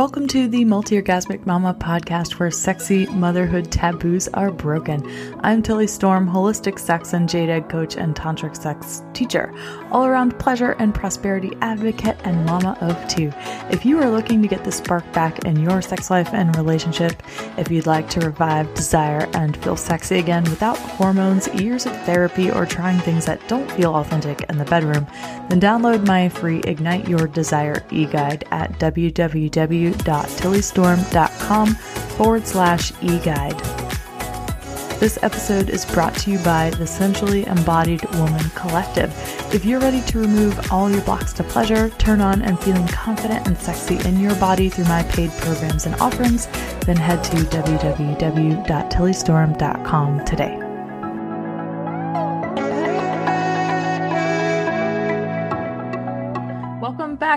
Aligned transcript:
Welcome 0.00 0.28
to 0.28 0.48
the 0.48 0.64
Multi 0.64 0.96
Orgasmic 0.96 1.44
Mama 1.44 1.74
podcast 1.74 2.38
where 2.38 2.50
sexy 2.50 3.04
motherhood 3.08 3.70
taboos 3.70 4.28
are 4.28 4.50
broken. 4.50 5.06
I'm 5.40 5.62
Tilly 5.62 5.86
Storm, 5.86 6.26
holistic 6.26 6.78
sex 6.78 7.12
and 7.12 7.28
jade 7.28 7.50
egg 7.50 7.68
coach 7.68 7.98
and 7.98 8.16
tantric 8.16 8.56
sex 8.56 9.02
teacher, 9.12 9.54
all 9.90 10.06
around 10.06 10.38
pleasure 10.38 10.72
and 10.78 10.94
prosperity 10.94 11.54
advocate, 11.60 12.16
and 12.24 12.46
mama 12.46 12.78
of 12.80 13.08
two. 13.08 13.30
If 13.70 13.84
you 13.84 13.98
are 13.98 14.08
looking 14.08 14.40
to 14.40 14.48
get 14.48 14.64
the 14.64 14.72
spark 14.72 15.04
back 15.12 15.44
in 15.44 15.60
your 15.60 15.82
sex 15.82 16.10
life 16.10 16.32
and 16.32 16.56
relationship, 16.56 17.22
if 17.58 17.70
you'd 17.70 17.84
like 17.84 18.08
to 18.10 18.20
revive 18.20 18.72
desire 18.72 19.28
and 19.34 19.54
feel 19.58 19.76
sexy 19.76 20.18
again 20.18 20.44
without 20.44 20.78
hormones, 20.78 21.46
years 21.48 21.84
of 21.84 21.94
therapy, 22.04 22.50
or 22.50 22.64
trying 22.64 22.98
things 23.00 23.26
that 23.26 23.46
don't 23.48 23.70
feel 23.72 23.94
authentic 23.96 24.46
in 24.48 24.56
the 24.56 24.64
bedroom, 24.64 25.06
then 25.50 25.60
download 25.60 26.06
my 26.06 26.30
free 26.30 26.60
Ignite 26.60 27.06
Your 27.06 27.26
Desire 27.26 27.84
e 27.90 28.06
guide 28.06 28.46
at 28.50 28.72
www 28.78 29.89
www.tillystorm.com 29.92 31.74
forward 31.74 32.46
slash 32.46 32.92
e-guide. 33.02 33.60
This 35.00 35.18
episode 35.22 35.70
is 35.70 35.86
brought 35.86 36.14
to 36.16 36.30
you 36.30 36.38
by 36.40 36.68
the 36.70 36.86
Sensually 36.86 37.46
Embodied 37.46 38.04
Woman 38.16 38.44
Collective. 38.54 39.10
If 39.54 39.64
you're 39.64 39.80
ready 39.80 40.02
to 40.02 40.18
remove 40.18 40.70
all 40.70 40.90
your 40.90 41.00
blocks 41.02 41.32
to 41.34 41.42
pleasure, 41.42 41.88
turn 41.90 42.20
on 42.20 42.42
and 42.42 42.60
feeling 42.60 42.86
confident 42.88 43.46
and 43.46 43.56
sexy 43.56 43.98
in 44.06 44.20
your 44.20 44.34
body 44.34 44.68
through 44.68 44.84
my 44.84 45.02
paid 45.04 45.30
programs 45.38 45.86
and 45.86 45.94
offerings, 46.02 46.48
then 46.84 46.96
head 46.96 47.24
to 47.24 47.36
www.tillystorm.com 47.36 50.24
today. 50.26 50.59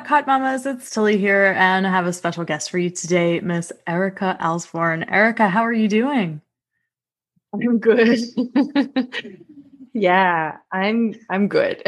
Hot 0.08 0.28
Mamas. 0.28 0.66
It's 0.66 0.90
Tilly 0.90 1.18
here, 1.18 1.56
and 1.58 1.88
I 1.88 1.90
have 1.90 2.06
a 2.06 2.14
special 2.14 2.44
guest 2.44 2.70
for 2.70 2.78
you 2.78 2.90
today, 2.90 3.40
Miss 3.40 3.72
Erika 3.88 4.38
Alsborn. 4.42 5.10
Erika, 5.10 5.48
how 5.48 5.62
are 5.62 5.74
you 5.74 5.88
doing? 5.88 6.42
I'm 7.54 7.80
good. 7.80 8.20
yeah, 9.94 10.58
I'm 10.72 11.16
I'm 11.30 11.48
good. 11.48 11.82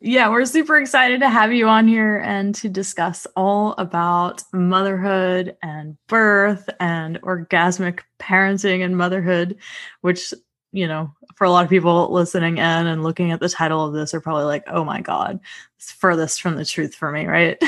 yeah, 0.00 0.28
we're 0.28 0.44
super 0.44 0.76
excited 0.76 1.20
to 1.20 1.28
have 1.28 1.52
you 1.52 1.68
on 1.68 1.88
here 1.88 2.18
and 2.18 2.54
to 2.56 2.68
discuss 2.68 3.26
all 3.36 3.74
about 3.78 4.42
motherhood 4.52 5.56
and 5.62 5.96
birth 6.06 6.68
and 6.80 7.20
orgasmic 7.22 8.00
parenting 8.18 8.84
and 8.84 8.96
motherhood, 8.96 9.56
which 10.02 10.34
you 10.72 10.86
know, 10.86 11.12
for 11.34 11.44
a 11.44 11.50
lot 11.50 11.64
of 11.64 11.70
people 11.70 12.12
listening 12.12 12.58
in 12.58 12.86
and 12.86 13.02
looking 13.02 13.32
at 13.32 13.40
the 13.40 13.48
title 13.48 13.84
of 13.84 13.94
this 13.94 14.12
are 14.12 14.20
probably 14.20 14.44
like, 14.44 14.64
oh 14.68 14.84
my 14.84 15.00
God, 15.00 15.40
it's 15.76 15.92
furthest 15.92 16.42
from 16.42 16.56
the 16.56 16.64
truth 16.64 16.94
for 16.94 17.10
me, 17.10 17.26
right? 17.26 17.62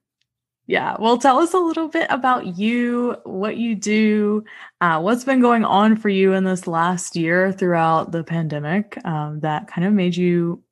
yeah. 0.66 0.96
Well, 0.98 1.18
tell 1.18 1.38
us 1.38 1.54
a 1.54 1.58
little 1.58 1.88
bit 1.88 2.06
about 2.10 2.58
you, 2.58 3.16
what 3.24 3.56
you 3.56 3.74
do, 3.74 4.44
uh, 4.80 5.00
what's 5.00 5.24
been 5.24 5.40
going 5.40 5.64
on 5.64 5.96
for 5.96 6.08
you 6.08 6.32
in 6.32 6.44
this 6.44 6.66
last 6.66 7.16
year 7.16 7.52
throughout 7.52 8.12
the 8.12 8.24
pandemic 8.24 8.98
um, 9.06 9.40
that 9.40 9.68
kind 9.68 9.86
of 9.86 9.92
made 9.92 10.16
you 10.16 10.62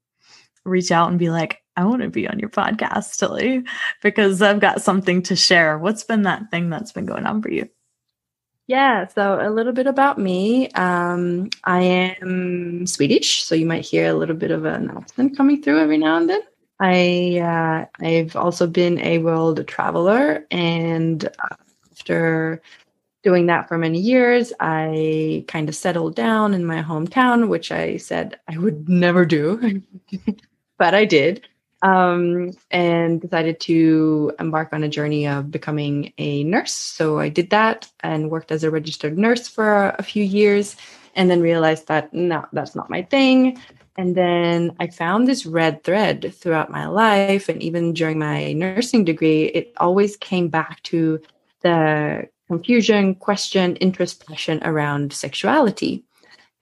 reach 0.64 0.92
out 0.92 1.10
and 1.10 1.18
be 1.18 1.30
like, 1.30 1.62
I 1.76 1.84
want 1.84 2.02
to 2.02 2.10
be 2.10 2.28
on 2.28 2.38
your 2.38 2.50
podcast, 2.50 3.16
Tilly, 3.16 3.64
because 4.02 4.42
I've 4.42 4.60
got 4.60 4.82
something 4.82 5.22
to 5.22 5.36
share. 5.36 5.78
What's 5.78 6.04
been 6.04 6.22
that 6.22 6.50
thing 6.50 6.68
that's 6.68 6.92
been 6.92 7.06
going 7.06 7.24
on 7.24 7.40
for 7.40 7.50
you? 7.50 7.68
Yeah, 8.68 9.06
so 9.08 9.38
a 9.40 9.50
little 9.50 9.72
bit 9.72 9.86
about 9.86 10.18
me. 10.18 10.68
Um, 10.70 11.50
I 11.64 11.80
am 12.22 12.86
Swedish, 12.86 13.42
so 13.44 13.54
you 13.54 13.66
might 13.66 13.84
hear 13.84 14.08
a 14.08 14.14
little 14.14 14.36
bit 14.36 14.50
of 14.50 14.64
an 14.64 14.90
accent 14.90 15.36
coming 15.36 15.62
through 15.62 15.80
every 15.80 15.98
now 15.98 16.16
and 16.16 16.30
then. 16.30 16.40
I 16.80 17.38
uh, 17.38 18.04
I've 18.04 18.36
also 18.36 18.66
been 18.66 18.98
a 19.00 19.18
world 19.18 19.66
traveler, 19.66 20.46
and 20.50 21.28
after 21.90 22.62
doing 23.22 23.46
that 23.46 23.68
for 23.68 23.78
many 23.78 23.98
years, 23.98 24.52
I 24.60 25.44
kind 25.48 25.68
of 25.68 25.76
settled 25.76 26.14
down 26.14 26.54
in 26.54 26.64
my 26.64 26.82
hometown, 26.82 27.48
which 27.48 27.70
I 27.72 27.96
said 27.96 28.38
I 28.48 28.58
would 28.58 28.88
never 28.88 29.24
do, 29.24 29.82
but 30.78 30.94
I 30.94 31.04
did 31.04 31.46
um, 31.82 32.52
and 32.70 33.20
decided 33.20 33.58
to 33.60 34.32
embark 34.38 34.72
on 34.72 34.84
a 34.84 34.88
journey 34.88 35.26
of 35.26 35.50
becoming 35.50 36.12
a 36.16 36.44
nurse. 36.44 36.72
So 36.72 37.18
I 37.18 37.28
did 37.28 37.50
that 37.50 37.90
and 38.00 38.30
worked 38.30 38.52
as 38.52 38.64
a 38.64 38.70
registered 38.70 39.18
nurse 39.18 39.48
for 39.48 39.94
a, 39.98 40.02
few 40.02 40.24
years, 40.24 40.76
and 41.14 41.30
then 41.30 41.40
realized 41.40 41.88
that 41.88 42.12
no, 42.14 42.46
that's 42.52 42.74
not 42.74 42.90
my 42.90 43.02
thing. 43.02 43.58
And 43.96 44.14
then 44.14 44.74
I 44.80 44.86
found 44.86 45.28
this 45.28 45.44
red 45.44 45.84
thread 45.84 46.32
throughout 46.34 46.70
my 46.70 46.86
life, 46.86 47.48
and 47.48 47.62
even 47.62 47.92
during 47.92 48.18
my 48.18 48.52
nursing 48.52 49.04
degree, 49.04 49.44
it 49.46 49.72
always 49.76 50.16
came 50.16 50.48
back 50.48 50.82
to 50.84 51.20
the 51.62 52.28
confusion, 52.48 53.14
question, 53.16 53.76
interest, 53.76 54.26
passion 54.26 54.60
around 54.62 55.12
sexuality. 55.12 56.04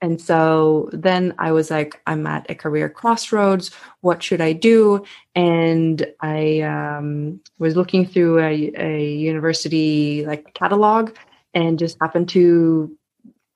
And 0.01 0.19
so 0.19 0.89
then 0.91 1.33
I 1.37 1.51
was 1.51 1.69
like, 1.69 2.01
I'm 2.07 2.25
at 2.25 2.49
a 2.49 2.55
career 2.55 2.89
crossroads. 2.89 3.69
What 4.01 4.23
should 4.23 4.41
I 4.41 4.53
do? 4.53 5.05
And 5.35 6.05
I 6.21 6.61
um, 6.61 7.39
was 7.59 7.75
looking 7.75 8.07
through 8.07 8.39
a, 8.39 8.71
a 8.77 9.13
university 9.13 10.25
like 10.25 10.53
catalog 10.55 11.15
and 11.53 11.77
just 11.77 11.97
happened 12.01 12.29
to 12.29 12.97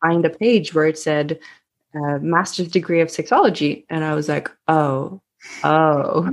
find 0.02 0.24
a 0.24 0.30
page 0.30 0.74
where 0.74 0.86
it 0.86 1.00
said 1.00 1.40
uh, 1.96 2.20
master's 2.20 2.68
degree 2.68 3.02
of 3.02 3.08
sexology. 3.08 3.86
And 3.90 4.04
I 4.04 4.14
was 4.14 4.30
like, 4.30 4.52
oh, 4.68 5.22
oh, 5.64 6.30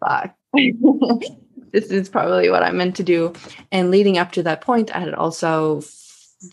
fuck. 0.00 0.34
this 1.72 1.86
is 1.86 2.08
probably 2.08 2.50
what 2.50 2.62
I'm 2.62 2.78
meant 2.78 2.96
to 2.96 3.04
do. 3.04 3.32
And 3.70 3.90
leading 3.90 4.18
up 4.18 4.32
to 4.32 4.42
that 4.42 4.60
point, 4.60 4.94
I 4.94 5.00
had 5.00 5.14
also 5.14 5.82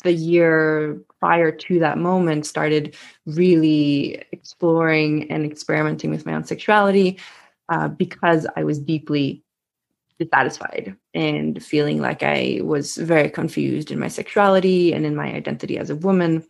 the 0.03 0.13
year 0.13 0.99
prior 1.19 1.51
to 1.51 1.79
that 1.79 1.97
moment 1.97 2.45
started 2.45 2.95
really 3.25 4.23
exploring 4.31 5.31
and 5.31 5.45
experimenting 5.45 6.09
with 6.09 6.25
my 6.25 6.33
own 6.33 6.43
sexuality 6.43 7.19
uh, 7.69 7.87
because 7.87 8.47
I 8.55 8.63
was 8.63 8.79
deeply 8.79 9.43
dissatisfied 10.19 10.95
and 11.13 11.63
feeling 11.63 12.01
like 12.01 12.23
I 12.23 12.61
was 12.63 12.95
very 12.95 13.29
confused 13.29 13.91
in 13.91 13.99
my 13.99 14.07
sexuality 14.07 14.93
and 14.93 15.05
in 15.05 15.15
my 15.15 15.33
identity 15.33 15.77
as 15.77 15.89
a 15.89 15.95
woman. 15.95 16.43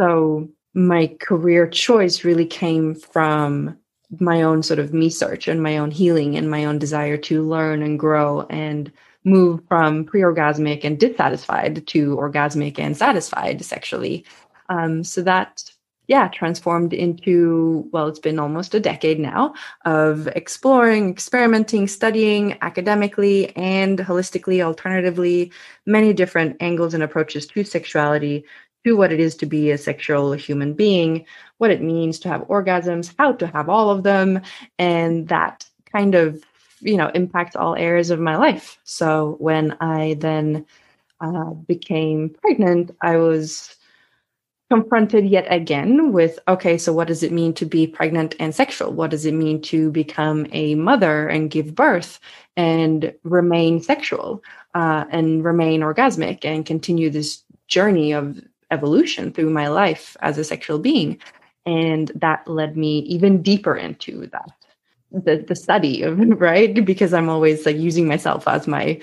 So 0.00 0.48
my 0.74 1.08
career 1.20 1.66
choice 1.66 2.24
really 2.24 2.46
came 2.46 2.94
from 2.94 3.76
my 4.20 4.42
own 4.42 4.62
sort 4.62 4.78
of 4.78 4.94
me 4.94 5.10
search 5.10 5.48
and 5.48 5.62
my 5.62 5.78
own 5.78 5.90
healing 5.90 6.36
and 6.36 6.50
my 6.50 6.64
own 6.64 6.78
desire 6.78 7.16
to 7.16 7.42
learn 7.42 7.82
and 7.82 7.98
grow 7.98 8.42
and 8.42 8.92
move 9.26 9.60
from 9.68 10.04
pre-orgasmic 10.04 10.84
and 10.84 10.98
dissatisfied 10.98 11.86
to 11.88 12.16
orgasmic 12.16 12.78
and 12.78 12.96
satisfied 12.96 13.62
sexually. 13.62 14.24
Um, 14.68 15.04
so 15.04 15.20
that 15.22 15.64
yeah 16.08 16.28
transformed 16.28 16.92
into 16.92 17.88
well 17.92 18.06
it's 18.06 18.20
been 18.20 18.38
almost 18.38 18.74
a 18.74 18.80
decade 18.80 19.18
now 19.18 19.52
of 19.84 20.28
exploring 20.28 21.10
experimenting 21.10 21.88
studying 21.88 22.56
academically 22.62 23.54
and 23.56 23.98
holistically 23.98 24.62
alternatively 24.62 25.50
many 25.84 26.12
different 26.12 26.56
angles 26.60 26.94
and 26.94 27.02
approaches 27.02 27.46
to 27.46 27.64
sexuality 27.64 28.44
to 28.84 28.96
what 28.96 29.12
it 29.12 29.18
is 29.18 29.34
to 29.34 29.46
be 29.46 29.72
a 29.72 29.78
sexual 29.78 30.32
human 30.32 30.74
being 30.74 31.24
what 31.58 31.72
it 31.72 31.82
means 31.82 32.20
to 32.20 32.28
have 32.28 32.42
orgasms 32.42 33.12
how 33.18 33.32
to 33.32 33.46
have 33.48 33.68
all 33.68 33.90
of 33.90 34.04
them 34.04 34.40
and 34.78 35.26
that 35.26 35.68
kind 35.90 36.14
of 36.14 36.44
you 36.80 36.96
know 36.96 37.10
impact 37.14 37.56
all 37.56 37.74
areas 37.76 38.10
of 38.10 38.20
my 38.20 38.36
life. 38.36 38.78
So 38.84 39.36
when 39.38 39.76
i 39.80 40.16
then 40.20 40.66
uh, 41.20 41.50
became 41.50 42.28
pregnant 42.42 42.94
i 43.00 43.16
was 43.16 43.76
confronted 44.70 45.26
yet 45.26 45.46
again 45.48 46.12
with 46.12 46.38
okay 46.48 46.76
so 46.76 46.92
what 46.92 47.06
does 47.06 47.22
it 47.22 47.30
mean 47.30 47.54
to 47.54 47.64
be 47.64 47.86
pregnant 47.86 48.34
and 48.40 48.54
sexual? 48.54 48.92
What 48.92 49.10
does 49.10 49.24
it 49.24 49.34
mean 49.34 49.62
to 49.62 49.90
become 49.92 50.46
a 50.52 50.74
mother 50.74 51.28
and 51.28 51.50
give 51.50 51.74
birth 51.74 52.18
and 52.56 53.14
remain 53.22 53.80
sexual 53.80 54.42
uh, 54.74 55.04
and 55.10 55.44
remain 55.44 55.82
orgasmic 55.82 56.44
and 56.44 56.66
continue 56.66 57.10
this 57.10 57.44
journey 57.68 58.12
of 58.12 58.40
evolution 58.72 59.32
through 59.32 59.50
my 59.50 59.68
life 59.68 60.16
as 60.20 60.36
a 60.36 60.44
sexual 60.44 60.78
being? 60.80 61.18
And 61.64 62.10
that 62.16 62.46
led 62.48 62.76
me 62.76 62.98
even 63.00 63.42
deeper 63.42 63.76
into 63.76 64.26
that 64.28 64.50
the 65.24 65.44
the 65.46 65.56
study 65.56 66.02
of 66.02 66.18
right? 66.40 66.84
Because 66.84 67.12
i'm 67.12 67.28
always 67.28 67.66
like 67.66 67.76
using 67.76 68.06
myself 68.06 68.46
as 68.48 68.66
my 68.66 69.00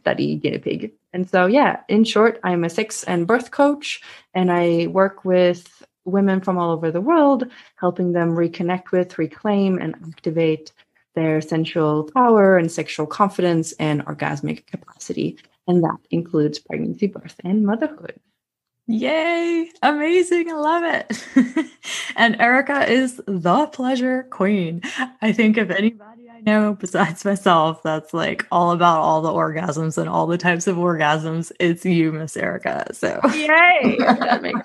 study 0.00 0.36
guinea 0.36 0.58
pig. 0.58 0.92
And 1.12 1.28
so 1.28 1.46
yeah 1.46 1.80
in 1.88 2.04
short 2.04 2.38
i'm 2.44 2.64
a 2.64 2.70
sex 2.70 3.04
and 3.04 3.26
birth 3.26 3.50
coach 3.50 4.02
and 4.34 4.52
i 4.52 4.86
work 4.88 5.24
with 5.24 5.82
women 6.04 6.40
from 6.40 6.56
all 6.58 6.70
over 6.70 6.90
the 6.90 7.00
world 7.00 7.44
helping 7.76 8.12
them 8.12 8.36
reconnect 8.36 8.90
with 8.92 9.18
reclaim 9.18 9.78
and 9.78 9.94
activate 10.08 10.72
their 11.16 11.40
sensual 11.40 12.04
power 12.14 12.58
and 12.58 12.70
sexual 12.70 13.06
confidence 13.06 13.72
and 13.80 14.04
orgasmic 14.06 14.66
capacity. 14.66 15.38
And 15.66 15.82
that 15.82 15.96
includes 16.10 16.60
pregnancy 16.60 17.08
birth 17.08 17.34
and 17.42 17.64
motherhood 17.66 18.20
Yay! 18.88 19.70
Amazing. 19.82 20.50
I 20.50 20.54
love 20.54 20.82
it. 20.84 21.70
and 22.16 22.40
Erika 22.40 22.90
is 22.90 23.20
the 23.26 23.66
pleasure 23.72 24.24
queen. 24.30 24.80
I 25.22 25.32
think 25.32 25.58
if 25.58 25.70
anybody 25.70 26.28
I 26.30 26.40
know 26.42 26.74
besides 26.74 27.24
myself 27.24 27.82
that's 27.82 28.14
like 28.14 28.46
all 28.52 28.70
about 28.72 29.00
all 29.00 29.22
the 29.22 29.30
orgasms 29.32 29.98
and 29.98 30.08
all 30.08 30.26
the 30.26 30.38
types 30.38 30.66
of 30.68 30.76
orgasms. 30.76 31.50
It's 31.58 31.84
you, 31.84 32.12
Miss 32.12 32.36
Erika. 32.36 32.86
So 32.92 33.20
yay! 33.24 33.96
that 34.20 34.42
makes 34.42 34.60
me 34.60 34.62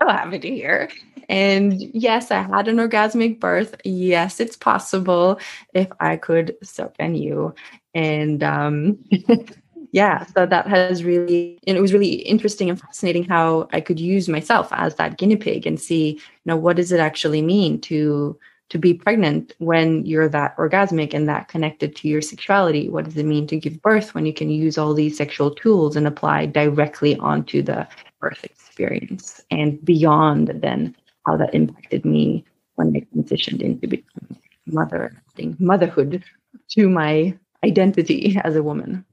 so 0.00 0.08
happy 0.08 0.38
to 0.38 0.48
hear. 0.50 0.88
And 1.28 1.74
yes, 1.94 2.30
I 2.30 2.42
had 2.42 2.68
an 2.68 2.76
orgasmic 2.76 3.40
birth. 3.40 3.74
Yes, 3.84 4.38
it's 4.38 4.56
possible 4.56 5.40
if 5.72 5.88
I 6.00 6.16
could 6.16 6.56
suck 6.62 6.94
on 7.00 7.16
you. 7.16 7.54
And 7.94 8.42
um 8.44 8.98
yeah, 9.94 10.26
so 10.26 10.44
that 10.44 10.66
has 10.66 11.04
really 11.04 11.56
and 11.68 11.78
it 11.78 11.80
was 11.80 11.92
really 11.92 12.14
interesting 12.14 12.68
and 12.68 12.80
fascinating 12.80 13.22
how 13.22 13.68
I 13.72 13.80
could 13.80 14.00
use 14.00 14.28
myself 14.28 14.66
as 14.72 14.96
that 14.96 15.18
guinea 15.18 15.36
pig 15.36 15.68
and 15.68 15.80
see, 15.80 16.14
you 16.14 16.46
know, 16.46 16.56
what 16.56 16.74
does 16.74 16.90
it 16.90 16.98
actually 16.98 17.42
mean 17.42 17.80
to 17.82 18.36
to 18.70 18.78
be 18.78 18.92
pregnant 18.92 19.54
when 19.58 20.04
you're 20.04 20.28
that 20.28 20.56
orgasmic 20.56 21.14
and 21.14 21.28
that 21.28 21.46
connected 21.46 21.94
to 21.94 22.08
your 22.08 22.22
sexuality? 22.22 22.88
What 22.88 23.04
does 23.04 23.16
it 23.16 23.24
mean 23.24 23.46
to 23.46 23.56
give 23.56 23.80
birth 23.82 24.16
when 24.16 24.26
you 24.26 24.34
can 24.34 24.50
use 24.50 24.76
all 24.78 24.94
these 24.94 25.16
sexual 25.16 25.52
tools 25.52 25.94
and 25.94 26.08
apply 26.08 26.46
directly 26.46 27.16
onto 27.18 27.62
the 27.62 27.86
birth 28.18 28.42
experience 28.42 29.40
and 29.52 29.82
beyond 29.84 30.48
then 30.60 30.96
how 31.24 31.36
that 31.36 31.54
impacted 31.54 32.04
me 32.04 32.44
when 32.74 32.96
I 32.96 33.06
transitioned 33.14 33.62
into 33.62 33.86
becoming 33.86 34.42
mother, 34.66 35.22
motherhood 35.60 36.24
to 36.70 36.88
my 36.88 37.38
identity 37.62 38.40
as 38.42 38.56
a 38.56 38.62
woman. 38.64 39.04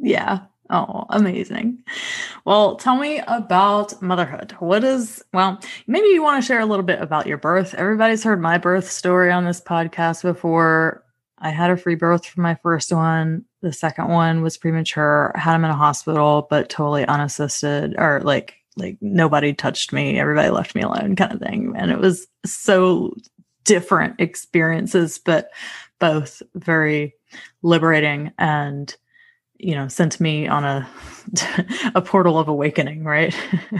Yeah. 0.00 0.40
Oh, 0.70 1.04
amazing. 1.10 1.82
Well, 2.44 2.76
tell 2.76 2.96
me 2.96 3.20
about 3.26 4.00
motherhood. 4.00 4.52
What 4.60 4.84
is, 4.84 5.22
well, 5.32 5.58
maybe 5.88 6.06
you 6.08 6.22
want 6.22 6.42
to 6.42 6.46
share 6.46 6.60
a 6.60 6.66
little 6.66 6.84
bit 6.84 7.02
about 7.02 7.26
your 7.26 7.38
birth. 7.38 7.74
Everybody's 7.74 8.22
heard 8.22 8.40
my 8.40 8.56
birth 8.56 8.88
story 8.88 9.32
on 9.32 9.44
this 9.44 9.60
podcast 9.60 10.22
before. 10.22 11.04
I 11.38 11.50
had 11.50 11.70
a 11.70 11.76
free 11.76 11.96
birth 11.96 12.24
for 12.24 12.40
my 12.40 12.54
first 12.62 12.92
one. 12.92 13.44
The 13.62 13.72
second 13.72 14.08
one 14.08 14.42
was 14.42 14.58
premature. 14.58 15.32
I 15.34 15.40
had 15.40 15.56
him 15.56 15.64
in 15.64 15.70
a 15.70 15.76
hospital, 15.76 16.46
but 16.48 16.68
totally 16.68 17.04
unassisted 17.04 17.96
or 17.98 18.20
like, 18.22 18.54
like 18.76 18.96
nobody 19.00 19.52
touched 19.52 19.92
me. 19.92 20.20
Everybody 20.20 20.50
left 20.50 20.76
me 20.76 20.82
alone 20.82 21.16
kind 21.16 21.32
of 21.32 21.40
thing. 21.40 21.74
And 21.76 21.90
it 21.90 21.98
was 21.98 22.28
so 22.46 23.12
different 23.64 24.20
experiences, 24.20 25.18
but 25.18 25.50
both 25.98 26.42
very 26.54 27.14
liberating 27.62 28.32
and 28.38 28.96
you 29.62 29.74
know 29.74 29.88
sent 29.88 30.20
me 30.20 30.48
on 30.48 30.64
a 30.64 30.88
a 31.94 32.02
portal 32.02 32.38
of 32.38 32.48
awakening 32.48 33.04
right? 33.04 33.34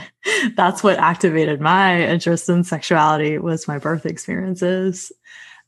That's 0.55 0.83
what 0.83 0.99
activated 0.99 1.61
my 1.61 2.03
interest 2.03 2.49
in 2.49 2.65
sexuality 2.65 3.39
was 3.39 3.67
my 3.67 3.79
birth 3.79 4.07
experiences. 4.07 5.13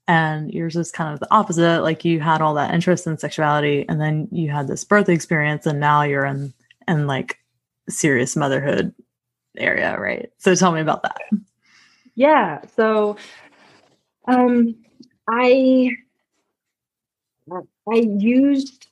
And 0.09 0.53
yours 0.53 0.76
is 0.76 0.91
kind 0.91 1.14
of 1.14 1.20
the 1.20 1.32
opposite 1.32 1.82
like 1.82 2.05
you 2.05 2.20
had 2.20 2.43
all 2.43 2.55
that 2.55 2.75
interest 2.75 3.06
in 3.06 3.19
sexuality 3.19 3.87
and 3.88 4.00
then 4.00 4.29
you 4.31 4.50
had 4.50 4.69
this 4.69 4.85
birth 4.85 5.09
experience 5.09 5.67
and 5.67 5.81
now 5.81 6.03
you're 6.03 6.25
in 6.26 6.53
in 6.88 7.06
like 7.06 7.38
serious 7.88 8.37
motherhood 8.37 8.94
area 9.56 9.99
right? 9.99 10.31
So 10.38 10.55
tell 10.55 10.73
me 10.73 10.81
about 10.81 11.03
that. 11.03 11.20
Yeah 12.14 12.61
so 12.76 13.17
um 14.29 14.75
i 15.29 15.91
i 17.91 17.94
used 17.94 18.87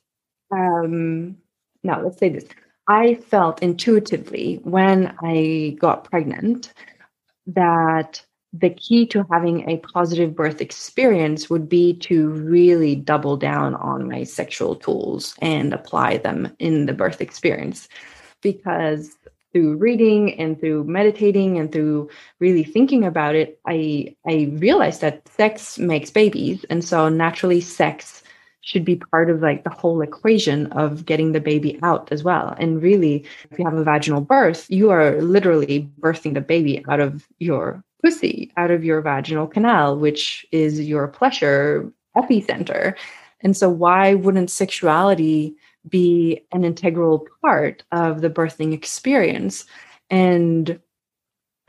um, 0.51 1.37
no, 1.83 2.01
let's 2.03 2.17
say 2.17 2.29
this. 2.29 2.45
I 2.87 3.15
felt 3.15 3.61
intuitively 3.61 4.59
when 4.63 5.15
I 5.23 5.77
got 5.79 6.03
pregnant 6.03 6.73
that 7.47 8.23
the 8.53 8.69
key 8.69 9.05
to 9.07 9.25
having 9.31 9.69
a 9.69 9.77
positive 9.77 10.35
birth 10.35 10.59
experience 10.59 11.49
would 11.49 11.69
be 11.69 11.93
to 11.93 12.29
really 12.29 12.95
double 12.95 13.37
down 13.37 13.75
on 13.75 14.09
my 14.09 14.23
sexual 14.23 14.75
tools 14.75 15.35
and 15.41 15.73
apply 15.73 16.17
them 16.17 16.53
in 16.59 16.85
the 16.85 16.93
birth 16.93 17.21
experience. 17.21 17.87
Because 18.41 19.15
through 19.53 19.77
reading 19.77 20.37
and 20.39 20.59
through 20.59 20.83
meditating 20.83 21.57
and 21.57 21.71
through 21.71 22.09
really 22.39 22.63
thinking 22.63 23.05
about 23.05 23.35
it, 23.35 23.59
I 23.65 24.15
I 24.25 24.51
realized 24.53 25.01
that 25.01 25.27
sex 25.29 25.77
makes 25.77 26.09
babies. 26.09 26.65
And 26.69 26.83
so 26.83 27.07
naturally 27.09 27.61
sex 27.61 28.21
should 28.61 28.85
be 28.85 28.95
part 28.95 29.29
of 29.29 29.41
like 29.41 29.63
the 29.63 29.69
whole 29.69 30.01
equation 30.01 30.67
of 30.67 31.05
getting 31.05 31.31
the 31.31 31.39
baby 31.39 31.79
out 31.81 32.11
as 32.11 32.23
well. 32.23 32.55
And 32.59 32.81
really, 32.81 33.25
if 33.49 33.57
you 33.57 33.65
have 33.65 33.73
a 33.73 33.83
vaginal 33.83 34.21
birth, 34.21 34.69
you 34.69 34.91
are 34.91 35.19
literally 35.21 35.89
birthing 35.99 36.35
the 36.35 36.41
baby 36.41 36.83
out 36.87 36.99
of 36.99 37.27
your 37.39 37.83
pussy, 38.01 38.51
out 38.57 38.71
of 38.71 38.83
your 38.83 39.01
vaginal 39.01 39.47
canal, 39.47 39.97
which 39.97 40.45
is 40.51 40.79
your 40.79 41.07
pleasure 41.07 41.91
epicenter. 42.15 42.95
And 43.41 43.57
so, 43.57 43.69
why 43.69 44.13
wouldn't 44.13 44.51
sexuality 44.51 45.55
be 45.89 46.41
an 46.51 46.63
integral 46.63 47.27
part 47.41 47.83
of 47.91 48.21
the 48.21 48.29
birthing 48.29 48.73
experience? 48.73 49.65
And 50.11 50.79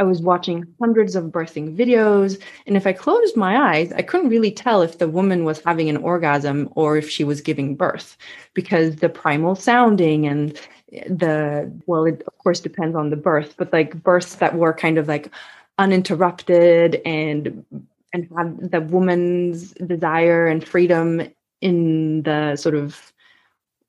I 0.03 0.05
was 0.05 0.21
watching 0.21 0.67
hundreds 0.81 1.15
of 1.15 1.27
birthing 1.27 1.77
videos. 1.77 2.43
And 2.67 2.77
if 2.77 2.89
I 2.89 2.93
closed 2.93 3.37
my 3.37 3.57
eyes, 3.57 3.93
I 3.93 4.03
couldn't 4.03 4.31
really 4.31 4.51
tell 4.51 4.83
if 4.83 4.99
the 4.99 5.07
woman 5.07 5.45
was 5.45 5.61
having 5.61 5.89
an 5.89 5.99
orgasm 5.99 6.69
or 6.75 6.97
if 6.97 7.09
she 7.09 7.23
was 7.23 7.41
giving 7.41 7.77
birth 7.77 8.17
because 8.53 8.97
the 8.97 9.09
primal 9.09 9.55
sounding 9.55 10.27
and 10.27 10.61
the, 11.07 11.71
well, 11.87 12.05
it 12.05 12.21
of 12.27 12.37
course 12.39 12.59
depends 12.59 12.97
on 12.97 13.11
the 13.11 13.17
birth, 13.17 13.55
but 13.57 13.73
like 13.73 14.03
births 14.03 14.35
that 14.35 14.57
were 14.57 14.73
kind 14.73 14.99
of 14.99 15.07
like 15.07 15.31
uninterrupted 15.79 17.01
and 17.07 17.65
and 18.13 18.29
had 18.37 18.73
the 18.73 18.81
woman's 18.81 19.71
desire 19.75 20.49
and 20.49 20.67
freedom 20.67 21.23
in 21.61 22.25
the 22.25 22.57
sort 22.57 22.75
of 22.75 23.13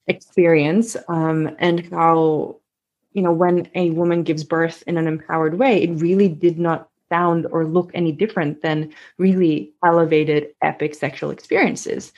experience 0.05 0.95
um, 1.07 1.49
and 1.57 1.89
how 1.91 2.55
you 3.13 3.21
know, 3.21 3.31
when 3.31 3.69
a 3.75 3.91
woman 3.91 4.23
gives 4.23 4.43
birth 4.43 4.83
in 4.87 4.97
an 4.97 5.07
empowered 5.07 5.57
way, 5.59 5.81
it 5.81 5.91
really 6.01 6.27
did 6.27 6.59
not 6.59 6.89
sound 7.09 7.45
or 7.51 7.65
look 7.65 7.91
any 7.93 8.11
different 8.11 8.61
than 8.61 8.91
really 9.17 9.71
elevated, 9.85 10.47
epic 10.61 10.95
sexual 10.95 11.29
experiences. 11.29 12.11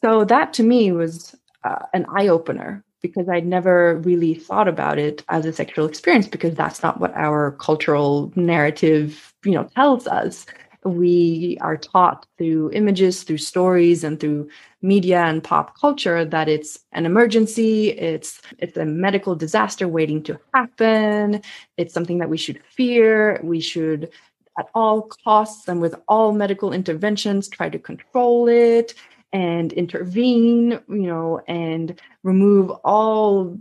So 0.00 0.24
that 0.24 0.52
to 0.54 0.62
me 0.62 0.92
was 0.92 1.34
uh, 1.64 1.84
an 1.92 2.06
eye 2.08 2.28
opener 2.28 2.84
because 3.02 3.28
I'd 3.28 3.46
never 3.46 3.98
really 3.98 4.34
thought 4.34 4.68
about 4.68 4.98
it 4.98 5.22
as 5.28 5.44
a 5.44 5.52
sexual 5.52 5.86
experience 5.86 6.26
because 6.26 6.54
that's 6.54 6.82
not 6.82 6.98
what 6.98 7.14
our 7.14 7.52
cultural 7.52 8.32
narrative, 8.36 9.34
you 9.44 9.52
know, 9.52 9.64
tells 9.74 10.06
us 10.06 10.46
we 10.86 11.58
are 11.60 11.76
taught 11.76 12.26
through 12.38 12.70
images, 12.72 13.22
through 13.22 13.38
stories, 13.38 14.04
and 14.04 14.18
through 14.20 14.48
media 14.82 15.24
and 15.24 15.42
pop 15.42 15.78
culture 15.78 16.24
that 16.24 16.48
it's 16.48 16.78
an 16.92 17.06
emergency, 17.06 17.90
it's 17.90 18.40
it's 18.58 18.76
a 18.76 18.84
medical 18.84 19.34
disaster 19.34 19.88
waiting 19.88 20.22
to 20.24 20.38
happen, 20.54 21.42
it's 21.76 21.92
something 21.92 22.18
that 22.18 22.30
we 22.30 22.36
should 22.36 22.62
fear, 22.64 23.40
we 23.42 23.60
should 23.60 24.10
at 24.58 24.68
all 24.74 25.10
costs 25.24 25.68
and 25.68 25.80
with 25.80 25.94
all 26.08 26.32
medical 26.32 26.72
interventions 26.72 27.48
try 27.48 27.68
to 27.68 27.78
control 27.78 28.48
it 28.48 28.94
and 29.32 29.72
intervene, 29.72 30.80
you 30.88 31.06
know, 31.10 31.40
and 31.46 32.00
remove 32.22 32.70
all 32.84 33.58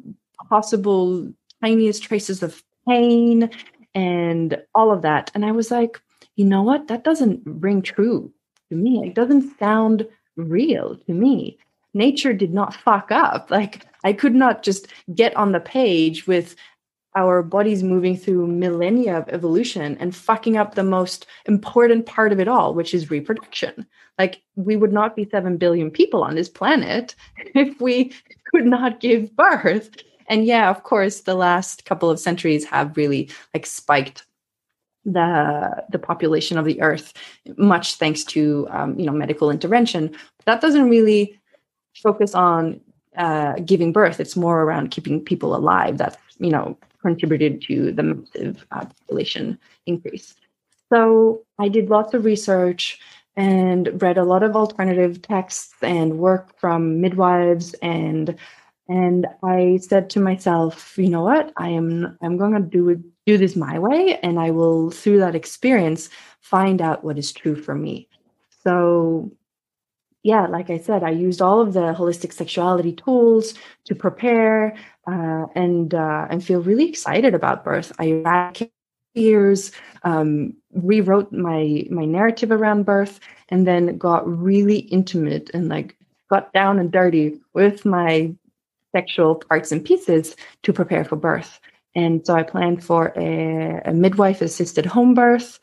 possible 0.49 1.31
tiniest 1.61 2.03
traces 2.03 2.43
of 2.43 2.63
pain 2.87 3.49
and 3.93 4.61
all 4.73 4.91
of 4.91 5.01
that. 5.01 5.31
And 5.33 5.45
I 5.45 5.51
was 5.51 5.71
like, 5.71 5.99
you 6.35 6.45
know 6.45 6.63
what? 6.63 6.87
That 6.87 7.03
doesn't 7.03 7.41
ring 7.45 7.81
true 7.81 8.31
to 8.69 8.75
me. 8.75 9.05
It 9.05 9.15
doesn't 9.15 9.57
sound 9.57 10.07
real 10.35 10.97
to 11.07 11.13
me. 11.13 11.57
Nature 11.93 12.33
did 12.33 12.53
not 12.53 12.75
fuck 12.75 13.11
up. 13.11 13.49
Like 13.55 13.85
I 14.03 14.13
could 14.13 14.35
not 14.35 14.63
just 14.63 14.87
get 15.13 15.35
on 15.35 15.51
the 15.51 15.59
page 15.59 16.27
with 16.27 16.55
our 17.15 17.41
bodies 17.41 17.81
moving 17.81 18.17
through 18.17 18.45
millennia 18.45 19.17
of 19.17 19.29
evolution 19.29 19.97
and 19.99 20.13
fucking 20.13 20.57
up 20.57 20.75
the 20.75 20.83
most 20.83 21.25
important 21.45 22.05
part 22.05 22.33
of 22.33 22.39
it 22.41 22.47
all, 22.47 22.73
which 22.73 22.93
is 22.93 23.09
reproduction. 23.09 23.87
Like 24.19 24.41
we 24.55 24.75
would 24.75 24.91
not 24.91 25.15
be 25.15 25.27
7 25.29 25.57
billion 25.57 25.89
people 25.89 26.23
on 26.23 26.35
this 26.35 26.49
planet 26.49 27.15
if 27.55 27.79
we 27.79 28.11
could 28.51 28.65
not 28.65 28.99
give 28.99 29.35
birth. 29.35 29.89
And 30.27 30.45
yeah, 30.45 30.69
of 30.69 30.83
course, 30.83 31.21
the 31.21 31.35
last 31.35 31.85
couple 31.85 32.09
of 32.09 32.19
centuries 32.19 32.65
have 32.65 32.97
really 32.97 33.29
like 33.53 33.65
spiked 33.65 34.25
the 35.05 35.83
the 35.89 35.99
population 35.99 36.57
of 36.57 36.65
the 36.65 36.81
earth 36.81 37.13
much 37.57 37.95
thanks 37.95 38.23
to 38.23 38.67
um, 38.71 38.99
you 38.99 39.05
know 39.05 39.11
medical 39.11 39.51
intervention. 39.51 40.07
But 40.09 40.45
that 40.45 40.61
doesn't 40.61 40.89
really 40.89 41.39
focus 42.01 42.33
on 42.35 42.81
uh, 43.17 43.53
giving 43.65 43.91
birth. 43.91 44.19
It's 44.19 44.35
more 44.35 44.61
around 44.61 44.91
keeping 44.91 45.21
people 45.21 45.55
alive 45.55 45.97
that's 45.97 46.17
you 46.39 46.49
know 46.49 46.77
contributed 47.01 47.61
to 47.61 47.91
the 47.91 48.03
massive 48.03 48.65
uh, 48.71 48.85
population 48.85 49.59
increase. 49.85 50.35
So 50.91 51.41
i 51.59 51.67
did 51.67 51.89
lots 51.89 52.13
of 52.13 52.25
research 52.25 52.99
and 53.35 54.01
read 54.01 54.17
a 54.17 54.23
lot 54.23 54.43
of 54.43 54.55
alternative 54.55 55.21
texts 55.21 55.73
and 55.81 56.19
work 56.19 56.57
from 56.59 57.01
midwives 57.01 57.73
and 57.75 58.35
and 58.87 59.27
i 59.43 59.77
said 59.81 60.09
to 60.09 60.19
myself 60.19 60.97
you 60.97 61.09
know 61.09 61.23
what 61.23 61.51
i 61.57 61.69
am 61.69 62.17
i'm 62.21 62.37
going 62.37 62.53
to 62.53 62.59
do 62.59 62.89
it 62.89 62.99
do 63.25 63.37
this 63.37 63.55
my 63.55 63.79
way 63.79 64.19
and 64.21 64.39
I 64.39 64.51
will, 64.51 64.91
through 64.91 65.19
that 65.19 65.35
experience, 65.35 66.09
find 66.41 66.81
out 66.81 67.03
what 67.03 67.17
is 67.17 67.31
true 67.31 67.55
for 67.55 67.73
me. 67.73 68.07
So, 68.63 69.31
yeah, 70.23 70.47
like 70.47 70.69
I 70.69 70.77
said, 70.77 71.03
I 71.03 71.11
used 71.11 71.41
all 71.41 71.61
of 71.61 71.73
the 71.73 71.93
holistic 71.93 72.33
sexuality 72.33 72.93
tools 72.93 73.53
to 73.85 73.95
prepare 73.95 74.75
uh, 75.07 75.45
and 75.55 75.93
uh, 75.93 76.25
and 76.29 76.43
feel 76.43 76.61
really 76.61 76.89
excited 76.89 77.35
about 77.35 77.63
birth. 77.63 77.91
I 77.99 78.05
eradicated 78.05 78.71
fears, 79.13 79.71
um, 80.03 80.55
rewrote 80.73 81.31
my 81.31 81.85
my 81.91 82.05
narrative 82.05 82.51
around 82.51 82.85
birth, 82.85 83.19
and 83.49 83.67
then 83.67 83.99
got 83.99 84.27
really 84.27 84.79
intimate 84.79 85.51
and 85.53 85.69
like 85.69 85.95
got 86.27 86.51
down 86.53 86.79
and 86.79 86.91
dirty 86.91 87.39
with 87.53 87.85
my 87.85 88.33
sexual 88.95 89.35
parts 89.35 89.71
and 89.73 89.83
pieces 89.83 90.35
to 90.63 90.71
prepare 90.71 91.03
for 91.03 91.17
birth. 91.17 91.59
And 91.95 92.25
so 92.25 92.33
I 92.33 92.43
planned 92.43 92.83
for 92.83 93.13
a, 93.15 93.81
a 93.89 93.93
midwife 93.93 94.41
assisted 94.41 94.85
home 94.85 95.13
birth 95.13 95.59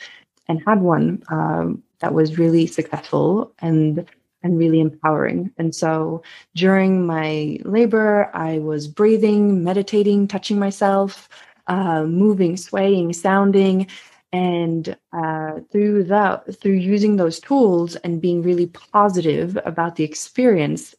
and 0.49 0.63
had 0.67 0.81
one 0.81 1.23
um, 1.29 1.83
that 2.01 2.15
was 2.15 2.39
really 2.39 2.67
successful 2.67 3.55
and 3.61 4.07
and 4.45 4.59
really 4.59 4.81
empowering. 4.81 5.53
And 5.57 5.73
so 5.73 6.23
during 6.57 7.07
my 7.07 7.59
labor, 7.65 8.29
I 8.35 8.59
was 8.59 8.89
breathing, 8.89 9.63
meditating, 9.63 10.27
touching 10.27 10.59
myself, 10.59 11.29
uh, 11.69 12.03
moving, 12.03 12.57
swaying, 12.57 13.13
sounding. 13.13 13.87
And 14.33 14.97
uh, 15.13 15.61
through 15.71 16.05
that, 16.15 16.59
through 16.61 16.73
using 16.97 17.15
those 17.17 17.39
tools 17.39 17.95
and 18.03 18.21
being 18.21 18.43
really 18.43 18.67
positive 18.67 19.57
about 19.65 19.95
the 19.95 20.03
experience 20.03 20.97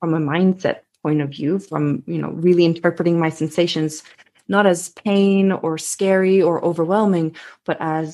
from 0.00 0.14
a 0.14 0.18
mindset 0.18 0.78
point 1.06 1.22
of 1.22 1.30
view, 1.38 1.52
from 1.70 2.02
you 2.06 2.20
know 2.22 2.30
really 2.46 2.64
interpreting 2.64 3.20
my 3.20 3.30
sensations 3.42 4.02
not 4.48 4.66
as 4.66 4.90
pain 4.90 5.52
or 5.52 5.78
scary 5.78 6.40
or 6.40 6.64
overwhelming, 6.64 7.34
but 7.64 7.76
as 7.80 8.08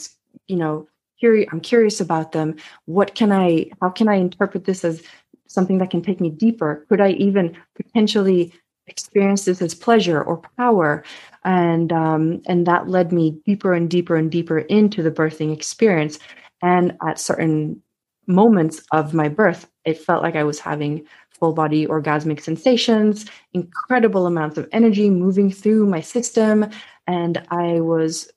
you 0.47 0.57
know 0.57 0.75
curious 1.19 1.49
i'm 1.53 1.61
curious 1.61 2.01
about 2.01 2.33
them. 2.33 2.49
What 2.97 3.15
can 3.15 3.33
i 3.33 3.71
how 3.81 3.91
can 3.99 4.09
i 4.09 4.17
interpret 4.27 4.65
this 4.67 4.85
as 4.85 5.03
something 5.47 5.79
that 5.79 5.91
can 5.91 6.03
take 6.03 6.21
me 6.21 6.31
deeper? 6.45 6.71
Could 6.89 7.01
i 7.01 7.11
even 7.29 7.57
potentially 7.81 8.53
experience 8.89 9.45
this 9.47 9.63
as 9.63 9.75
pleasure 9.87 10.21
or 10.23 10.43
power? 10.59 11.03
And 11.45 11.93
um, 11.93 12.43
and 12.51 12.67
that 12.67 12.89
led 12.89 13.13
me 13.13 13.27
deeper 13.47 13.73
and 13.73 13.89
deeper 13.89 14.17
and 14.17 14.31
deeper 14.31 14.59
into 14.79 15.03
the 15.03 15.17
birthing 15.21 15.53
experience 15.59 16.19
and 16.61 16.97
at 17.09 17.19
certain 17.19 17.83
moments 18.27 18.83
of 18.93 19.15
my 19.15 19.29
birth 19.29 19.72
it 19.85 19.99
felt 19.99 20.23
like 20.23 20.37
i 20.37 20.45
was 20.45 20.59
having 20.59 21.05
full 21.31 21.53
body 21.53 21.87
orgasmic 21.87 22.41
sensations 22.41 23.27
incredible 23.53 24.27
amounts 24.27 24.59
of 24.59 24.69
energy 24.73 25.11
moving 25.11 25.51
through 25.51 25.87
my 25.87 26.01
system 26.01 26.69
and 27.07 27.45
i 27.51 27.81
was 27.81 28.33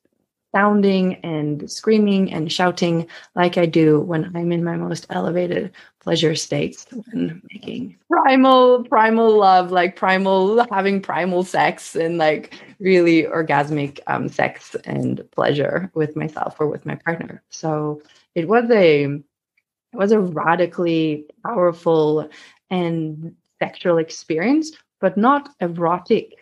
sounding 0.55 1.15
and 1.15 1.69
screaming 1.69 2.31
and 2.31 2.49
shouting 2.49 3.05
like 3.35 3.57
I 3.57 3.65
do 3.65 3.99
when 3.99 4.31
I'm 4.33 4.53
in 4.53 4.63
my 4.63 4.77
most 4.77 5.05
elevated 5.09 5.73
pleasure 5.99 6.33
states 6.33 6.87
when 7.11 7.41
making 7.51 7.97
primal, 8.09 8.85
primal 8.85 9.37
love, 9.37 9.73
like 9.73 9.97
primal, 9.97 10.65
having 10.71 11.01
primal 11.01 11.43
sex 11.43 11.93
and 11.93 12.17
like 12.17 12.57
really 12.79 13.23
orgasmic 13.23 13.99
um, 14.07 14.29
sex 14.29 14.75
and 14.85 15.29
pleasure 15.31 15.91
with 15.93 16.15
myself 16.15 16.55
or 16.57 16.67
with 16.67 16.85
my 16.85 16.95
partner. 16.95 17.43
So 17.49 18.01
it 18.33 18.47
was 18.47 18.71
a, 18.71 19.21
it 19.95 19.99
was 19.99 20.11
a 20.11 20.19
radically 20.19 21.25
powerful 21.43 22.29
and 22.69 23.35
sexual 23.59 23.97
experience, 23.97 24.71
but 24.99 25.17
not 25.17 25.49
erotic 25.59 26.33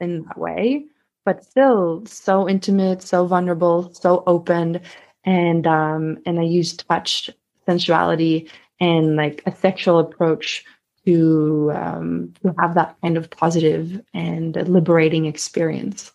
in 0.00 0.24
that 0.24 0.38
way 0.38 0.86
but 1.28 1.44
still 1.44 2.02
so 2.06 2.48
intimate, 2.48 3.02
so 3.02 3.26
vulnerable, 3.26 3.92
so 3.92 4.22
open. 4.26 4.80
And 5.24 5.66
um, 5.66 6.16
and 6.24 6.40
I 6.40 6.44
used 6.44 6.88
touch, 6.88 7.28
sensuality, 7.66 8.48
and 8.80 9.16
like 9.16 9.42
a 9.44 9.54
sexual 9.54 9.98
approach 9.98 10.64
to 11.04 11.70
um, 11.74 12.32
to 12.40 12.54
have 12.58 12.74
that 12.76 12.96
kind 13.02 13.18
of 13.18 13.28
positive 13.28 14.00
and 14.14 14.56
liberating 14.66 15.26
experience. 15.26 16.12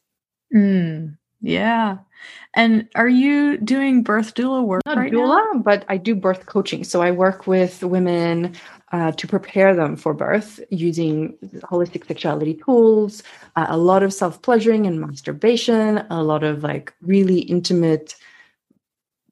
Mm, 0.52 1.16
yeah. 1.44 1.98
And 2.56 2.88
are 2.96 3.10
you 3.10 3.58
doing 3.58 4.02
birth 4.02 4.34
doula 4.34 4.64
work 4.64 4.82
Not 4.86 4.98
right 4.98 5.12
doula, 5.12 5.54
now? 5.54 5.60
but 5.60 5.86
I 5.90 5.98
do 5.98 6.16
birth 6.16 6.46
coaching. 6.46 6.84
So 6.86 7.02
I 7.02 7.12
work 7.12 7.48
with 7.48 7.84
women 7.84 8.56
uh, 8.94 9.12
to 9.12 9.28
prepare 9.28 9.76
them 9.76 9.98
for 9.98 10.14
birth 10.14 10.60
using 10.70 11.34
holistic 11.64 12.08
sexuality 12.08 12.54
tools, 12.66 13.24
uh, 13.58 13.66
a 13.68 13.78
lot 13.78 14.04
of 14.04 14.14
self 14.14 14.42
pleasuring 14.42 14.88
and 14.88 15.02
masturbation, 15.02 15.98
a 16.10 16.24
lot 16.24 16.44
of 16.44 16.64
like 16.64 16.94
really 17.02 17.40
intimate, 17.40 18.16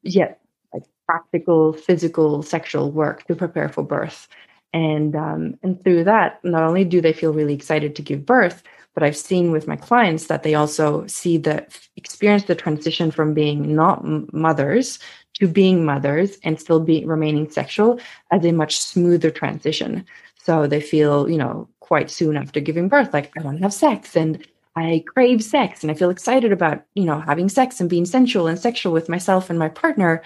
yet 0.02 0.42
like 0.74 0.84
practical, 1.08 1.74
physical, 1.74 2.44
sexual 2.44 2.92
work 2.92 3.26
to 3.28 3.36
prepare 3.36 3.70
for 3.70 3.84
birth. 3.84 4.28
And 4.74 5.16
um, 5.16 5.56
and 5.64 5.82
through 5.84 6.06
that, 6.06 6.44
not 6.44 6.64
only 6.64 6.84
do 6.84 7.00
they 7.00 7.14
feel 7.14 7.32
really 7.32 7.54
excited 7.54 7.96
to 7.96 8.02
give 8.02 8.26
birth, 8.26 8.64
but 8.94 9.04
I've 9.04 9.18
seen 9.18 9.52
with 9.52 9.68
my 9.68 9.76
clients 9.76 10.28
that 10.28 10.44
they 10.44 10.56
also 10.56 11.06
see 11.08 11.38
the 11.38 11.66
experience 11.96 12.44
the 12.44 12.56
transition 12.56 13.12
from 13.12 13.34
being 13.34 13.76
not 13.76 14.04
mothers 14.34 15.00
to 15.36 15.48
being 15.48 15.86
mothers 15.86 16.38
and 16.44 16.60
still 16.60 16.80
be 16.80 17.06
remaining 17.06 17.50
sexual 17.50 18.00
as 18.32 18.46
a 18.46 18.52
much 18.52 18.80
smoother 18.80 19.32
transition. 19.32 20.06
So 20.44 20.68
they 20.68 20.82
feel, 20.82 21.30
you 21.30 21.38
know, 21.38 21.70
quite 21.80 22.10
soon 22.10 22.36
after 22.36 22.60
giving 22.60 22.88
birth, 22.88 23.14
like 23.14 23.32
I 23.38 23.42
want 23.42 23.58
to 23.58 23.64
have 23.64 23.74
sex 23.74 24.16
and 24.16 24.46
I 24.76 25.04
crave 25.08 25.44
sex 25.44 25.84
and 25.84 25.92
I 25.92 25.94
feel 25.94 26.10
excited 26.10 26.52
about, 26.52 26.84
you 26.96 27.04
know, 27.04 27.20
having 27.20 27.50
sex 27.50 27.80
and 27.80 27.90
being 27.90 28.06
sensual 28.06 28.48
and 28.48 28.58
sexual 28.58 28.94
with 28.94 29.10
myself 29.10 29.50
and 29.50 29.60
my 29.60 29.70
partner. 29.70 30.22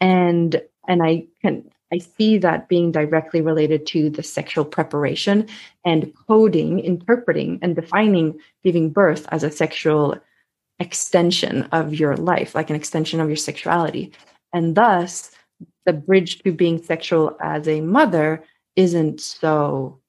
And 0.00 0.60
and 0.88 1.02
I 1.02 1.26
can 1.42 1.70
I 1.92 1.98
see 1.98 2.38
that 2.38 2.68
being 2.68 2.92
directly 2.92 3.40
related 3.40 3.86
to 3.88 4.10
the 4.10 4.22
sexual 4.22 4.64
preparation 4.64 5.48
and 5.84 6.12
coding, 6.28 6.78
interpreting, 6.78 7.58
and 7.62 7.74
defining 7.74 8.38
giving 8.62 8.90
birth 8.90 9.26
as 9.30 9.42
a 9.42 9.50
sexual 9.50 10.16
extension 10.78 11.64
of 11.72 11.94
your 11.94 12.16
life, 12.16 12.54
like 12.54 12.70
an 12.70 12.76
extension 12.76 13.20
of 13.20 13.28
your 13.28 13.36
sexuality. 13.36 14.12
And 14.52 14.74
thus, 14.74 15.30
the 15.84 15.92
bridge 15.92 16.42
to 16.42 16.52
being 16.52 16.82
sexual 16.82 17.36
as 17.40 17.68
a 17.68 17.80
mother 17.80 18.44
isn't 18.76 19.20
so 19.20 20.00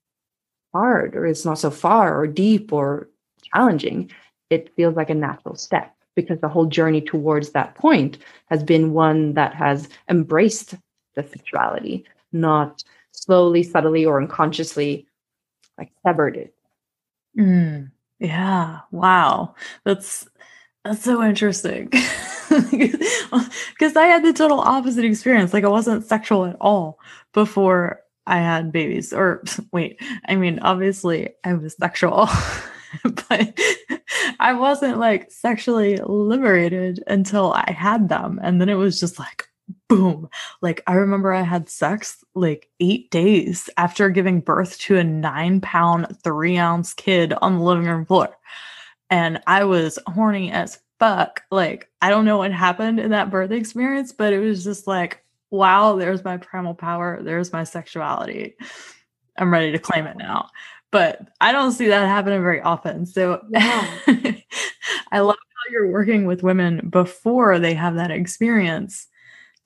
hard 0.74 1.16
or 1.16 1.26
it's 1.26 1.46
not 1.46 1.60
so 1.60 1.72
far 1.72 2.18
or 2.18 2.28
deep 2.28 2.72
or 2.72 3.10
challenging. 3.54 4.12
It 4.50 4.74
feels 4.76 4.96
like 4.96 5.10
a 5.10 5.16
natural 5.16 5.56
step 5.56 5.96
because 6.16 6.40
the 6.40 6.50
whole 6.50 6.66
journey 6.66 7.02
towards 7.02 7.52
that 7.52 7.76
point 7.76 8.18
has 8.48 8.64
been 8.64 8.94
one 8.94 9.34
that 9.34 9.54
has 9.56 9.90
embraced 10.10 10.76
the 11.22 11.38
sexuality, 11.38 12.06
not 12.32 12.84
slowly, 13.12 13.64
subtly, 13.64 14.06
or 14.06 14.22
unconsciously 14.22 15.08
like 15.78 15.92
severed 16.06 16.38
it. 16.38 16.54
Mm, 17.38 17.92
yeah. 18.20 18.80
Wow. 18.92 19.56
That's 19.84 20.28
that's 20.84 21.04
so 21.04 21.24
interesting. 21.24 21.92
Because 22.50 23.96
I 23.96 24.08
had 24.08 24.26
the 24.26 24.34
total 24.34 24.60
opposite 24.60 25.06
experience. 25.06 25.54
Like 25.54 25.64
I 25.64 25.70
wasn't 25.70 26.06
sexual 26.06 26.46
at 26.46 26.58
all 26.60 27.00
before 27.34 28.02
I 28.28 28.40
had 28.40 28.74
babies. 28.74 29.14
Or 29.14 29.42
wait, 29.72 30.02
I 30.28 30.36
mean, 30.36 30.60
obviously 30.60 31.30
I 31.46 31.54
was 31.54 31.76
sexual, 31.78 32.28
but 33.04 33.58
I 34.40 34.54
wasn't 34.54 35.00
like 35.00 35.32
sexually 35.32 35.98
liberated 35.98 37.02
until 37.08 37.54
I 37.54 37.72
had 37.72 38.10
them. 38.10 38.40
And 38.44 38.60
then 38.60 38.68
it 38.68 38.76
was 38.76 39.00
just 39.00 39.18
like, 39.18 39.48
boom. 39.88 40.30
Like 40.62 40.82
I 40.88 40.94
remember 40.94 41.34
I 41.34 41.42
had 41.42 41.70
sex 41.70 42.24
like 42.36 42.70
eight 42.80 43.12
days 43.12 43.70
after 43.78 44.10
giving 44.10 44.40
birth 44.40 44.78
to 44.80 44.98
a 44.98 45.04
nine 45.04 45.62
pound, 45.62 46.18
three 46.24 46.58
ounce 46.58 46.94
kid 46.94 47.34
on 47.42 47.58
the 47.58 47.64
living 47.64 47.86
room 47.86 48.06
floor. 48.06 48.30
And 49.10 49.42
I 49.48 49.66
was 49.66 50.00
horny 50.08 50.52
as 50.52 50.80
fuck. 51.00 51.44
Like, 51.52 51.90
I 52.02 52.10
don't 52.10 52.26
know 52.26 52.38
what 52.38 52.54
happened 52.54 53.00
in 53.00 53.12
that 53.12 53.30
birth 53.30 53.52
experience, 53.52 54.14
but 54.14 54.34
it 54.34 54.40
was 54.40 54.64
just 54.64 54.88
like, 54.88 55.24
wow, 55.50 55.98
there's 55.98 56.24
my 56.24 56.38
primal 56.38 56.74
power. 56.74 57.20
There's 57.22 57.52
my 57.52 57.64
sexuality. 57.64 58.56
I'm 59.38 59.52
ready 59.52 59.72
to 59.72 59.80
claim 59.80 60.08
it 60.08 60.18
now. 60.18 60.50
But 60.92 61.30
I 61.42 61.52
don't 61.52 61.72
see 61.72 61.88
that 61.88 62.08
happening 62.08 62.42
very 62.42 62.62
often. 62.62 63.06
So 63.06 63.42
yeah. 63.50 63.88
I 65.12 65.20
love 65.20 65.36
how 65.38 65.72
you're 65.72 65.92
working 65.92 66.26
with 66.26 66.44
women 66.44 66.90
before 66.90 67.60
they 67.60 67.74
have 67.74 67.96
that 67.96 68.12
experience 68.12 69.08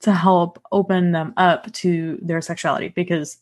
to 0.00 0.12
help 0.12 0.62
open 0.72 1.12
them 1.12 1.32
up 1.36 1.72
to 1.72 2.18
their 2.22 2.40
sexuality 2.40 2.88
because 2.88 3.38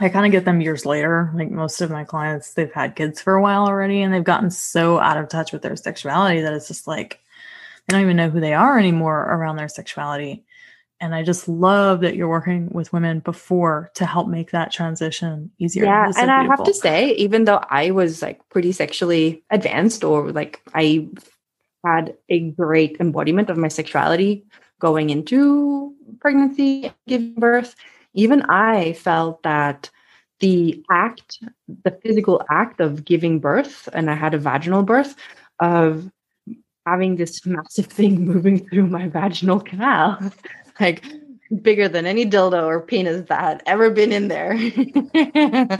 I 0.00 0.08
kind 0.08 0.26
of 0.26 0.32
get 0.32 0.44
them 0.44 0.60
years 0.60 0.86
later. 0.86 1.30
Like 1.34 1.50
most 1.50 1.80
of 1.80 1.90
my 1.90 2.04
clients, 2.04 2.54
they've 2.54 2.72
had 2.72 2.96
kids 2.96 3.20
for 3.20 3.34
a 3.34 3.42
while 3.42 3.64
already 3.64 4.02
and 4.02 4.12
they've 4.12 4.24
gotten 4.24 4.50
so 4.50 4.98
out 4.98 5.18
of 5.18 5.28
touch 5.28 5.52
with 5.52 5.62
their 5.62 5.76
sexuality 5.76 6.40
that 6.40 6.54
it's 6.54 6.68
just 6.68 6.86
like 6.86 7.20
they 7.86 7.92
don't 7.92 8.02
even 8.02 8.16
know 8.16 8.30
who 8.30 8.40
they 8.40 8.54
are 8.54 8.78
anymore 8.78 9.20
around 9.20 9.56
their 9.56 9.68
sexuality. 9.68 10.44
And 11.02 11.14
I 11.14 11.22
just 11.22 11.48
love 11.48 12.00
that 12.00 12.14
you're 12.14 12.28
working 12.28 12.68
with 12.70 12.92
women 12.92 13.20
before 13.20 13.90
to 13.94 14.04
help 14.04 14.28
make 14.28 14.50
that 14.50 14.70
transition 14.70 15.50
easier. 15.58 15.84
Yeah. 15.84 16.10
So 16.10 16.20
and 16.20 16.30
I 16.30 16.44
have 16.44 16.62
to 16.64 16.74
say, 16.74 17.12
even 17.12 17.44
though 17.44 17.62
I 17.70 17.90
was 17.90 18.20
like 18.20 18.46
pretty 18.50 18.72
sexually 18.72 19.42
advanced 19.50 20.04
or 20.04 20.30
like 20.30 20.60
I 20.74 21.08
had 21.84 22.16
a 22.28 22.50
great 22.50 22.98
embodiment 23.00 23.48
of 23.48 23.56
my 23.56 23.68
sexuality 23.68 24.44
going 24.80 25.10
into 25.10 25.94
pregnancy, 26.20 26.92
giving 27.06 27.34
birth, 27.34 27.76
even 28.14 28.42
I 28.42 28.94
felt 28.94 29.44
that 29.44 29.90
the 30.40 30.82
act, 30.90 31.38
the 31.84 31.92
physical 32.02 32.42
act 32.50 32.80
of 32.80 33.04
giving 33.04 33.38
birth, 33.38 33.88
and 33.92 34.10
I 34.10 34.14
had 34.14 34.34
a 34.34 34.38
vaginal 34.38 34.82
birth, 34.82 35.14
of 35.60 36.10
having 36.86 37.16
this 37.16 37.44
massive 37.46 37.86
thing 37.98 38.24
moving 38.24 38.66
through 38.66 38.86
my 38.86 39.06
vaginal 39.08 39.60
canal, 39.60 40.18
like 40.80 41.04
bigger 41.62 41.88
than 41.88 42.06
any 42.06 42.24
dildo 42.24 42.64
or 42.64 42.80
penis 42.80 43.26
that 43.28 43.40
had 43.40 43.62
ever 43.66 43.90
been 43.90 44.12
in 44.12 44.28
there. 44.28 44.52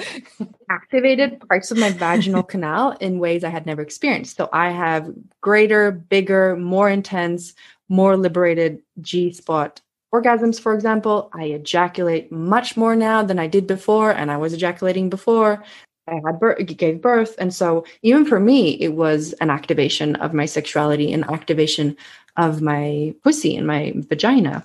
Activated 0.71 1.41
parts 1.49 1.71
of 1.71 1.79
my 1.79 1.91
vaginal 1.91 2.43
canal 2.43 2.97
in 3.01 3.19
ways 3.19 3.45
I 3.45 3.51
had 3.51 3.67
never 3.67 3.81
experienced. 3.81 4.37
So 4.37 4.49
I 4.53 4.71
have 4.71 5.13
greater, 5.41 5.93
bigger, 5.93 6.57
more 6.57 6.91
intense, 6.91 7.55
more 7.91 8.17
liberated 8.17 8.81
G 9.03 9.33
spot 9.33 9.83
orgasms, 10.15 10.59
for 10.59 10.73
example. 10.75 11.31
I 11.35 11.45
ejaculate 11.45 12.33
much 12.33 12.77
more 12.77 12.97
now 12.97 13.23
than 13.23 13.39
I 13.39 13.47
did 13.47 13.67
before, 13.67 14.13
and 14.13 14.31
I 14.31 14.39
was 14.39 14.55
ejaculating 14.55 15.11
before. 15.11 15.63
I 16.09 16.21
had 16.25 16.41
birth, 16.41 16.67
gave 16.77 17.01
birth, 17.03 17.35
and 17.39 17.53
so 17.55 17.85
even 18.03 18.25
for 18.25 18.41
me, 18.41 18.71
it 18.81 18.95
was 18.95 19.33
an 19.35 19.51
activation 19.51 20.17
of 20.17 20.35
my 20.35 20.47
sexuality, 20.47 21.13
an 21.13 21.25
activation 21.25 21.97
of 22.37 22.63
my 22.63 23.15
pussy 23.23 23.55
and 23.55 23.67
my 23.67 23.93
vagina. 24.09 24.65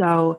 So 0.00 0.38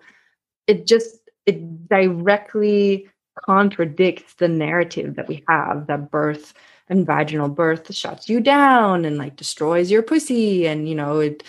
it 0.68 0.88
just 0.88 1.20
it 1.46 1.88
directly 1.88 3.08
contradicts 3.46 4.36
the 4.36 4.48
narrative 4.48 5.16
that 5.16 5.28
we 5.28 5.44
have 5.48 5.88
that 5.88 6.10
birth 6.10 6.54
and 6.88 7.06
vaginal 7.06 7.50
birth 7.50 7.94
shuts 7.94 8.30
you 8.30 8.40
down 8.40 9.06
and 9.06 9.18
like 9.18 9.36
destroys 9.36 9.92
your 9.92 10.02
pussy 10.02 10.66
and 10.66 10.88
you 10.88 10.96
know 10.96 11.20
it 11.20 11.44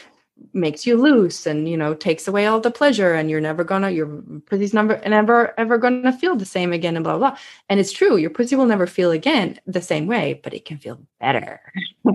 makes 0.52 0.87
you 0.87 1.00
loose 1.00 1.47
and 1.47 1.69
you 1.69 1.76
know 1.76 1.95
takes 1.95 2.26
away 2.28 2.47
all 2.47 2.61
the 2.61 2.71
pleasure 2.71 3.14
and 3.14 3.31
you're 3.31 3.40
never 3.40 3.64
gonna 3.64 3.90
your 3.90 4.07
pussy's 4.47 4.75
never 4.75 5.00
never 5.07 5.59
ever 5.59 5.78
gonna 5.78 6.12
feel 6.12 6.37
the 6.37 6.45
same 6.45 6.73
again 6.73 6.97
and 6.97 7.05
blah 7.05 7.16
blah 7.16 7.37
and 7.69 7.81
it's 7.81 7.93
true 7.93 8.16
your 8.16 8.31
pussy 8.31 8.57
will 8.57 8.66
never 8.66 8.87
feel 8.87 9.11
again 9.11 9.59
the 9.66 9.83
same 9.83 10.07
way 10.07 10.40
but 10.43 10.55
it 10.55 10.64
can 10.64 10.78
feel 10.78 10.99
better. 11.21 11.61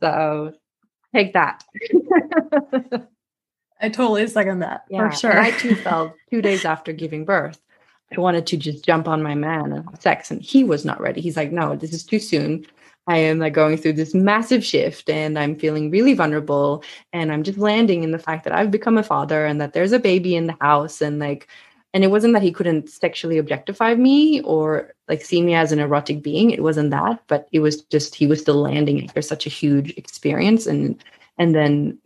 So 0.00 0.52
take 1.14 1.32
that. 1.32 1.64
I 3.80 3.88
totally 3.88 4.26
second 4.26 4.58
that 4.58 4.84
yeah, 4.90 5.08
for 5.08 5.16
sure 5.16 5.40
i 5.40 5.50
too 5.52 5.74
felt 5.76 6.12
two 6.30 6.42
days 6.42 6.64
after 6.66 6.92
giving 6.92 7.24
birth 7.24 7.58
i 8.14 8.20
wanted 8.20 8.46
to 8.48 8.56
just 8.58 8.84
jump 8.84 9.08
on 9.08 9.22
my 9.22 9.34
man 9.34 9.72
and 9.72 9.84
have 9.84 10.00
sex 10.00 10.30
and 10.30 10.42
he 10.42 10.64
was 10.64 10.84
not 10.84 11.00
ready. 11.00 11.20
He's 11.22 11.36
like 11.36 11.52
no 11.52 11.74
this 11.76 11.92
is 11.94 12.04
too 12.04 12.18
soon 12.18 12.66
I 13.06 13.18
am 13.18 13.38
like 13.38 13.52
going 13.52 13.76
through 13.76 13.94
this 13.94 14.14
massive 14.14 14.64
shift 14.64 15.10
and 15.10 15.38
I'm 15.38 15.56
feeling 15.56 15.90
really 15.90 16.14
vulnerable. 16.14 16.82
And 17.12 17.32
I'm 17.32 17.42
just 17.42 17.58
landing 17.58 18.02
in 18.02 18.12
the 18.12 18.18
fact 18.18 18.44
that 18.44 18.54
I've 18.54 18.70
become 18.70 18.96
a 18.96 19.02
father 19.02 19.44
and 19.44 19.60
that 19.60 19.72
there's 19.74 19.92
a 19.92 19.98
baby 19.98 20.36
in 20.36 20.46
the 20.46 20.56
house. 20.60 21.02
And 21.02 21.18
like, 21.18 21.48
and 21.92 22.02
it 22.02 22.10
wasn't 22.10 22.32
that 22.34 22.42
he 22.42 22.50
couldn't 22.50 22.88
sexually 22.88 23.38
objectify 23.38 23.94
me 23.94 24.40
or 24.42 24.92
like 25.06 25.22
see 25.22 25.42
me 25.42 25.54
as 25.54 25.70
an 25.70 25.78
erotic 25.78 26.22
being. 26.22 26.50
It 26.50 26.62
wasn't 26.62 26.90
that, 26.90 27.22
but 27.28 27.46
it 27.52 27.60
was 27.60 27.82
just 27.82 28.14
he 28.14 28.26
was 28.26 28.40
still 28.40 28.60
landing 28.60 29.04
after 29.04 29.22
such 29.22 29.46
a 29.46 29.50
huge 29.50 29.90
experience. 29.96 30.66
And 30.66 31.02
and 31.38 31.54
then 31.54 31.98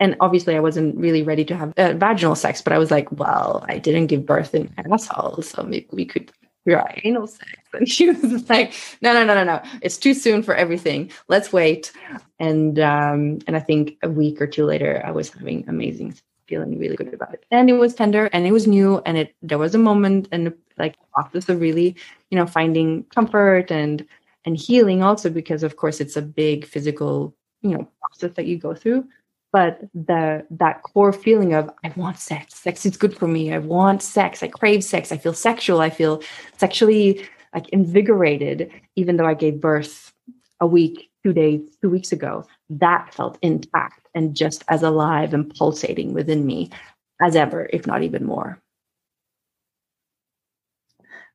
and 0.00 0.16
obviously 0.20 0.56
I 0.56 0.60
wasn't 0.60 0.96
really 0.96 1.22
ready 1.22 1.44
to 1.46 1.56
have 1.56 1.72
uh, 1.76 1.94
vaginal 1.94 2.36
sex, 2.36 2.62
but 2.62 2.72
I 2.72 2.78
was 2.78 2.90
like, 2.90 3.10
well, 3.12 3.64
I 3.68 3.78
didn't 3.78 4.06
give 4.06 4.24
birth 4.24 4.54
in 4.54 4.72
my 4.76 4.94
asshole, 4.94 5.42
so 5.42 5.64
maybe 5.64 5.88
we 5.90 6.04
could 6.04 6.30
try 6.66 7.00
anal 7.04 7.26
sex. 7.26 7.50
And 7.74 7.86
she 7.86 8.08
was 8.08 8.48
like, 8.48 8.72
no, 9.02 9.12
no, 9.12 9.24
no, 9.24 9.34
no, 9.34 9.44
no. 9.44 9.62
It's 9.82 9.98
too 9.98 10.14
soon 10.14 10.42
for 10.42 10.54
everything. 10.54 11.10
Let's 11.28 11.52
wait. 11.52 11.92
And 12.38 12.78
um, 12.78 13.40
and 13.46 13.56
I 13.56 13.60
think 13.60 13.98
a 14.02 14.08
week 14.08 14.40
or 14.40 14.46
two 14.46 14.64
later, 14.64 15.02
I 15.04 15.10
was 15.10 15.28
having 15.30 15.68
amazing 15.68 16.14
feeling 16.46 16.78
really 16.78 16.96
good 16.96 17.12
about 17.12 17.34
it. 17.34 17.44
And 17.50 17.68
it 17.68 17.74
was 17.74 17.94
tender 17.94 18.30
and 18.32 18.46
it 18.46 18.52
was 18.52 18.66
new. 18.66 19.02
And 19.04 19.18
it 19.18 19.34
there 19.42 19.58
was 19.58 19.74
a 19.74 19.78
moment 19.78 20.28
and 20.32 20.54
like 20.78 20.96
process 21.12 21.50
of 21.50 21.60
really, 21.60 21.94
you 22.30 22.38
know, 22.38 22.46
finding 22.46 23.04
comfort 23.14 23.70
and 23.70 24.06
and 24.46 24.56
healing 24.56 25.02
also 25.02 25.28
because 25.28 25.62
of 25.62 25.76
course 25.76 26.00
it's 26.00 26.16
a 26.16 26.22
big 26.22 26.64
physical, 26.64 27.36
you 27.60 27.72
know, 27.72 27.86
process 28.00 28.34
that 28.36 28.46
you 28.46 28.56
go 28.56 28.74
through 28.74 29.06
but 29.52 29.80
the 29.94 30.44
that 30.50 30.82
core 30.82 31.12
feeling 31.12 31.54
of 31.54 31.70
i 31.84 31.92
want 31.96 32.18
sex. 32.18 32.54
Sex 32.54 32.84
is 32.86 32.96
good 32.96 33.16
for 33.16 33.28
me. 33.28 33.52
I 33.52 33.58
want 33.58 34.02
sex. 34.02 34.42
I 34.42 34.48
crave 34.48 34.84
sex. 34.84 35.12
I 35.12 35.16
feel 35.16 35.32
sexual. 35.34 35.80
I 35.80 35.90
feel 35.90 36.22
sexually 36.56 37.26
like 37.54 37.68
invigorated 37.70 38.70
even 38.96 39.16
though 39.16 39.26
i 39.26 39.34
gave 39.34 39.60
birth 39.60 40.12
a 40.60 40.66
week 40.66 41.10
two 41.24 41.32
days 41.32 41.60
two 41.80 41.90
weeks 41.90 42.12
ago. 42.12 42.44
That 42.70 43.14
felt 43.14 43.38
intact 43.42 44.08
and 44.14 44.34
just 44.36 44.64
as 44.68 44.82
alive 44.82 45.32
and 45.32 45.52
pulsating 45.54 46.12
within 46.12 46.44
me 46.44 46.70
as 47.20 47.36
ever 47.36 47.68
if 47.72 47.86
not 47.86 48.02
even 48.02 48.24
more. 48.24 48.60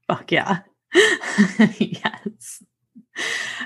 Fuck 0.08 0.32
yeah. 0.32 0.60
Yes. 1.80 2.64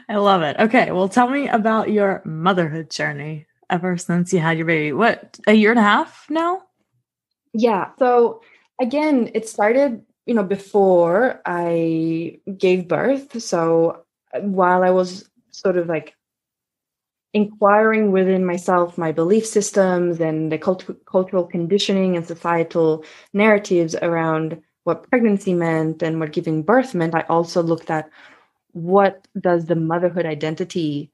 I 0.10 0.16
love 0.18 0.42
it. 0.42 0.58
Okay 0.60 0.92
well 0.92 1.10
tell 1.10 1.30
me 1.30 1.48
about 1.50 1.90
your 1.90 2.22
motherhood 2.26 2.90
journey 2.90 3.47
ever 3.70 3.98
since 3.98 4.34
you 4.34 4.40
had 4.40 4.58
your 4.58 4.66
baby. 4.66 4.94
What, 4.94 5.40
a 5.48 5.54
year 5.54 5.72
and 5.72 5.80
a 5.80 5.84
half 5.84 6.28
now? 6.30 6.64
Yeah. 7.54 7.90
So 8.00 8.42
again, 8.80 9.32
it 9.34 9.48
started, 9.48 10.04
you 10.26 10.34
know, 10.34 10.44
before 10.44 11.42
I 11.46 12.40
gave 12.58 12.88
birth. 12.88 13.42
So 13.42 14.04
uh, 14.34 14.42
while 14.42 14.84
I 14.84 14.92
was 14.92 15.30
sort 15.52 15.78
of 15.78 15.88
like 15.88 16.16
inquiring 17.34 18.12
within 18.12 18.46
myself 18.46 18.98
my 18.98 19.12
belief 19.12 19.46
systems 19.46 20.20
and 20.20 20.52
the 20.52 20.58
cult- 20.58 21.06
cultural 21.06 21.46
conditioning 21.46 22.16
and 22.16 22.26
societal 22.26 23.04
narratives 23.34 23.96
around 24.02 24.62
what 24.86 25.08
pregnancy 25.10 25.54
meant 25.54 26.02
and 26.02 26.20
what 26.20 26.32
giving 26.32 26.64
birth 26.64 26.96
meant 26.96 27.14
i 27.14 27.22
also 27.28 27.62
looked 27.62 27.92
at 27.92 28.10
what 28.72 29.28
does 29.40 29.66
the 29.66 29.76
motherhood 29.76 30.26
identity 30.26 31.12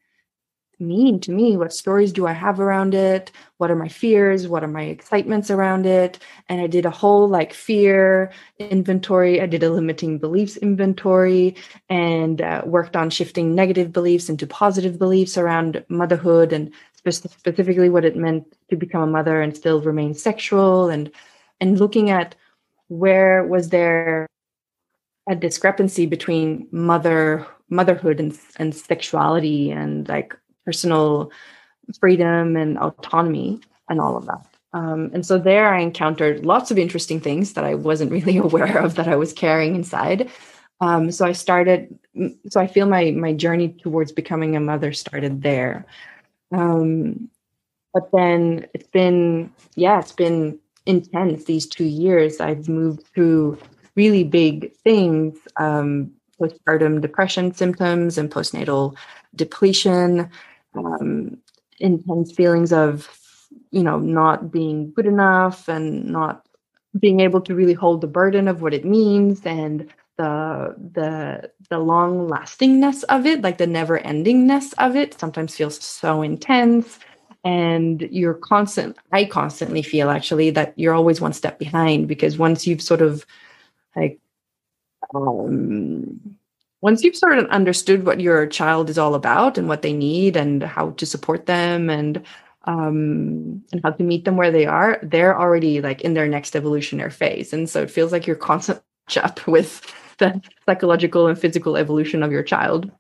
mean 0.80 1.20
to 1.22 1.32
me? 1.32 1.58
What 1.58 1.74
stories 1.74 2.12
do 2.12 2.28
I 2.28 2.34
have 2.34 2.60
around 2.60 2.94
it? 2.94 3.32
What 3.58 3.72
are 3.72 3.76
my 3.76 3.88
fears? 3.88 4.48
What 4.48 4.64
are 4.64 4.68
my 4.68 4.84
excitements 4.84 5.50
around 5.50 5.86
it? 5.86 6.20
And 6.50 6.62
I 6.62 6.68
did 6.68 6.86
a 6.86 6.92
whole 6.92 7.28
like 7.28 7.54
fear 7.54 8.32
inventory. 8.60 9.42
I 9.42 9.46
did 9.46 9.64
a 9.64 9.70
limiting 9.70 10.18
beliefs 10.18 10.58
inventory 10.58 11.56
and 11.90 12.42
uh, 12.42 12.62
worked 12.66 12.96
on 12.96 13.10
shifting 13.10 13.56
negative 13.56 13.92
beliefs 13.92 14.30
into 14.30 14.48
positive 14.48 14.98
beliefs 15.00 15.38
around 15.38 15.84
motherhood 15.90 16.54
and 16.54 16.72
spe- 16.94 17.30
specifically 17.30 17.90
what 17.90 18.06
it 18.06 18.16
meant 18.16 18.46
to 18.70 18.76
become 18.76 19.02
a 19.02 19.08
mother 19.08 19.42
and 19.42 19.56
still 19.56 19.82
remain 19.82 20.14
sexual 20.14 20.90
and 20.90 21.12
and 21.60 21.80
looking 21.80 22.10
at 22.10 22.36
where 22.88 23.46
was 23.46 23.70
there 23.70 24.28
a 25.30 25.36
discrepancy 25.36 26.06
between 26.06 26.68
mother 26.72 27.48
motherhood 27.70 28.20
and, 28.20 28.38
and 28.58 28.76
sexuality 28.76 29.72
and 29.72 30.08
like 30.08 30.38
personal 30.66 31.32
freedom 32.00 32.56
and 32.56 32.78
autonomy 32.78 33.60
and 33.90 34.00
all 34.00 34.18
of 34.18 34.26
that. 34.26 34.46
Um, 34.74 35.12
and 35.14 35.26
so 35.26 35.38
there 35.38 35.74
I 35.74 35.82
encountered 35.82 36.46
lots 36.46 36.72
of 36.72 36.80
interesting 36.80 37.20
things 37.20 37.54
that 37.54 37.64
I 37.64 37.76
wasn't 37.76 38.12
really 38.18 38.38
aware 38.38 38.78
of 38.78 38.96
that 38.96 39.08
I 39.08 39.16
was 39.16 39.34
carrying 39.34 39.76
inside. 39.76 40.30
Um, 40.82 41.12
so 41.12 41.26
I 41.26 41.32
started, 41.32 41.98
so 42.50 42.60
I 42.60 42.68
feel 42.68 42.88
my 42.88 43.12
my 43.12 43.34
journey 43.34 43.70
towards 43.70 44.12
becoming 44.12 44.56
a 44.56 44.60
mother 44.60 44.92
started 44.92 45.42
there. 45.42 45.86
Um, 46.52 47.30
but 47.94 48.10
then 48.12 48.68
it's 48.74 48.88
been, 48.88 49.52
yeah, 49.76 50.00
it's 50.00 50.12
been 50.12 50.60
intense 50.86 51.46
these 51.46 51.68
two 51.68 51.86
years. 51.86 52.42
I've 52.42 52.68
moved 52.68 53.06
through 53.14 53.60
really 53.96 54.24
big 54.24 54.76
things, 54.84 55.38
um, 55.58 56.12
postpartum 56.42 57.00
depression 57.00 57.54
symptoms 57.54 58.18
and 58.18 58.32
postnatal 58.32 58.96
depletion 59.36 60.30
um, 60.76 61.38
intense 61.80 62.32
feelings 62.32 62.72
of 62.74 63.10
you 63.72 63.84
know 63.84 64.00
not 64.00 64.52
being 64.52 64.92
good 64.94 65.06
enough 65.06 65.68
and 65.68 66.06
not 66.06 66.46
being 67.00 67.20
able 67.20 67.42
to 67.42 67.56
really 67.56 67.74
hold 67.74 68.02
the 68.02 68.08
burden 68.08 68.48
of 68.48 68.62
what 68.62 68.74
it 68.74 68.86
means 68.86 69.46
and 69.46 69.92
the 70.18 70.76
the 70.94 71.52
the 71.70 71.80
long 71.80 72.28
lastingness 72.28 73.04
of 73.04 73.26
it 73.26 73.42
like 73.42 73.58
the 73.58 73.68
never 73.68 74.00
endingness 74.00 74.74
of 74.78 74.96
it 74.96 75.20
sometimes 75.20 75.56
feels 75.56 75.84
so 75.84 76.22
intense. 76.22 77.00
And 77.46 78.02
you're 78.10 78.36
constant 78.36 78.98
i 79.12 79.26
constantly 79.26 79.82
feel 79.82 80.10
actually 80.10 80.50
that 80.52 80.74
you're 80.78 80.94
always 80.94 81.20
one 81.20 81.34
step 81.34 81.60
behind 81.60 82.08
because 82.08 82.38
once 82.38 82.66
you've 82.66 82.82
sort 82.82 83.02
of 83.02 83.26
like 83.98 84.20
um 85.14 86.38
once 86.84 87.02
you've 87.02 87.16
sort 87.16 87.40
of 87.40 87.46
understood 87.48 88.06
what 88.06 88.20
your 88.20 88.46
child 88.46 88.90
is 88.90 88.98
all 88.98 89.16
about 89.16 89.58
and 89.58 89.70
what 89.70 89.84
they 89.84 89.94
need 89.94 90.36
and 90.36 90.62
how 90.62 90.92
to 90.92 91.06
support 91.06 91.46
them 91.46 91.90
and 91.90 92.22
um, 92.66 93.64
and 93.72 93.82
how 93.84 93.92
to 93.92 94.04
meet 94.04 94.26
them 94.26 94.38
where 94.38 94.52
they 94.52 94.66
are, 94.66 95.00
they're 95.02 95.40
already 95.40 95.82
like 95.82 96.02
in 96.02 96.14
their 96.14 96.28
next 96.28 96.56
evolutionary 96.56 97.10
phase. 97.12 97.54
And 97.54 97.70
so 97.70 97.82
it 97.82 97.92
feels 97.92 98.12
like 98.12 98.28
you're 98.28 98.36
constantly 98.36 98.84
up 99.18 99.48
with 99.48 99.82
the 100.18 100.42
psychological 100.66 101.28
and 101.28 101.40
physical 101.40 101.78
evolution 101.78 102.22
of 102.22 102.32
your 102.32 102.44
child. 102.44 102.92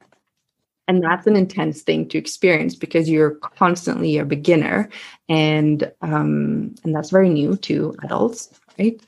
and 0.87 1.03
that's 1.03 1.27
an 1.27 1.35
intense 1.35 1.81
thing 1.81 2.07
to 2.09 2.17
experience 2.17 2.75
because 2.75 3.09
you're 3.09 3.35
constantly 3.35 4.17
a 4.17 4.25
beginner 4.25 4.89
and 5.29 5.91
um, 6.01 6.75
and 6.83 6.95
that's 6.95 7.09
very 7.09 7.29
new 7.29 7.55
to 7.57 7.95
adults 8.03 8.49
right 8.79 9.01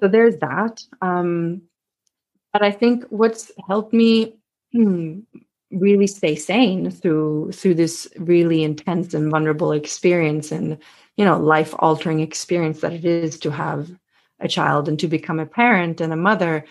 so 0.00 0.08
there's 0.08 0.36
that 0.38 0.82
um, 1.02 1.62
but 2.52 2.62
i 2.62 2.70
think 2.70 3.04
what's 3.10 3.50
helped 3.68 3.92
me 3.92 4.36
hmm, 4.72 5.20
really 5.70 6.06
stay 6.06 6.34
sane 6.34 6.90
through 6.90 7.50
through 7.52 7.74
this 7.74 8.08
really 8.18 8.62
intense 8.62 9.14
and 9.14 9.30
vulnerable 9.30 9.72
experience 9.72 10.50
and 10.50 10.78
you 11.16 11.24
know 11.24 11.38
life 11.38 11.74
altering 11.78 12.20
experience 12.20 12.80
that 12.80 12.92
it 12.92 13.04
is 13.04 13.38
to 13.38 13.50
have 13.50 13.90
a 14.40 14.48
child 14.48 14.88
and 14.88 14.98
to 14.98 15.06
become 15.06 15.38
a 15.38 15.46
parent 15.46 16.00
and 16.00 16.12
a 16.12 16.16
mother 16.16 16.64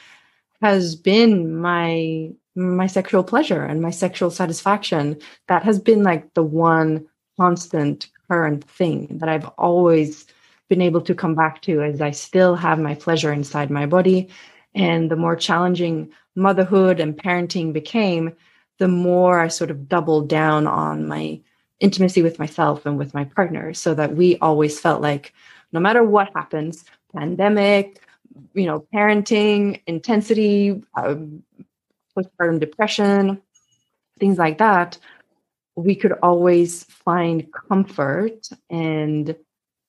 has 0.61 0.95
been 0.95 1.55
my 1.55 2.29
my 2.55 2.87
sexual 2.87 3.23
pleasure 3.23 3.63
and 3.63 3.81
my 3.81 3.91
sexual 3.91 4.29
satisfaction. 4.29 5.17
That 5.47 5.63
has 5.63 5.79
been 5.79 6.03
like 6.03 6.33
the 6.33 6.43
one 6.43 7.07
constant 7.39 8.09
current 8.29 8.63
thing 8.69 9.07
that 9.19 9.29
i've 9.29 9.47
always 9.57 10.27
been 10.67 10.81
able 10.81 11.01
to 11.01 11.15
come 11.15 11.33
back 11.33 11.61
to 11.61 11.81
as 11.81 12.01
i 12.01 12.11
still 12.11 12.55
have 12.55 12.77
my 12.77 12.93
pleasure 12.93 13.31
inside 13.31 13.71
my 13.71 13.85
body 13.85 14.29
and 14.75 15.09
the 15.09 15.15
more 15.15 15.35
challenging 15.35 16.09
motherhood 16.35 16.99
and 16.99 17.17
parenting 17.17 17.73
became 17.73 18.33
the 18.77 18.87
more 18.87 19.39
i 19.39 19.47
sort 19.47 19.71
of 19.71 19.89
doubled 19.89 20.29
down 20.29 20.67
on 20.67 21.07
my 21.07 21.39
intimacy 21.79 22.21
with 22.21 22.39
myself 22.39 22.85
and 22.85 22.97
with 22.97 23.13
my 23.13 23.23
partner 23.23 23.73
so 23.73 23.93
that 23.93 24.15
we 24.15 24.37
always 24.37 24.79
felt 24.79 25.01
like 25.01 25.33
no 25.71 25.79
matter 25.79 26.03
what 26.03 26.29
happens 26.35 26.85
pandemic 27.15 28.01
you 28.53 28.65
know 28.65 28.85
parenting 28.93 29.81
intensity 29.87 30.81
um, 30.95 31.43
postpartum 32.17 32.59
depression 32.59 33.41
things 34.19 34.37
like 34.37 34.57
that 34.57 34.97
we 35.75 35.95
could 35.95 36.13
always 36.21 36.83
find 36.83 37.51
comfort 37.53 38.49
and 38.69 39.35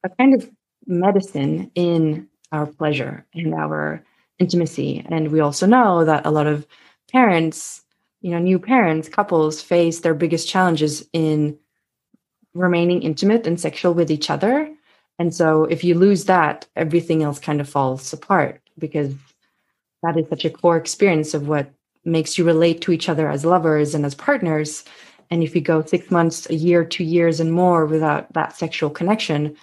a 0.05 0.09
kind 0.09 0.35
of 0.35 0.49
medicine 0.87 1.71
in 1.75 2.29
our 2.53 2.66
pleasure 2.66 3.27
and 3.35 3.55
our 3.55 4.05
intimacy 4.40 5.05
and 5.09 5.31
we 5.31 5.38
also 5.38 5.66
know 5.66 6.05
that 6.05 6.26
a 6.26 6.31
lot 6.31 6.46
of 6.46 6.66
parents 7.12 7.83
you 8.20 8.31
know 8.33 8.38
new 8.38 8.59
parents 8.59 9.09
couples 9.09 9.62
face 9.62 10.00
their 10.00 10.14
biggest 10.14 10.48
challenges 10.48 11.07
in 11.12 11.57
remaining 12.55 13.03
intimate 13.03 13.46
and 13.46 13.61
sexual 13.61 13.94
with 13.94 14.11
each 14.11 14.29
other 14.31 14.68
and 15.20 15.35
so 15.35 15.64
if 15.64 15.85
you 15.85 15.96
lose 15.96 16.24
that, 16.24 16.66
everything 16.76 17.22
else 17.22 17.38
kind 17.38 17.61
of 17.61 17.68
falls 17.68 18.11
apart 18.11 18.62
because 18.79 19.14
that 20.03 20.16
is 20.16 20.26
such 20.31 20.46
a 20.46 20.50
core 20.50 20.79
experience 20.79 21.35
of 21.35 21.46
what 21.46 21.70
makes 22.07 22.38
you 22.38 22.44
relate 22.46 22.81
to 22.81 22.90
each 22.90 23.07
other 23.07 23.29
as 23.29 23.44
lovers 23.44 23.94
and 23.94 24.07
as 24.07 24.14
partners. 24.14 24.83
And 25.31 25.42
if 25.42 25.55
you 25.55 25.61
go 25.61 25.85
six 25.85 26.11
months, 26.11 26.48
a 26.48 26.55
year, 26.55 26.87
two 26.87 27.05
years, 27.05 27.38
and 27.38 27.53
more 27.53 27.85
without 27.85 28.33
that 28.33 28.57
sexual 28.57 28.88
connection, 28.88 29.59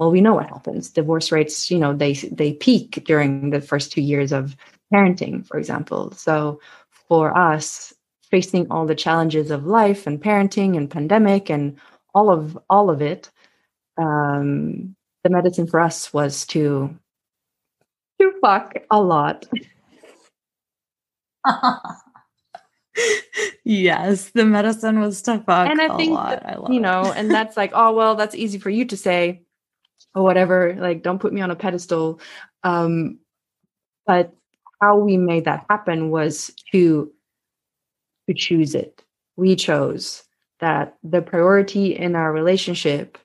well, 0.00 0.10
we 0.10 0.22
know 0.22 0.34
what 0.34 0.48
happens. 0.48 0.88
Divorce 0.88 1.30
rates, 1.30 1.70
you 1.70 1.78
know, 1.78 1.92
they 1.92 2.14
they 2.14 2.54
peak 2.54 3.02
during 3.04 3.50
the 3.50 3.60
first 3.60 3.92
two 3.92 4.00
years 4.00 4.32
of 4.32 4.56
parenting, 4.92 5.46
for 5.46 5.58
example. 5.58 6.10
So 6.12 6.58
for 6.90 7.36
us, 7.36 7.92
facing 8.30 8.70
all 8.70 8.86
the 8.86 8.94
challenges 8.94 9.50
of 9.50 9.66
life 9.66 10.06
and 10.06 10.18
parenting 10.18 10.74
and 10.74 10.90
pandemic 10.90 11.50
and 11.50 11.78
all 12.14 12.30
of 12.30 12.58
all 12.70 12.88
of 12.88 13.02
it, 13.02 13.30
um, 13.98 14.96
the 15.22 15.28
medicine 15.28 15.66
for 15.66 15.80
us 15.80 16.14
was 16.14 16.46
to 16.46 16.96
to 18.22 18.32
fuck 18.40 18.76
a 18.90 19.02
lot. 19.02 19.44
yes, 23.64 24.30
the 24.30 24.46
medicine 24.46 25.00
was 25.00 25.20
to 25.22 25.40
fuck 25.40 25.46
a 25.48 25.52
lot. 25.52 25.70
and 25.70 25.82
I 25.82 25.94
think 25.98 26.14
that, 26.16 26.72
you 26.72 26.80
know, 26.80 27.12
and 27.14 27.30
that's 27.30 27.58
like, 27.58 27.72
oh 27.74 27.92
well, 27.92 28.14
that's 28.14 28.34
easy 28.34 28.58
for 28.58 28.70
you 28.70 28.86
to 28.86 28.96
say 28.96 29.42
or 30.14 30.22
whatever. 30.22 30.76
Like, 30.78 31.02
don't 31.02 31.20
put 31.20 31.32
me 31.32 31.40
on 31.40 31.50
a 31.50 31.56
pedestal. 31.56 32.20
Um, 32.62 33.18
but 34.06 34.32
how 34.80 34.98
we 34.98 35.16
made 35.16 35.44
that 35.44 35.66
happen 35.68 36.10
was 36.10 36.52
to 36.72 37.12
to 38.28 38.34
choose 38.34 38.74
it. 38.74 39.02
We 39.36 39.56
chose 39.56 40.22
that 40.60 40.96
the 41.02 41.22
priority 41.22 41.96
in 41.96 42.14
our 42.14 42.32
relationship, 42.32 43.18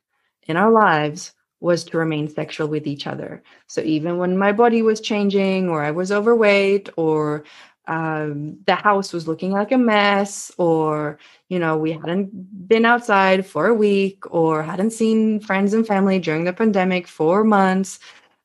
in 0.43 0.57
our 0.57 0.71
lives, 0.71 1.33
was 1.59 1.83
to 1.85 1.97
remain 1.97 2.27
sexual 2.27 2.67
with 2.67 2.88
each 2.88 3.07
other. 3.07 3.43
So 3.67 3.81
even 3.81 4.17
when 4.17 4.38
my 4.38 4.51
body 4.51 4.81
was 4.81 5.01
changing, 5.01 5.69
or 5.69 5.83
I 5.83 5.91
was 5.91 6.11
overweight, 6.11 6.89
or 6.97 7.43
um, 7.87 8.57
the 8.65 8.75
house 8.75 9.13
was 9.13 9.27
looking 9.27 9.51
like 9.51 9.71
a 9.71 9.77
mess, 9.77 10.51
or 10.57 11.19
you 11.49 11.59
know 11.59 11.77
we 11.77 11.91
hadn't 11.91 12.67
been 12.67 12.85
outside 12.85 13.45
for 13.45 13.67
a 13.67 13.73
week, 13.73 14.23
or 14.33 14.63
hadn't 14.63 14.91
seen 14.91 15.39
friends 15.39 15.73
and 15.73 15.85
family 15.87 16.19
during 16.19 16.43
the 16.45 16.53
pandemic 16.53 17.07
for 17.07 17.43
months, 17.43 17.99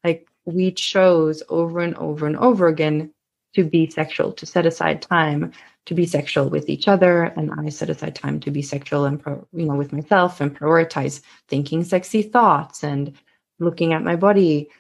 like 0.05 0.29
we 0.45 0.73
chose 0.73 1.43
over 1.49 1.81
and 1.81 1.95
over 1.97 2.27
and 2.27 2.37
over 2.37 2.69
again 2.69 3.13
to 3.55 3.65
be 3.65 3.89
sexual, 3.91 4.33
to 4.33 4.47
set 4.47 4.67
aside 4.67 5.03
time 5.03 5.53
to 5.87 5.95
be 5.95 6.07
sexual 6.07 6.49
with 6.49 6.69
each 6.69 6.87
other. 6.89 7.25
And 7.25 7.51
i 7.59 7.69
set 7.69 7.91
aside 7.91 8.15
time 8.15 8.41
to 8.41 8.51
be 8.51 8.63
sexual 8.63 9.05
and 9.07 9.21
pro, 9.21 9.47
you 9.53 9.67
know 9.67 9.75
with 9.75 9.93
myself 9.93 10.41
and 10.41 10.57
prioritize 10.57 11.21
thinking 11.49 11.85
sexy 11.85 12.23
thoughts 12.23 12.85
and 12.85 13.13
looking 13.59 13.93
at 13.93 14.05
my 14.05 14.17
body 14.17 14.71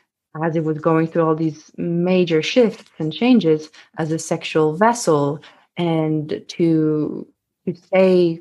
as 0.42 0.56
it 0.56 0.64
was 0.64 0.78
going 0.78 1.06
through 1.06 1.24
all 1.24 1.34
these 1.34 1.70
major 1.76 2.42
shifts 2.42 2.90
and 2.98 3.12
changes 3.12 3.70
as 3.98 4.12
a 4.12 4.18
sexual 4.18 4.76
vessel 4.76 5.40
and 5.76 6.44
to 6.48 7.26
to 7.66 7.74
stay 7.74 8.40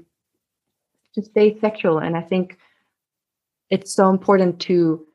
to 1.15 1.23
stay 1.23 1.59
sexual. 1.59 1.97
And 1.97 2.15
i 2.15 2.21
think 2.21 2.57
it's 3.69 3.93
so 3.93 4.09
important 4.09 4.59
to 4.59 5.05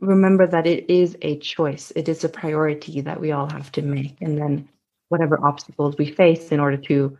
remember 0.00 0.46
that 0.46 0.66
it 0.66 0.88
is 0.90 1.16
a 1.22 1.38
choice. 1.38 1.92
It 1.94 2.08
is 2.08 2.24
a 2.24 2.28
priority 2.28 3.00
that 3.02 3.20
we 3.20 3.32
all 3.32 3.48
have 3.50 3.70
to 3.72 3.82
make. 3.82 4.20
And 4.20 4.36
then 4.38 4.68
whatever 5.08 5.38
obstacles 5.44 5.96
we 5.98 6.10
face 6.10 6.50
in 6.50 6.58
order 6.58 6.76
to 6.78 7.16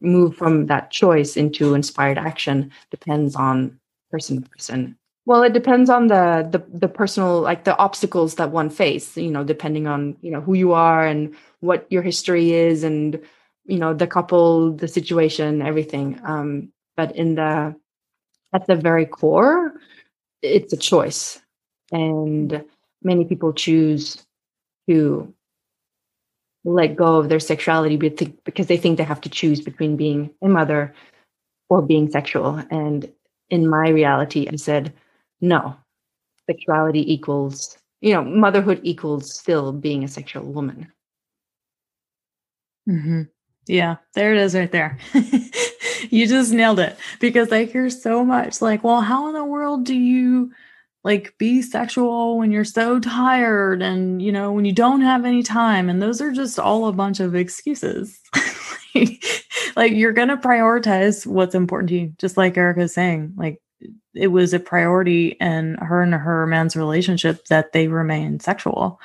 move 0.00 0.36
from 0.36 0.66
that 0.66 0.90
choice 0.90 1.36
into 1.36 1.74
inspired 1.74 2.18
action 2.18 2.70
depends 2.90 3.36
on 3.36 3.78
person 4.10 4.42
to 4.42 4.48
person 4.48 4.96
well 5.26 5.42
it 5.42 5.52
depends 5.52 5.90
on 5.90 6.06
the, 6.08 6.48
the 6.50 6.78
the 6.78 6.88
personal 6.88 7.40
like 7.40 7.64
the 7.64 7.76
obstacles 7.78 8.36
that 8.36 8.50
one 8.50 8.70
face 8.70 9.16
you 9.16 9.30
know 9.30 9.44
depending 9.44 9.86
on 9.86 10.16
you 10.20 10.30
know 10.30 10.40
who 10.40 10.54
you 10.54 10.72
are 10.72 11.06
and 11.06 11.34
what 11.60 11.86
your 11.90 12.02
history 12.02 12.52
is 12.52 12.84
and 12.84 13.20
you 13.66 13.78
know 13.78 13.94
the 13.94 14.06
couple 14.06 14.72
the 14.72 14.88
situation 14.88 15.62
everything 15.62 16.20
um 16.24 16.72
but 16.96 17.14
in 17.16 17.34
the 17.34 17.74
at 18.54 18.66
the 18.66 18.76
very 18.76 19.06
core 19.06 19.72
it's 20.42 20.72
a 20.72 20.76
choice 20.76 21.40
and 21.92 22.64
many 23.02 23.24
people 23.24 23.52
choose 23.52 24.24
to 24.88 25.32
let 26.64 26.96
go 26.96 27.16
of 27.16 27.28
their 27.28 27.40
sexuality 27.40 27.96
because 27.96 28.66
they 28.66 28.76
think 28.76 28.98
they 28.98 29.04
have 29.04 29.20
to 29.22 29.30
choose 29.30 29.60
between 29.60 29.96
being 29.96 30.30
a 30.42 30.48
mother 30.48 30.94
or 31.68 31.80
being 31.80 32.10
sexual. 32.10 32.62
And 32.70 33.10
in 33.48 33.68
my 33.68 33.88
reality, 33.88 34.46
I 34.50 34.56
said, 34.56 34.92
no, 35.40 35.76
sexuality 36.46 37.12
equals, 37.12 37.78
you 38.00 38.14
know, 38.14 38.24
motherhood 38.24 38.80
equals 38.82 39.34
still 39.34 39.72
being 39.72 40.04
a 40.04 40.08
sexual 40.08 40.44
woman. 40.44 40.90
Mm-hmm. 42.88 43.22
Yeah, 43.66 43.96
there 44.14 44.34
it 44.34 44.40
is 44.40 44.54
right 44.54 44.72
there. 44.72 44.98
you 46.10 46.26
just 46.26 46.52
nailed 46.52 46.80
it 46.80 46.96
because 47.20 47.52
I 47.52 47.64
hear 47.64 47.88
so 47.90 48.24
much 48.24 48.60
like, 48.60 48.82
well, 48.82 49.00
how 49.00 49.28
in 49.28 49.34
the 49.34 49.44
world 49.44 49.84
do 49.84 49.94
you 49.94 50.50
like 51.02 51.36
be 51.38 51.62
sexual 51.62 52.38
when 52.38 52.52
you're 52.52 52.64
so 52.64 53.00
tired 53.00 53.80
and 53.80 54.20
you 54.20 54.30
know 54.30 54.52
when 54.52 54.64
you 54.64 54.72
don't 54.72 55.00
have 55.00 55.24
any 55.24 55.42
time 55.42 55.88
and 55.88 56.02
those 56.02 56.20
are 56.20 56.30
just 56.30 56.58
all 56.58 56.86
a 56.86 56.92
bunch 56.92 57.20
of 57.20 57.34
excuses 57.34 58.20
like 59.76 59.92
you're 59.92 60.12
going 60.12 60.28
to 60.28 60.36
prioritize 60.36 61.26
what's 61.26 61.54
important 61.54 61.88
to 61.88 61.98
you 61.98 62.12
just 62.18 62.36
like 62.36 62.56
erika's 62.56 62.92
saying 62.92 63.32
like 63.36 63.60
it 64.14 64.28
was 64.28 64.52
a 64.52 64.60
priority 64.60 65.28
in 65.40 65.76
her 65.76 66.02
and 66.02 66.14
her 66.14 66.46
man's 66.46 66.76
relationship 66.76 67.46
that 67.46 67.72
they 67.72 67.88
remain 67.88 68.40
sexual. 68.40 69.00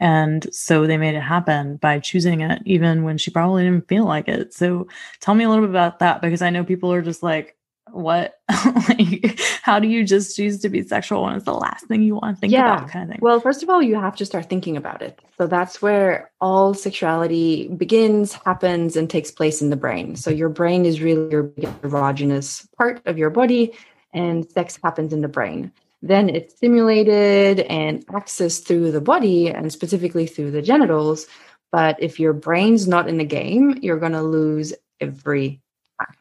And 0.00 0.46
so 0.54 0.86
they 0.86 0.96
made 0.96 1.14
it 1.14 1.20
happen 1.20 1.76
by 1.76 1.98
choosing 1.98 2.40
it 2.40 2.62
even 2.64 3.02
when 3.02 3.18
she 3.18 3.30
probably 3.30 3.64
didn't 3.64 3.88
feel 3.88 4.04
like 4.04 4.28
it. 4.28 4.54
So 4.54 4.86
tell 5.20 5.34
me 5.34 5.44
a 5.44 5.48
little 5.48 5.64
bit 5.64 5.70
about 5.70 5.98
that 5.98 6.20
because 6.20 6.42
i 6.42 6.50
know 6.50 6.64
people 6.64 6.92
are 6.92 7.02
just 7.02 7.22
like 7.22 7.56
what? 7.90 8.34
Like 8.88 9.40
how 9.62 9.78
do 9.78 9.88
you 9.88 10.04
just 10.04 10.36
choose 10.36 10.60
to 10.60 10.68
be 10.68 10.82
sexual 10.82 11.22
when 11.22 11.34
it's 11.34 11.44
the 11.44 11.52
last 11.52 11.86
thing 11.86 12.02
you 12.02 12.14
want 12.14 12.36
to 12.36 12.40
think 12.40 12.52
yeah. 12.52 12.76
about 12.76 12.90
kind 12.90 13.04
of 13.04 13.10
thing? 13.10 13.18
Well 13.22 13.40
first 13.40 13.62
of 13.62 13.70
all 13.70 13.82
you 13.82 13.96
have 13.96 14.16
to 14.16 14.26
start 14.26 14.48
thinking 14.48 14.76
about 14.76 15.02
it. 15.02 15.18
So 15.36 15.46
that's 15.46 15.82
where 15.82 16.30
all 16.40 16.74
sexuality 16.74 17.68
begins 17.68 18.34
happens 18.34 18.96
and 18.96 19.08
takes 19.08 19.30
place 19.30 19.62
in 19.62 19.70
the 19.70 19.76
brain. 19.76 20.16
So 20.16 20.30
your 20.30 20.48
brain 20.48 20.84
is 20.84 21.00
really 21.00 21.30
your 21.30 21.44
erogenous 21.82 22.66
part 22.76 23.00
of 23.06 23.18
your 23.18 23.30
body 23.30 23.72
and 24.12 24.50
sex 24.50 24.78
happens 24.82 25.12
in 25.12 25.20
the 25.20 25.28
brain 25.28 25.72
then 26.00 26.28
it's 26.28 26.54
stimulated 26.54 27.60
and 27.60 28.06
accessed 28.08 28.66
through 28.66 28.92
the 28.92 29.00
body 29.00 29.50
and 29.50 29.72
specifically 29.72 30.26
through 30.26 30.50
the 30.50 30.62
genitals 30.62 31.26
but 31.72 31.96
if 32.00 32.18
your 32.18 32.32
brain's 32.32 32.86
not 32.86 33.08
in 33.08 33.18
the 33.18 33.24
game 33.24 33.76
you're 33.82 33.98
going 33.98 34.12
to 34.12 34.22
lose 34.22 34.72
every 35.00 35.60
time. 36.00 36.14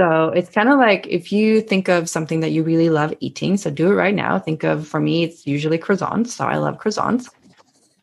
So 0.00 0.28
it's 0.28 0.50
kind 0.50 0.68
of 0.68 0.78
like 0.78 1.06
if 1.06 1.30
you 1.30 1.60
think 1.60 1.88
of 1.88 2.08
something 2.08 2.40
that 2.40 2.50
you 2.50 2.62
really 2.62 2.88
love 2.88 3.12
eating, 3.20 3.56
so 3.56 3.70
do 3.70 3.90
it 3.90 3.94
right 3.94 4.14
now. 4.14 4.38
Think 4.38 4.64
of 4.64 4.86
for 4.86 5.00
me, 5.00 5.24
it's 5.24 5.46
usually 5.46 5.78
croissants. 5.78 6.28
So 6.28 6.46
I 6.46 6.56
love 6.56 6.78
croissants. 6.78 7.28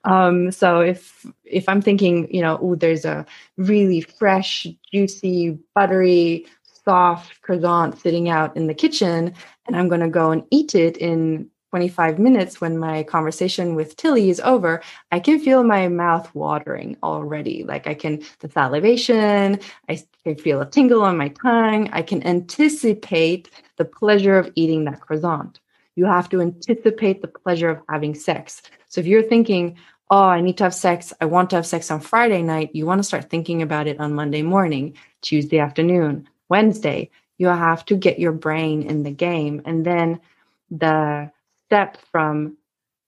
Um, 0.04 0.52
so 0.52 0.80
if 0.80 1.26
if 1.44 1.68
I'm 1.68 1.82
thinking, 1.82 2.34
you 2.34 2.42
know, 2.42 2.60
oh, 2.62 2.76
there's 2.76 3.04
a 3.04 3.26
really 3.58 4.02
fresh, 4.02 4.68
juicy, 4.94 5.58
buttery, 5.74 6.46
soft 6.88 7.42
croissant 7.42 8.00
sitting 8.00 8.30
out 8.30 8.56
in 8.56 8.68
the 8.68 8.74
kitchen, 8.74 9.34
and 9.66 9.76
I'm 9.76 9.90
going 9.90 10.02
to 10.02 10.10
go 10.10 10.32
and 10.32 10.44
eat 10.52 10.74
it 10.74 10.96
in 10.96 11.50
25 11.72 12.18
minutes 12.18 12.62
when 12.62 12.78
my 12.78 13.04
conversation 13.04 13.76
with 13.76 13.98
Tilly 13.98 14.30
is 14.30 14.40
over, 14.40 14.82
I 15.12 15.20
can 15.20 15.38
feel 15.38 15.64
my 15.64 15.90
mouth 15.90 16.34
watering 16.34 16.96
already. 17.04 17.66
Like 17.66 17.88
I 17.88 17.94
can, 17.94 18.24
the 18.40 18.50
salivation, 18.50 19.60
I 19.90 20.02
can 20.24 20.38
feel 20.38 20.62
a 20.62 20.66
tingle 20.66 21.02
on 21.02 21.18
my 21.18 21.28
tongue. 21.28 21.90
I 21.92 22.04
can 22.04 22.26
anticipate 22.26 23.50
the 23.76 23.84
pleasure 23.86 24.38
of 24.38 24.52
eating 24.56 24.86
that 24.86 25.02
croissant. 25.02 25.60
You 25.96 26.06
have 26.06 26.30
to 26.30 26.40
anticipate 26.40 27.22
the 27.22 27.28
pleasure 27.28 27.70
of 27.70 27.82
having 27.90 28.16
sex. 28.16 28.62
So 28.88 29.02
if 29.02 29.08
you're 29.08 29.24
thinking, 29.24 29.78
oh, 30.10 30.24
I 30.24 30.40
need 30.40 30.58
to 30.60 30.64
have 30.64 30.74
sex, 30.74 31.12
I 31.20 31.26
want 31.26 31.50
to 31.50 31.58
have 31.58 31.66
sex 31.66 31.92
on 31.92 32.00
Friday 32.00 32.44
night, 32.44 32.70
you 32.74 32.86
want 32.86 33.00
to 33.00 33.04
start 33.04 33.30
thinking 33.30 33.62
about 33.62 33.88
it 33.88 34.00
on 34.00 34.14
Monday 34.14 34.42
morning, 34.42 34.96
Tuesday 35.22 35.60
afternoon, 35.60 36.30
Wednesday. 36.50 37.10
You 37.38 37.48
have 37.48 37.86
to 37.86 37.96
get 37.96 38.20
your 38.20 38.32
brain 38.32 38.84
in 38.84 39.04
the 39.04 39.12
game. 39.12 39.62
And 39.66 39.86
then 39.86 40.20
the 40.72 41.32
step 41.68 41.98
from 42.12 42.58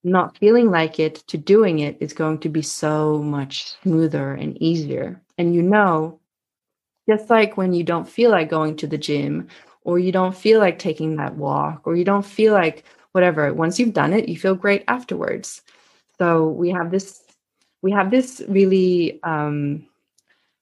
not 0.03 0.37
feeling 0.37 0.71
like 0.71 0.99
it 0.99 1.15
to 1.27 1.37
doing 1.37 1.79
it 1.79 1.97
is 1.99 2.13
going 2.13 2.39
to 2.39 2.49
be 2.49 2.61
so 2.61 3.21
much 3.21 3.75
smoother 3.81 4.33
and 4.33 4.61
easier. 4.61 5.21
And 5.37 5.53
you 5.53 5.61
know, 5.61 6.19
just 7.09 7.29
like 7.29 7.57
when 7.57 7.73
you 7.73 7.83
don't 7.83 8.07
feel 8.07 8.31
like 8.31 8.49
going 8.49 8.75
to 8.77 8.87
the 8.87 8.97
gym 8.97 9.47
or 9.83 9.99
you 9.99 10.11
don't 10.11 10.35
feel 10.35 10.59
like 10.59 10.79
taking 10.79 11.15
that 11.15 11.35
walk 11.35 11.81
or 11.85 11.95
you 11.95 12.05
don't 12.05 12.25
feel 12.25 12.53
like 12.53 12.83
whatever, 13.11 13.53
once 13.53 13.79
you've 13.79 13.93
done 13.93 14.13
it, 14.13 14.29
you 14.29 14.37
feel 14.37 14.55
great 14.55 14.83
afterwards. 14.87 15.61
So 16.17 16.47
we 16.49 16.69
have 16.69 16.91
this 16.91 17.23
we 17.81 17.91
have 17.91 18.11
this 18.11 18.41
really 18.47 19.21
um 19.23 19.87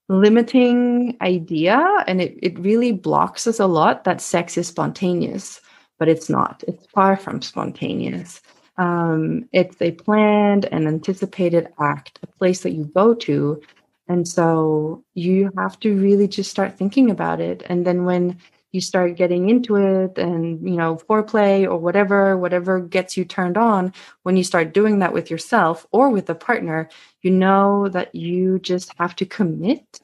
limiting 0.10 1.18
idea 1.22 1.86
and 2.08 2.22
it, 2.22 2.38
it 2.42 2.58
really 2.60 2.92
blocks 2.92 3.46
us 3.46 3.60
a 3.60 3.66
lot 3.66 4.06
that 4.06 4.22
sex 4.22 4.58
is 4.58 4.68
spontaneous 4.68 5.60
but 5.98 6.08
it's 6.08 6.30
not. 6.30 6.64
It's 6.68 6.86
far 6.88 7.18
from 7.18 7.42
spontaneous. 7.42 8.42
Um, 8.78 9.50
it's 9.52 9.82
a 9.82 9.92
planned 9.92 10.66
and 10.66 10.88
anticipated 10.88 11.68
act, 11.80 12.20
a 12.22 12.28
place 12.28 12.62
that 12.62 12.72
you 12.72 12.86
go 12.86 13.14
to. 13.16 13.62
And 14.08 14.28
so 14.28 15.04
you 15.16 15.52
have 15.58 15.80
to 15.82 15.96
really 15.96 16.28
just 16.28 16.52
start 16.52 16.78
thinking 16.78 17.10
about 17.10 17.42
it. 17.42 17.64
And 17.66 17.86
then 17.86 18.06
when 18.06 18.38
you 18.78 18.82
start 18.82 19.18
getting 19.18 19.50
into 19.50 19.76
it 19.76 20.20
and, 20.20 20.62
you 20.62 20.76
know, 20.76 20.98
foreplay 21.10 21.66
or 21.66 21.78
whatever, 21.78 22.38
whatever 22.38 22.80
gets 22.80 23.18
you 23.18 23.26
turned 23.26 23.58
on, 23.58 23.92
when 24.22 24.38
you 24.38 24.44
start 24.44 24.72
doing 24.72 25.00
that 25.00 25.14
with 25.14 25.32
yourself 25.32 25.88
or 25.92 26.12
with 26.12 26.30
a 26.30 26.36
partner, 26.36 26.88
you 27.24 27.32
know 27.32 27.90
that 27.90 28.14
you 28.14 28.60
just 28.60 28.94
have 29.00 29.16
to 29.16 29.26
commit 29.26 30.00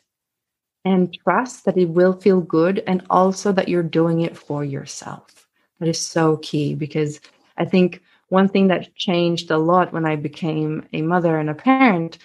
and 0.86 1.16
trust 1.24 1.66
that 1.66 1.78
it 1.78 1.90
will 1.90 2.14
feel 2.14 2.42
good 2.42 2.84
and 2.88 3.06
also 3.12 3.52
that 3.52 3.70
you're 3.70 3.84
doing 3.84 4.22
it 4.22 4.36
for 4.36 4.66
yourself. 4.66 5.48
That 5.80 5.88
is 5.88 6.02
so 6.02 6.38
key 6.38 6.74
because 6.74 7.22
I 7.58 7.66
think 7.66 8.02
one 8.30 8.50
thing 8.50 8.70
that 8.70 8.96
changed 8.96 9.52
a 9.52 9.60
lot 9.60 9.94
when 9.94 10.08
I 10.08 10.16
became 10.16 10.88
a 10.94 11.04
mother 11.04 11.38
and 11.38 11.52
a 11.52 11.54
parent 11.54 12.18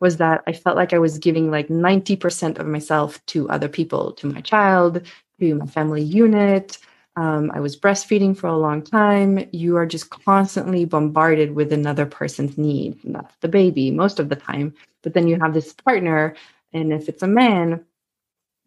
was 0.00 0.18
that 0.18 0.42
I 0.46 0.52
felt 0.52 0.76
like 0.76 0.92
I 0.92 0.98
was 0.98 1.18
giving 1.18 1.50
like 1.50 1.68
90% 1.68 2.58
of 2.58 2.66
myself 2.66 3.24
to 3.26 3.48
other 3.48 3.68
people, 3.68 4.12
to 4.12 4.26
my 4.26 4.42
child, 4.42 5.02
to 5.40 5.54
my 5.54 5.66
family 5.66 6.02
unit. 6.02 6.78
Um, 7.16 7.50
I 7.52 7.60
was 7.60 7.76
breastfeeding 7.76 8.36
for 8.36 8.46
a 8.46 8.56
long 8.56 8.80
time. 8.80 9.48
You 9.52 9.76
are 9.76 9.86
just 9.86 10.10
constantly 10.10 10.84
bombarded 10.84 11.54
with 11.54 11.72
another 11.72 12.06
person's 12.06 12.56
need. 12.56 13.02
And 13.04 13.16
that's 13.16 13.34
the 13.40 13.48
baby 13.48 13.90
most 13.90 14.20
of 14.20 14.28
the 14.28 14.36
time. 14.36 14.72
But 15.02 15.14
then 15.14 15.26
you 15.26 15.38
have 15.40 15.54
this 15.54 15.72
partner, 15.72 16.36
and 16.72 16.92
if 16.92 17.08
it's 17.08 17.22
a 17.22 17.26
man, 17.26 17.84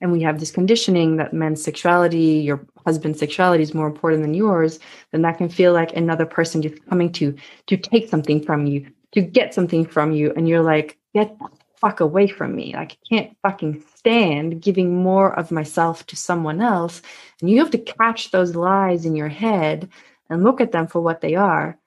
and 0.02 0.12
we 0.12 0.22
have 0.24 0.40
this 0.40 0.52
conditioning 0.52 1.18
that 1.18 1.34
men's 1.34 1.64
sexuality, 1.64 2.18
your 2.18 2.66
husband's 2.86 3.20
sexuality 3.20 3.64
is 3.64 3.74
more 3.74 3.88
important 3.88 4.24
than 4.24 4.34
yours, 4.34 4.80
then 5.12 5.22
that 5.22 5.38
can 5.38 5.48
feel 5.48 5.74
like 5.74 5.96
another 5.96 6.26
person 6.26 6.62
just 6.62 6.84
coming 6.88 7.12
to 7.14 7.36
to 7.68 7.78
take 7.78 8.10
something 8.10 8.44
from 8.44 8.66
you, 8.66 8.88
to 9.12 9.22
get 9.22 9.54
something 9.54 9.86
from 9.86 10.12
you, 10.12 10.34
and 10.36 10.50
you're 10.50 10.64
like, 10.64 10.98
get 11.14 11.38
fuck 11.82 12.00
away 12.00 12.28
from 12.28 12.56
me. 12.56 12.74
Like 12.74 12.94
I 12.94 13.16
can't 13.16 13.38
fucking 13.42 13.84
stand 13.96 14.62
giving 14.62 15.04
more 15.04 15.38
of 15.38 15.52
myself 15.52 16.06
to 16.08 16.16
someone 16.16 16.62
else. 16.62 17.02
And 17.42 17.50
you 17.50 17.60
have 17.60 17.72
to 17.72 17.78
catch 17.78 18.32
those 18.32 18.56
lies 18.56 19.06
in 19.06 19.16
your 19.16 19.30
head 19.30 19.90
and 20.30 20.44
look 20.44 20.62
at 20.62 20.72
them 20.72 20.88
for 20.88 21.02
what 21.02 21.22
they 21.22 21.36
are. 21.36 21.78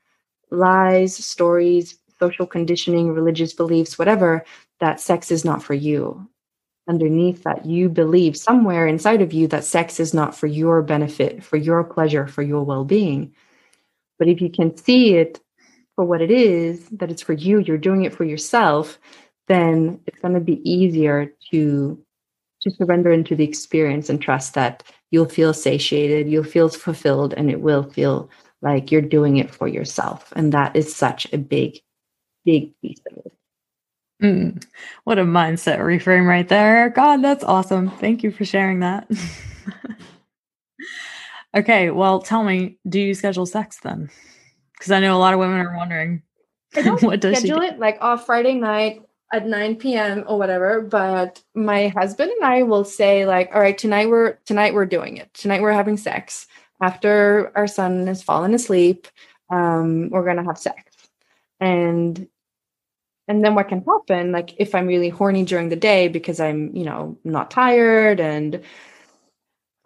Lies, 0.50 1.16
stories, 1.16 1.98
social 2.18 2.46
conditioning, 2.46 3.12
religious 3.12 3.54
beliefs, 3.54 3.98
whatever, 3.98 4.44
that 4.80 5.00
sex 5.00 5.30
is 5.30 5.44
not 5.44 5.62
for 5.62 5.74
you 5.74 6.28
underneath 6.88 7.42
that 7.44 7.64
you 7.64 7.88
believe 7.88 8.36
somewhere 8.36 8.86
inside 8.86 9.22
of 9.22 9.32
you 9.32 9.46
that 9.48 9.64
sex 9.64 9.98
is 9.98 10.12
not 10.12 10.36
for 10.36 10.46
your 10.46 10.82
benefit, 10.82 11.42
for 11.42 11.56
your 11.56 11.82
pleasure, 11.82 12.26
for 12.26 12.42
your 12.42 12.62
well 12.62 12.84
being. 12.84 13.32
But 14.18 14.28
if 14.28 14.40
you 14.40 14.50
can 14.50 14.76
see 14.76 15.14
it 15.14 15.40
for 15.96 16.04
what 16.04 16.20
it 16.20 16.30
is, 16.30 16.86
that 16.90 17.10
it's 17.10 17.22
for 17.22 17.32
you, 17.32 17.58
you're 17.60 17.78
doing 17.78 18.04
it 18.04 18.14
for 18.14 18.24
yourself, 18.24 18.98
then 19.48 20.00
it's 20.06 20.20
going 20.20 20.34
to 20.34 20.40
be 20.40 20.68
easier 20.68 21.32
to 21.50 21.98
to 22.64 22.70
surrender 22.70 23.12
into 23.12 23.36
the 23.36 23.44
experience 23.44 24.08
and 24.08 24.20
trust 24.20 24.54
that 24.54 24.82
you'll 25.10 25.28
feel 25.28 25.52
satiated, 25.52 26.28
you'll 26.28 26.42
feel 26.42 26.68
fulfilled, 26.70 27.34
and 27.36 27.50
it 27.50 27.60
will 27.60 27.82
feel 27.82 28.30
like 28.62 28.90
you're 28.90 29.02
doing 29.02 29.36
it 29.36 29.54
for 29.54 29.68
yourself. 29.68 30.32
And 30.34 30.52
that 30.52 30.74
is 30.74 30.94
such 30.94 31.30
a 31.32 31.38
big, 31.38 31.78
big 32.44 32.72
piece 32.80 33.00
of 33.10 33.18
it. 33.18 33.32
Mm, 34.22 34.64
what 35.04 35.18
a 35.18 35.24
mindset 35.24 35.78
reframe 35.78 36.26
right 36.26 36.48
there. 36.48 36.88
God, 36.88 37.22
that's 37.22 37.44
awesome. 37.44 37.90
Thank 37.90 38.22
you 38.22 38.30
for 38.30 38.46
sharing 38.46 38.80
that. 38.80 39.10
okay, 41.54 41.90
well, 41.90 42.20
tell 42.20 42.44
me, 42.44 42.78
do 42.88 42.98
you 42.98 43.14
schedule 43.14 43.44
sex 43.44 43.80
then? 43.82 44.08
Because 44.72 44.90
I 44.90 45.00
know 45.00 45.14
a 45.14 45.20
lot 45.20 45.34
of 45.34 45.40
women 45.40 45.60
are 45.60 45.76
wondering. 45.76 46.22
what 47.00 47.20
does 47.20 47.38
schedule 47.38 47.60
she 47.60 47.68
do? 47.68 47.74
it 47.74 47.78
like 47.78 47.98
off 48.00 48.24
Friday 48.24 48.54
night 48.54 49.03
at 49.32 49.46
9 49.46 49.76
p.m. 49.76 50.24
or 50.26 50.38
whatever. 50.38 50.80
But 50.80 51.42
my 51.54 51.88
husband 51.88 52.30
and 52.30 52.44
I 52.44 52.62
will 52.62 52.84
say, 52.84 53.26
like, 53.26 53.50
all 53.54 53.60
right, 53.60 53.76
tonight 53.76 54.08
we're 54.08 54.34
tonight 54.44 54.74
we're 54.74 54.86
doing 54.86 55.16
it. 55.16 55.32
Tonight 55.34 55.62
we're 55.62 55.72
having 55.72 55.96
sex. 55.96 56.46
After 56.82 57.52
our 57.56 57.66
son 57.66 58.06
has 58.06 58.22
fallen 58.22 58.54
asleep, 58.54 59.06
um, 59.50 60.10
we're 60.10 60.24
gonna 60.24 60.44
have 60.44 60.58
sex. 60.58 60.82
And 61.60 62.28
and 63.28 63.44
then 63.44 63.54
what 63.54 63.68
can 63.68 63.82
happen 63.84 64.32
like 64.32 64.54
if 64.58 64.74
i'm 64.74 64.86
really 64.86 65.08
horny 65.08 65.44
during 65.44 65.68
the 65.68 65.76
day 65.76 66.08
because 66.08 66.40
i'm 66.40 66.74
you 66.74 66.84
know 66.84 67.16
not 67.24 67.50
tired 67.50 68.20
and 68.20 68.62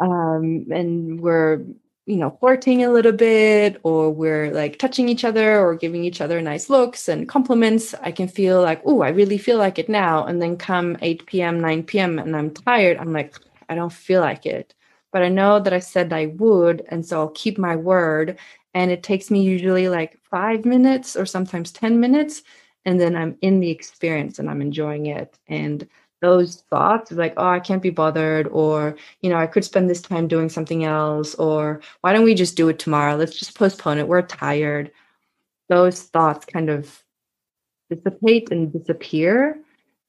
um 0.01 0.67
and 0.71 1.21
we're 1.21 1.65
you 2.09 2.17
know 2.17 2.37
flirting 2.41 2.83
a 2.83 2.91
little 2.91 3.13
bit 3.13 3.79
or 3.83 4.11
we're 4.11 4.51
like 4.53 4.79
touching 4.79 5.09
each 5.09 5.25
other 5.25 5.61
or 5.61 5.75
giving 5.75 6.05
each 6.05 6.21
other 6.21 6.41
nice 6.41 6.71
looks 6.71 7.07
and 7.09 7.29
compliments 7.29 7.95
i 8.03 8.11
can 8.11 8.27
feel 8.27 8.63
like 8.63 8.81
oh 8.87 9.03
i 9.03 9.11
really 9.11 9.39
feel 9.39 9.59
like 9.59 9.79
it 9.79 9.89
now 9.89 10.25
and 10.25 10.41
then 10.41 10.57
come 10.57 10.97
8 11.03 11.27
p.m 11.27 11.61
9 11.61 11.83
p.m 11.85 12.19
and 12.19 12.35
i'm 12.35 12.51
tired 12.51 12.97
i'm 12.97 13.13
like 13.13 13.37
i 13.69 13.75
don't 13.75 13.93
feel 13.93 14.23
like 14.23 14.47
it 14.47 14.75
but 15.13 15.23
i 15.23 15.29
know 15.29 15.61
that 15.61 15.75
i 15.75 15.79
said 15.79 16.13
i 16.13 16.27
would 16.27 16.83
and 16.89 17.05
so 17.05 17.21
i'll 17.21 17.29
keep 17.29 17.59
my 17.59 17.77
word 17.77 18.39
and 18.73 18.91
it 18.91 19.03
takes 19.03 19.31
me 19.31 19.43
usually 19.43 19.89
like 19.89 20.19
five 20.31 20.65
minutes 20.65 21.15
or 21.15 21.27
sometimes 21.27 21.73
10 21.73 22.01
minutes 22.01 22.43
and 22.89 22.99
then 22.99 23.17
I'm 23.17 23.37
in 23.43 23.61
the 23.61 23.71
experience 23.71 24.39
and 24.39 24.49
I'm 24.49 24.63
enjoying 24.63 25.07
it. 25.07 25.39
And 25.47 25.87
those 26.21 26.63
thoughts 26.71 27.13
like, 27.13 27.35
oh, 27.37 27.49
I 27.49 27.61
can't 27.61 27.83
be 27.83 27.91
bothered, 27.91 28.49
or, 28.49 28.97
you 29.21 29.31
know, 29.31 29.37
I 29.37 29.47
could 29.47 29.65
spend 29.65 29.89
this 29.89 30.03
time 30.03 30.29
doing 30.29 30.49
something 30.49 30.85
else, 30.85 31.35
or 31.37 31.81
why 32.01 32.13
don't 32.13 32.25
we 32.25 32.35
just 32.35 32.57
do 32.57 32.69
it 32.69 32.79
tomorrow? 32.79 33.17
Let's 33.17 33.39
just 33.39 33.57
postpone 33.57 33.99
it. 33.99 34.09
We're 34.09 34.23
tired. 34.23 34.91
Those 35.69 36.03
thoughts 36.03 36.47
kind 36.47 36.71
of 36.71 37.03
dissipate 37.91 38.51
and 38.51 38.73
disappear. 38.73 39.59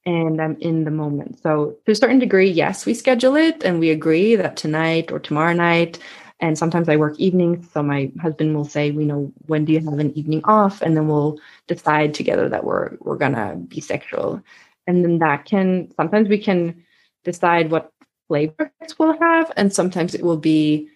And 0.05 0.41
I'm 0.41 0.55
in 0.61 0.85
the 0.85 0.91
moment. 0.91 1.41
So, 1.43 1.75
to 1.85 1.91
a 1.91 1.95
certain 1.95 2.19
degree, 2.19 2.49
yes, 2.49 2.85
we 2.85 2.93
schedule 2.93 3.35
it 3.35 3.63
and 3.63 3.79
we 3.79 3.89
agree 3.91 4.35
that 4.35 4.55
tonight 4.57 5.11
or 5.11 5.19
tomorrow 5.19 5.53
night 5.53 5.99
and 6.39 6.57
sometimes 6.57 6.87
I 6.87 6.95
work 6.95 7.19
evenings. 7.19 7.69
So 7.71 7.83
my 7.83 8.11
husband 8.21 8.55
will 8.55 8.65
say, 8.65 8.91
we 8.91 9.05
know, 9.05 9.31
when 9.47 9.65
do 9.65 9.73
you 9.73 9.79
have 9.81 9.99
an 9.99 10.17
evening 10.17 10.41
off? 10.45 10.81
And 10.81 10.95
then 10.95 11.07
we'll 11.07 11.37
decide 11.67 12.13
together 12.13 12.47
that 12.49 12.63
we're 12.63 12.95
we're 13.01 13.17
gonna 13.17 13.55
be 13.55 13.81
sexual. 13.81 14.41
And 14.89 15.03
then 15.03 15.19
that 15.19 15.45
can 15.45 15.91
sometimes 15.95 16.27
we 16.27 16.39
can 16.39 16.83
decide 17.23 17.69
what 17.69 17.91
flavors 18.27 18.97
we'll 18.97 19.19
have, 19.19 19.51
and 19.55 19.71
sometimes 19.71 20.15
it 20.15 20.23
will 20.23 20.37
be 20.37 20.89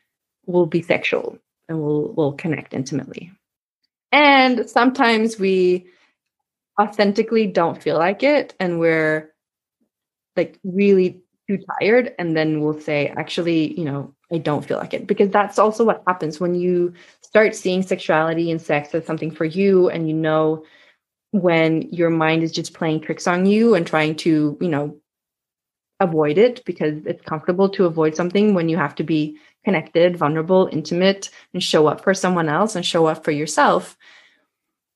will 0.48 0.66
be 0.66 0.82
sexual 0.82 1.38
and 1.70 1.80
we'll 1.80 2.12
we'll 2.18 2.34
connect 2.34 2.74
intimately. 2.74 3.32
And 4.12 4.68
sometimes 4.68 5.38
we 5.38 5.86
authentically 6.82 7.46
don't 7.46 7.84
feel 7.84 8.00
like 8.00 8.24
it 8.24 8.56
and 8.60 8.80
we're 8.80 9.32
like 10.36 10.58
really 10.64 11.22
too 11.48 11.60
tired 11.80 12.16
and 12.18 12.36
then 12.36 12.62
we'll 12.62 12.80
say 12.80 13.14
actually 13.16 13.80
you 13.80 13.86
know 13.86 14.12
i 14.32 14.40
don't 14.40 14.66
feel 14.66 14.80
like 14.80 14.92
it 14.92 15.06
because 15.06 15.30
that's 15.30 15.60
also 15.60 15.84
what 15.84 16.02
happens 16.08 16.40
when 16.40 16.56
you 16.56 16.92
start 17.22 17.54
seeing 17.54 17.84
sexuality 17.84 18.50
and 18.50 18.60
sex 18.60 18.96
as 18.96 19.06
something 19.06 19.30
for 19.30 19.46
you 19.46 19.88
and 19.90 20.08
you 20.08 20.16
know 20.16 20.64
when 21.34 21.82
your 21.92 22.12
mind 22.12 22.44
is 22.44 22.52
just 22.52 22.76
playing 22.76 23.02
tricks 23.02 23.26
on 23.26 23.46
you 23.48 23.74
and 23.74 23.88
trying 23.88 24.16
to 24.16 24.56
you 24.62 24.70
know 24.70 24.96
avoid 26.00 26.38
it 26.38 26.64
because 26.64 27.06
it's 27.06 27.24
comfortable 27.24 27.68
to 27.70 27.86
avoid 27.86 28.16
something 28.16 28.54
when 28.54 28.70
you 28.70 28.78
have 28.78 28.94
to 28.94 29.04
be 29.04 29.38
connected 29.66 30.16
vulnerable 30.16 30.70
intimate 30.72 31.30
and 31.54 31.64
show 31.64 31.88
up 31.88 32.04
for 32.04 32.14
someone 32.14 32.50
else 32.50 32.76
and 32.76 32.86
show 32.86 33.08
up 33.08 33.24
for 33.24 33.32
yourself 33.32 33.98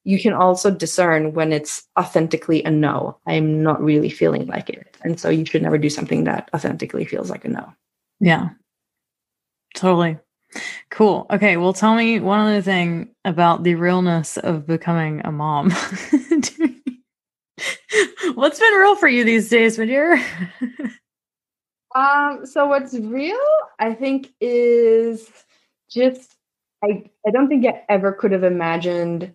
you 0.03 0.21
can 0.21 0.31
also 0.31 0.71
discern 0.71 1.33
when 1.33 1.51
it's 1.51 1.85
authentically 1.99 2.63
a 2.63 2.71
no. 2.71 3.17
I'm 3.27 3.61
not 3.61 3.83
really 3.83 4.09
feeling 4.09 4.47
like 4.47 4.69
it. 4.69 4.95
And 5.03 5.19
so 5.19 5.27
you 5.27 5.43
should 5.43 5.61
never 5.61 5.77
do 5.77 5.89
something 5.89 6.23
that 6.23 6.49
authentically 6.53 7.03
feels 7.03 7.29
like 7.29 7.43
a 7.43 7.49
no. 7.49 7.73
Yeah. 8.21 8.51
Totally. 9.75 10.17
Cool. 10.89 11.25
Okay. 11.29 11.57
Well, 11.57 11.73
tell 11.73 11.95
me 11.95 12.19
one 12.19 12.39
other 12.39 12.61
thing 12.61 13.09
about 13.25 13.63
the 13.63 13.75
realness 13.75 14.37
of 14.37 14.65
becoming 14.65 15.21
a 15.23 15.31
mom. 15.31 15.71
What's 18.33 18.59
been 18.59 18.73
real 18.73 18.95
for 18.95 19.07
you 19.07 19.23
these 19.23 19.49
days, 19.49 19.79
my 19.79 19.85
dear? 19.85 20.23
um, 21.95 22.45
so 22.45 22.67
what's 22.67 22.93
real, 22.93 23.39
I 23.79 23.93
think, 23.93 24.27
is 24.39 25.29
just 25.89 26.35
I 26.83 27.09
I 27.25 27.31
don't 27.31 27.47
think 27.47 27.65
I 27.65 27.83
ever 27.89 28.11
could 28.11 28.31
have 28.31 28.43
imagined 28.43 29.33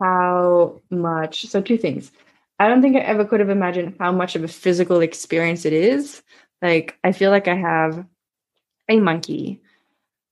how 0.00 0.80
much. 0.90 1.46
So, 1.46 1.60
two 1.60 1.78
things. 1.78 2.12
I 2.58 2.68
don't 2.68 2.82
think 2.82 2.96
I 2.96 3.00
ever 3.00 3.24
could 3.24 3.40
have 3.40 3.50
imagined 3.50 3.96
how 3.98 4.12
much 4.12 4.36
of 4.36 4.44
a 4.44 4.48
physical 4.48 5.00
experience 5.00 5.64
it 5.64 5.72
is. 5.72 6.22
Like, 6.62 6.98
I 7.02 7.12
feel 7.12 7.30
like 7.30 7.48
I 7.48 7.56
have 7.56 8.04
a 8.88 9.00
monkey 9.00 9.62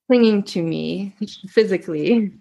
clinging 0.09 0.43
to 0.43 0.63
me 0.63 1.15
physically 1.49 2.33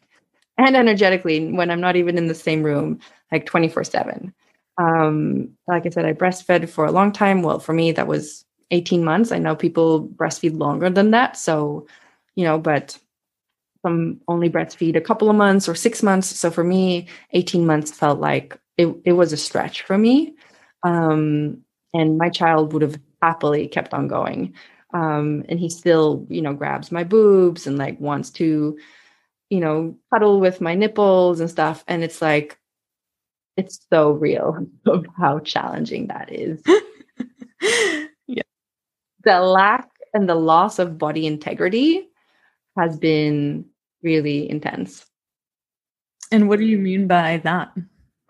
and 0.58 0.75
energetically 0.75 1.51
when 1.51 1.69
I'm 1.69 1.82
not 1.82 1.95
even 1.95 2.17
in 2.17 2.27
the 2.27 2.36
same 2.36 2.63
room, 2.63 2.99
like 3.32 3.45
24 3.45 3.84
7. 3.84 4.34
Um, 4.80 5.49
like 5.67 5.86
I 5.86 5.89
said, 5.89 6.06
I 6.06 6.13
breastfed 6.13 6.69
for 6.69 6.86
a 6.86 6.91
long 6.91 7.12
time. 7.12 7.41
Well, 7.41 7.60
for 7.60 7.73
me, 7.73 7.91
that 7.91 8.08
was 8.08 8.45
18 8.71 9.03
months. 9.03 9.32
I 9.32 9.39
know 9.39 9.56
people 9.56 10.08
breastfeed 10.08 10.58
longer 10.58 10.89
than 10.89 11.12
that. 11.12 11.38
So, 11.38 11.88
you 12.36 12.43
know, 12.43 12.58
but 12.58 12.97
some 13.86 14.19
only 14.27 14.49
breastfeed 14.49 14.95
a 14.95 15.01
couple 15.01 15.30
of 15.30 15.36
months 15.36 15.69
or 15.69 15.75
six 15.75 16.03
months. 16.03 16.27
So 16.27 16.51
for 16.51 16.63
me, 16.63 17.08
18 17.34 17.65
months 17.65 17.91
felt 17.91 18.19
like 18.19 18.58
it, 18.77 18.95
it 19.06 19.13
was 19.13 19.34
a 19.34 19.38
stretch 19.38 19.84
for 19.84 19.97
me. 19.97 20.36
Um, 20.84 21.63
and 21.93 22.17
my 22.17 22.30
child 22.30 22.73
would 22.73 22.82
have 22.82 22.99
happily 23.21 23.67
kept 23.67 23.93
on 23.93 24.08
going. 24.08 24.53
Um, 24.93 25.43
and 25.50 25.60
he 25.60 25.69
still, 25.69 26.26
you 26.30 26.41
know, 26.41 26.54
grabs 26.54 26.91
my 26.91 27.04
boobs 27.04 27.67
and 27.67 27.78
like 27.78 28.00
wants 28.00 28.30
to, 28.32 28.78
you 29.50 29.60
know, 29.60 29.97
cuddle 30.13 30.39
with 30.39 30.62
my 30.62 30.76
nipples 30.76 31.39
and 31.39 31.50
stuff. 31.50 31.84
And 31.88 32.04
it's 32.04 32.21
like, 32.21 32.58
it's 33.58 33.80
so 33.91 34.12
real 34.12 34.65
of 34.86 35.06
how 35.17 35.39
challenging 35.39 36.08
that 36.08 36.32
is. 36.32 36.62
yeah. 38.28 38.43
The 39.23 39.39
lack 39.41 39.89
and 40.13 40.30
the 40.30 40.36
loss 40.36 40.80
of 40.80 40.97
body 40.97 41.26
integrity 41.26 42.08
has 42.78 42.97
been 42.97 43.65
really 44.04 44.50
intense. 44.50 45.06
And 46.32 46.47
what 46.47 46.60
do 46.60 46.65
you 46.65 46.78
mean 46.78 47.08
by 47.08 47.38
that? 47.43 47.76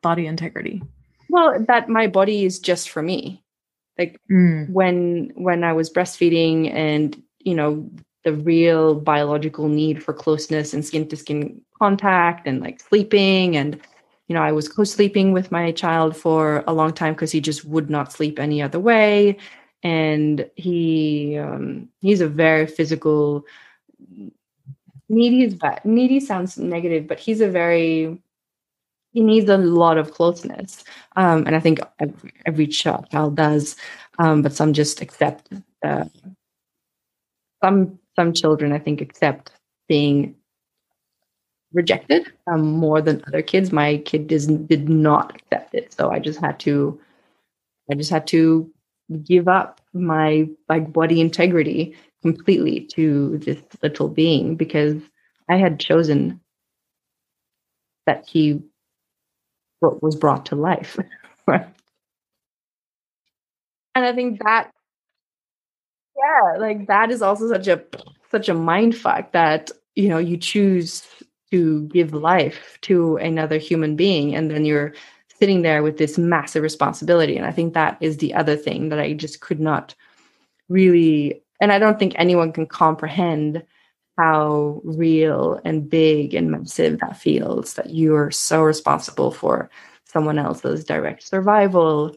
Body 0.02 0.28
integrity? 0.28 0.82
Well, 1.30 1.64
that 1.68 1.90
my 1.90 2.08
body 2.08 2.46
is 2.46 2.60
just 2.60 2.90
for 2.90 3.02
me. 3.02 3.44
Like 3.98 4.20
mm. 4.30 4.70
when 4.70 5.32
when 5.36 5.64
I 5.64 5.74
was 5.74 5.90
breastfeeding 5.90 6.74
and, 6.74 7.22
you 7.40 7.56
know, 7.56 7.90
the 8.24 8.34
real 8.34 8.96
biological 8.96 9.68
need 9.68 10.04
for 10.04 10.14
closeness 10.14 10.74
and 10.74 10.86
skin 10.86 11.08
to 11.10 11.16
skin 11.16 11.62
contact 11.80 12.48
and 12.48 12.62
like 12.62 12.80
sleeping 12.80 13.56
and 13.56 13.80
you 14.28 14.34
know, 14.34 14.42
I 14.42 14.52
was 14.52 14.68
co-sleeping 14.68 15.32
with 15.32 15.54
my 15.54 15.72
child 15.72 16.18
for 16.18 16.62
a 16.68 16.74
long 16.74 16.92
time 16.92 17.14
because 17.14 17.32
he 17.32 17.40
just 17.40 17.64
would 17.64 17.90
not 17.90 18.12
sleep 18.12 18.40
any 18.40 18.62
other 18.62 18.80
way 18.80 19.38
and 19.84 20.50
he 20.56 21.38
um, 21.38 21.88
he's 22.02 22.22
a 22.22 22.28
very 22.28 22.68
physical 22.68 23.46
needy 25.10 25.44
is 25.44 25.56
bad. 25.56 25.84
Needy 25.86 26.20
sounds 26.20 26.58
negative, 26.58 27.08
but 27.08 27.20
he's 27.20 27.42
a 27.42 27.48
very 27.48 28.22
he 29.14 29.22
needs 29.22 29.50
a 29.50 29.58
lot 29.58 29.98
of 29.98 30.12
closeness, 30.12 30.84
um, 31.16 31.46
and 31.48 31.56
I 31.56 31.60
think 31.60 31.80
every, 32.46 32.68
child 32.68 33.36
does. 33.36 33.76
Um, 34.20 34.42
but 34.42 34.54
some 34.54 34.74
just 34.74 35.02
accept. 35.02 35.50
Some 37.64 38.00
some 38.16 38.34
children, 38.34 38.72
I 38.72 38.80
think, 38.80 39.02
accept 39.02 39.52
being 39.88 40.36
rejected 41.74 42.32
um, 42.48 42.62
more 42.62 43.02
than 43.02 43.24
other 43.28 43.42
kids. 43.42 43.72
My 43.72 43.98
kid 43.98 44.28
does, 44.28 44.48
did 44.48 44.90
not 44.90 45.36
accept 45.36 45.74
it, 45.74 45.94
so 45.94 46.12
I 46.12 46.20
just 46.20 46.40
had 46.40 46.60
to. 46.62 47.00
I 47.92 47.96
just 47.96 48.10
had 48.10 48.28
to 48.28 48.70
give 49.24 49.48
up 49.48 49.80
my 49.94 50.48
like 50.68 50.92
body 50.92 51.22
integrity 51.22 51.96
completely 52.22 52.82
to 52.82 53.38
this 53.38 53.62
little 53.82 54.10
being 54.10 54.56
because 54.56 55.02
I 55.50 55.56
had 55.56 55.80
chosen 55.80 56.42
that 58.06 58.26
he 58.28 58.62
was 59.82 60.16
brought 60.16 60.46
to 60.48 60.56
life. 60.56 60.98
and 61.48 61.66
I 63.96 64.14
think 64.14 64.42
that, 64.44 64.72
yeah, 66.16 66.58
like 66.60 66.88
that 66.88 67.12
is 67.12 67.22
also 67.22 67.48
such 67.48 67.68
a 67.68 67.84
such 68.32 68.50
a 68.50 68.54
mind 68.54 68.96
fuck 68.96 69.32
that 69.32 69.72
you 69.96 70.10
know 70.10 70.18
you 70.18 70.38
choose 70.38 71.08
to 71.52 71.88
give 71.88 72.14
life 72.14 72.78
to 72.82 73.18
another 73.18 73.58
human 73.58 73.96
being, 73.96 74.36
and 74.36 74.52
then 74.52 74.66
you're 74.66 74.94
sitting 75.40 75.62
there 75.62 75.84
with 75.84 75.98
this 75.98 76.18
massive 76.18 76.64
responsibility. 76.64 77.38
And 77.38 77.46
I 77.46 77.52
think 77.52 77.74
that 77.74 77.98
is 78.02 78.18
the 78.18 78.34
other 78.34 78.56
thing 78.56 78.90
that 78.90 79.00
I 79.00 79.14
just 79.14 79.40
could 79.40 79.60
not 79.60 79.94
really 80.70 81.42
and 81.60 81.72
I 81.72 81.80
don't 81.80 81.98
think 81.98 82.14
anyone 82.16 82.52
can 82.52 82.68
comprehend 82.68 83.64
how 84.18 84.82
real 84.84 85.60
and 85.66 85.90
big 85.90 86.34
and 86.34 86.52
massive 86.52 87.00
that 87.00 87.18
feels 87.18 87.76
that 87.76 87.92
you're 87.92 88.32
so 88.32 88.64
responsible 88.64 89.32
for 89.32 89.70
someone 90.06 90.40
else's 90.40 90.84
direct 90.84 91.24
survival 91.24 92.16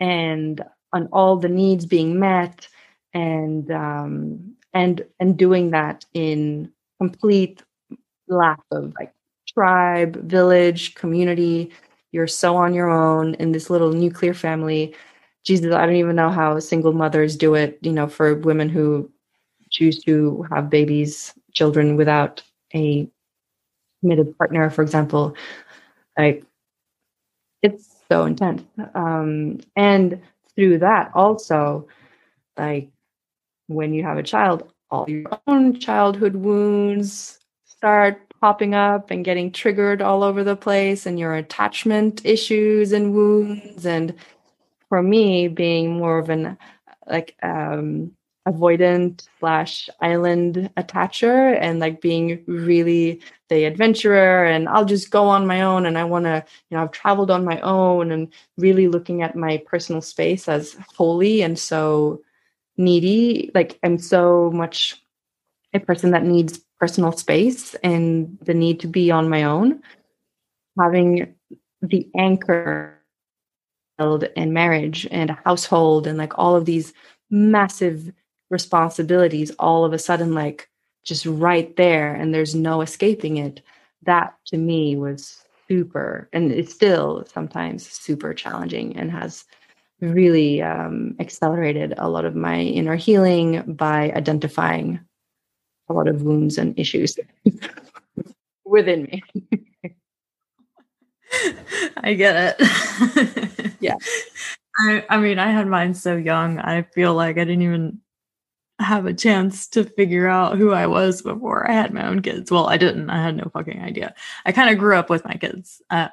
and 0.00 0.62
on 0.92 1.08
all 1.12 1.36
the 1.36 1.48
needs 1.48 1.86
being 1.86 2.18
met 2.18 2.68
and 3.14 3.70
um, 3.70 4.54
and 4.74 5.04
and 5.20 5.36
doing 5.36 5.70
that 5.70 6.04
in 6.14 6.70
complete 7.00 7.62
lack 8.28 8.60
of 8.70 8.92
like 8.98 9.12
tribe 9.48 10.16
village 10.24 10.94
community. 10.94 11.70
You're 12.12 12.26
so 12.26 12.56
on 12.56 12.74
your 12.74 12.90
own 12.90 13.34
in 13.34 13.52
this 13.52 13.70
little 13.70 13.92
nuclear 13.92 14.34
family. 14.34 14.94
Jesus, 15.44 15.74
I 15.74 15.86
don't 15.86 15.96
even 15.96 16.16
know 16.16 16.30
how 16.30 16.58
single 16.60 16.92
mothers 16.92 17.36
do 17.36 17.54
it, 17.54 17.78
you 17.82 17.92
know, 17.92 18.06
for 18.08 18.34
women 18.34 18.68
who 18.68 19.10
choose 19.72 19.98
to 20.04 20.46
have 20.52 20.70
babies, 20.70 21.34
children 21.52 21.96
without 21.96 22.42
a 22.74 23.08
committed 24.00 24.36
partner, 24.38 24.70
for 24.70 24.82
example. 24.82 25.34
Like, 26.16 26.44
it's 27.62 27.88
so 28.10 28.24
intense. 28.26 28.62
Um, 28.94 29.60
and 29.76 30.20
through 30.54 30.78
that, 30.78 31.10
also, 31.14 31.88
like, 32.56 32.90
when 33.68 33.94
you 33.94 34.02
have 34.02 34.18
a 34.18 34.22
child, 34.22 34.70
all 34.90 35.08
your 35.08 35.40
own 35.46 35.78
childhood 35.80 36.36
wounds 36.36 37.38
start 37.64 38.20
popping 38.40 38.74
up 38.74 39.10
and 39.10 39.24
getting 39.24 39.50
triggered 39.50 40.02
all 40.02 40.22
over 40.22 40.44
the 40.44 40.56
place, 40.56 41.06
and 41.06 41.18
your 41.18 41.34
attachment 41.34 42.24
issues 42.24 42.92
and 42.92 43.14
wounds 43.14 43.86
and 43.86 44.14
for 44.88 45.02
me 45.02 45.48
being 45.48 45.96
more 45.96 46.18
of 46.18 46.28
an 46.28 46.58
like 47.08 47.34
um 47.42 48.12
avoidant 48.48 49.26
slash 49.38 49.88
island 50.00 50.68
attacher 50.76 51.56
and 51.60 51.78
like 51.78 52.00
being 52.00 52.42
really 52.46 53.20
the 53.48 53.64
adventurer 53.64 54.44
and 54.44 54.68
i'll 54.68 54.84
just 54.84 55.12
go 55.12 55.28
on 55.28 55.46
my 55.46 55.62
own 55.62 55.86
and 55.86 55.96
i 55.96 56.02
want 56.02 56.24
to 56.24 56.44
you 56.68 56.76
know 56.76 56.82
i've 56.82 56.90
traveled 56.90 57.30
on 57.30 57.44
my 57.44 57.60
own 57.60 58.10
and 58.10 58.32
really 58.56 58.88
looking 58.88 59.22
at 59.22 59.36
my 59.36 59.62
personal 59.66 60.00
space 60.00 60.48
as 60.48 60.76
holy 60.96 61.40
and 61.40 61.56
so 61.56 62.20
needy. 62.76 63.50
Like 63.54 63.78
i'm 63.82 63.98
so 63.98 64.50
much 64.52 65.00
a 65.74 65.80
person 65.80 66.10
that 66.10 66.24
needs 66.24 66.60
personal 66.78 67.12
space 67.12 67.74
and 67.76 68.38
the 68.42 68.54
need 68.54 68.80
to 68.80 68.86
be 68.86 69.10
on 69.10 69.28
my 69.28 69.44
own. 69.44 69.80
Having 70.78 71.34
the 71.80 72.10
anchor 72.16 72.98
and 73.98 74.52
marriage 74.52 75.06
and 75.12 75.30
a 75.30 75.38
household 75.44 76.08
and 76.08 76.18
like 76.18 76.36
all 76.36 76.56
of 76.56 76.64
these 76.64 76.92
massive 77.30 78.12
responsibilities 78.52 79.50
all 79.58 79.84
of 79.84 79.92
a 79.92 79.98
sudden 79.98 80.34
like 80.34 80.68
just 81.04 81.26
right 81.26 81.74
there 81.76 82.14
and 82.14 82.32
there's 82.32 82.54
no 82.54 82.82
escaping 82.82 83.38
it 83.38 83.62
that 84.02 84.36
to 84.44 84.58
me 84.58 84.94
was 84.94 85.42
super 85.66 86.28
and 86.32 86.52
it's 86.52 86.72
still 86.72 87.24
sometimes 87.32 87.88
super 87.88 88.34
challenging 88.34 88.94
and 88.96 89.10
has 89.10 89.44
really 90.00 90.60
um, 90.60 91.16
accelerated 91.18 91.94
a 91.96 92.08
lot 92.08 92.26
of 92.26 92.34
my 92.34 92.60
inner 92.60 92.96
healing 92.96 93.62
by 93.62 94.12
identifying 94.12 95.00
a 95.88 95.92
lot 95.94 96.08
of 96.08 96.22
wounds 96.22 96.58
and 96.58 96.78
issues 96.78 97.18
within 98.64 99.04
me. 99.04 99.22
I 101.96 102.14
get 102.14 102.56
it. 102.60 103.72
yeah. 103.80 103.94
I, 104.78 105.04
I 105.08 105.18
mean, 105.18 105.38
I 105.38 105.50
had 105.50 105.66
mine 105.66 105.94
so 105.94 106.16
young. 106.16 106.58
I 106.58 106.82
feel 106.82 107.14
like 107.14 107.36
I 107.36 107.44
didn't 107.44 107.62
even 107.62 108.00
have 108.82 109.06
a 109.06 109.14
chance 109.14 109.66
to 109.68 109.84
figure 109.84 110.28
out 110.28 110.58
who 110.58 110.72
I 110.72 110.86
was 110.86 111.22
before 111.22 111.68
I 111.68 111.74
had 111.74 111.92
my 111.92 112.06
own 112.06 112.22
kids. 112.22 112.50
Well, 112.50 112.68
I 112.68 112.76
didn't. 112.76 113.10
I 113.10 113.22
had 113.22 113.36
no 113.36 113.50
fucking 113.52 113.80
idea. 113.80 114.14
I 114.44 114.52
kind 114.52 114.70
of 114.70 114.78
grew 114.78 114.96
up 114.96 115.10
with 115.10 115.24
my 115.24 115.34
kids. 115.34 115.80
Uh, 115.90 116.08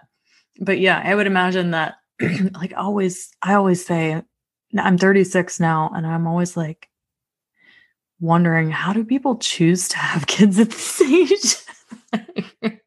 but 0.59 0.79
yeah, 0.79 1.01
I 1.03 1.15
would 1.15 1.27
imagine 1.27 1.71
that 1.71 1.95
like 2.53 2.73
always 2.75 3.29
I 3.41 3.53
always 3.53 3.85
say 3.85 4.21
I'm 4.77 4.97
36 4.97 5.59
now 5.59 5.91
and 5.95 6.05
I'm 6.05 6.27
always 6.27 6.55
like 6.55 6.89
wondering 8.19 8.69
how 8.69 8.93
do 8.93 9.03
people 9.03 9.37
choose 9.37 9.87
to 9.89 9.97
have 9.97 10.27
kids 10.27 10.59
at 10.59 10.69
this 10.69 11.01
age? 11.01 11.55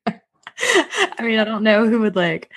I 1.18 1.24
mean, 1.24 1.39
I 1.39 1.45
don't 1.45 1.62
know 1.62 1.89
who 1.89 2.01
would 2.01 2.16
like 2.16 2.53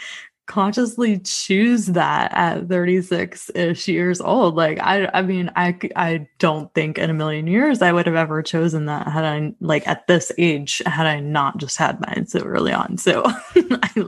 consciously 0.47 1.19
choose 1.19 1.87
that 1.87 2.31
at 2.33 2.67
36 2.67 3.49
ish 3.55 3.87
years 3.87 4.21
old. 4.21 4.55
Like 4.55 4.79
i 4.79 5.09
i 5.13 5.21
mean 5.21 5.51
i 5.55 5.77
i 5.95 6.27
don't 6.37 6.73
think 6.73 6.97
in 6.97 7.09
a 7.09 7.13
million 7.13 7.47
years 7.47 7.81
i 7.81 7.91
would 7.91 8.05
have 8.05 8.15
ever 8.15 8.43
chosen 8.43 8.85
that 8.85 9.07
had 9.07 9.23
i 9.23 9.53
like 9.59 9.87
at 9.87 10.05
this 10.07 10.31
age 10.37 10.81
had 10.85 11.07
i 11.07 11.19
not 11.19 11.57
just 11.57 11.77
had 11.77 11.99
mine 12.01 12.27
so 12.27 12.39
early 12.41 12.71
on. 12.71 12.97
So 12.97 13.23
I, 13.55 14.05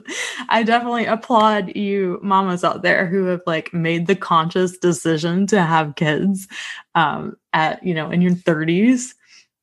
I 0.50 0.64
definitely 0.64 1.06
applaud 1.06 1.76
you 1.76 2.20
mamas 2.22 2.64
out 2.64 2.84
there 2.84 3.08
who 3.08 3.26
have 3.26 3.42
like 3.48 3.74
made 3.74 4.08
the 4.08 4.16
conscious 4.16 4.78
decision 4.78 5.48
to 5.48 5.62
have 5.62 5.96
kids 5.96 6.48
um 6.94 7.36
at 7.54 7.84
you 7.84 7.94
know 7.94 8.12
in 8.12 8.22
your 8.22 8.34
30s 8.34 9.16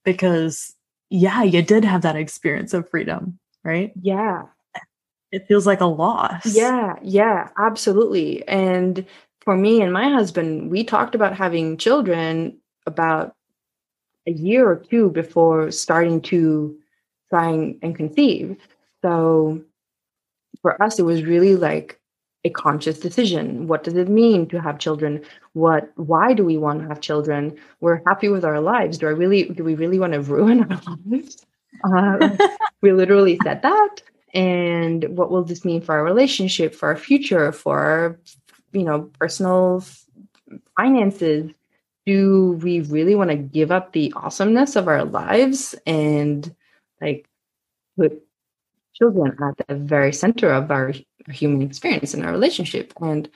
because 0.05 0.75
yeah 1.11 1.43
you 1.43 1.63
did 1.63 1.85
have 1.85 2.03
that 2.03 2.17
experience 2.17 2.75
of 2.75 2.89
freedom 2.89 3.39
right? 3.63 3.93
Yeah 4.03 4.43
it 5.35 5.47
feels 5.49 5.67
like 5.67 5.81
a 5.81 5.87
loss. 5.87 6.47
Yeah, 6.47 6.95
yeah, 7.03 7.49
absolutely. 7.59 8.47
And 8.47 9.05
for 9.41 9.57
me 9.57 9.83
and 9.83 9.93
my 9.93 10.09
husband, 10.09 10.71
we 10.71 10.85
talked 10.85 11.15
about 11.15 11.37
having 11.37 11.77
children 11.77 12.57
about 12.87 13.35
a 14.27 14.31
year 14.31 14.69
or 14.69 14.77
two 14.77 15.11
before 15.11 15.73
starting 15.73 16.21
to 16.23 16.77
try 17.31 17.51
and 17.83 17.97
conceive. 17.97 18.57
So 19.03 19.61
for 20.63 20.81
us, 20.81 21.01
it 21.01 21.03
was 21.03 21.25
really 21.25 21.57
like 21.57 22.01
a 22.45 22.51
conscious 22.51 23.01
decision. 23.01 23.67
What 23.67 23.83
does 23.83 23.95
it 23.95 24.09
mean 24.09 24.47
to 24.49 24.61
have 24.61 24.79
children? 24.79 25.23
What 25.55 25.91
why 25.97 26.33
do 26.33 26.45
we 26.45 26.59
want 26.59 26.83
to 26.83 26.89
have 26.89 27.01
children? 27.01 27.57
We're 27.81 28.03
happy 28.07 28.29
with 28.29 28.45
our 28.45 28.61
lives. 28.61 28.99
Do 28.99 29.09
I 29.09 29.11
really 29.11 29.45
do 29.45 29.65
we 29.65 29.75
really 29.75 29.99
want 29.99 30.13
to 30.13 30.21
ruin 30.21 30.61
our 30.71 30.81
lives? 31.07 31.45
Uh, 31.83 32.37
we 32.83 32.93
literally 32.93 33.39
said 33.43 33.63
that 33.63 34.03
and 34.35 35.17
what 35.17 35.31
will 35.31 35.45
this 35.45 35.65
mean 35.65 35.81
for 35.81 35.95
our 35.95 36.05
relationship 36.05 36.75
for 36.75 36.89
our 36.89 36.97
future 36.97 37.53
for 37.53 37.79
our 37.79 38.19
you 38.73 38.83
know 38.83 39.11
personal 39.19 39.85
finances? 40.77 41.51
Do 42.05 42.59
we 42.63 42.81
really 42.81 43.15
want 43.15 43.31
to 43.31 43.37
give 43.37 43.73
up 43.73 43.93
the 43.93 44.13
awesomeness 44.15 44.77
of 44.77 44.89
our 44.89 45.05
lives 45.05 45.75
and 45.87 46.55
like 47.01 47.27
put 47.97 48.23
children 48.93 49.37
at 49.43 49.67
the 49.67 49.75
very 49.75 50.13
center 50.13 50.53
of 50.53 50.71
our, 50.71 50.93
human 51.31 51.63
experience 51.63 52.13
and 52.13 52.23
our 52.23 52.31
relationship? 52.31 52.93
And 53.01 53.31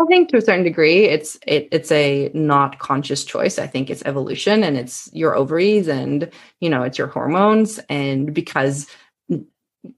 I 0.00 0.04
think 0.06 0.28
to 0.28 0.36
a 0.36 0.40
certain 0.40 0.62
degree, 0.62 1.06
it's 1.06 1.36
it, 1.46 1.68
it's 1.72 1.90
a 1.90 2.30
not 2.34 2.78
conscious 2.78 3.24
choice. 3.24 3.58
I 3.58 3.66
think 3.66 3.90
it's 3.90 4.02
evolution, 4.04 4.62
and 4.62 4.76
it's 4.76 5.08
your 5.12 5.34
ovaries, 5.36 5.88
and 5.88 6.30
you 6.60 6.68
know, 6.68 6.82
it's 6.82 6.98
your 6.98 7.06
hormones, 7.08 7.80
and 7.88 8.34
because 8.34 8.86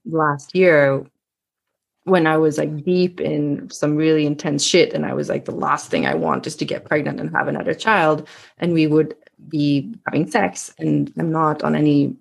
last 0.05 0.55
year 0.55 1.05
when 2.03 2.25
I 2.25 2.37
was 2.37 2.57
like 2.57 2.85
deep 2.85 3.19
in 3.19 3.69
some 3.69 3.97
really 3.97 4.25
intense 4.25 4.63
shit, 4.63 4.93
and 4.93 5.05
I 5.05 5.13
was 5.13 5.27
like, 5.27 5.43
the 5.43 5.51
last 5.51 5.91
thing 5.91 6.05
I 6.05 6.13
want 6.13 6.47
is 6.47 6.55
to 6.55 6.65
get 6.65 6.85
pregnant 6.85 7.19
and 7.19 7.29
have 7.35 7.49
another 7.49 7.73
child. 7.73 8.25
And 8.59 8.73
we 8.73 8.87
would 8.87 9.13
be 9.49 9.93
having 10.05 10.31
sex, 10.31 10.73
and 10.79 11.11
I'm 11.17 11.31
not 11.31 11.63
on 11.63 11.75
any 11.75 12.15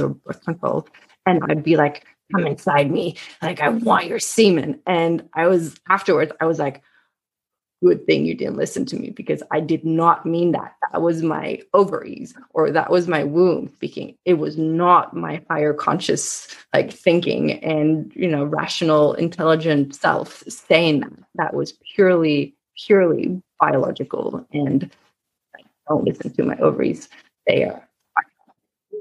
or 0.00 0.08
birth 0.08 0.44
control. 0.44 0.88
And 1.26 1.42
I'd 1.48 1.62
be 1.62 1.76
like, 1.76 2.06
come 2.32 2.46
inside 2.46 2.90
me. 2.90 3.16
Like, 3.40 3.60
I 3.60 3.68
want 3.68 4.06
your 4.06 4.18
semen. 4.18 4.80
And 4.86 5.28
I 5.34 5.46
was 5.46 5.76
afterwards, 5.88 6.32
I 6.40 6.46
was 6.46 6.58
like, 6.58 6.82
good 7.82 8.04
thing 8.06 8.24
you 8.24 8.34
didn't 8.34 8.56
listen 8.56 8.84
to 8.86 8.96
me 8.96 9.10
because 9.10 9.42
I 9.50 9.60
did 9.60 9.84
not 9.84 10.26
mean 10.26 10.52
that. 10.52 10.74
That 10.92 11.02
was 11.02 11.22
my 11.22 11.60
ovaries 11.74 12.34
or 12.50 12.70
that 12.70 12.90
was 12.90 13.08
my 13.08 13.24
womb 13.24 13.68
speaking. 13.74 14.16
It 14.24 14.34
was 14.34 14.56
not 14.56 15.14
my 15.14 15.42
higher 15.48 15.72
conscious 15.74 16.48
like 16.74 16.92
thinking 16.92 17.52
and 17.62 18.12
you 18.14 18.28
know 18.28 18.44
rational 18.44 19.14
intelligent 19.14 19.94
self 19.94 20.42
saying 20.48 21.00
that. 21.00 21.12
That 21.34 21.54
was 21.54 21.74
purely 21.94 22.54
purely 22.86 23.40
biological 23.60 24.46
and 24.52 24.90
I 25.56 25.60
don't 25.88 26.04
listen 26.04 26.32
to 26.34 26.42
my 26.42 26.56
ovaries. 26.56 27.08
They 27.46 27.64
are 27.64 27.88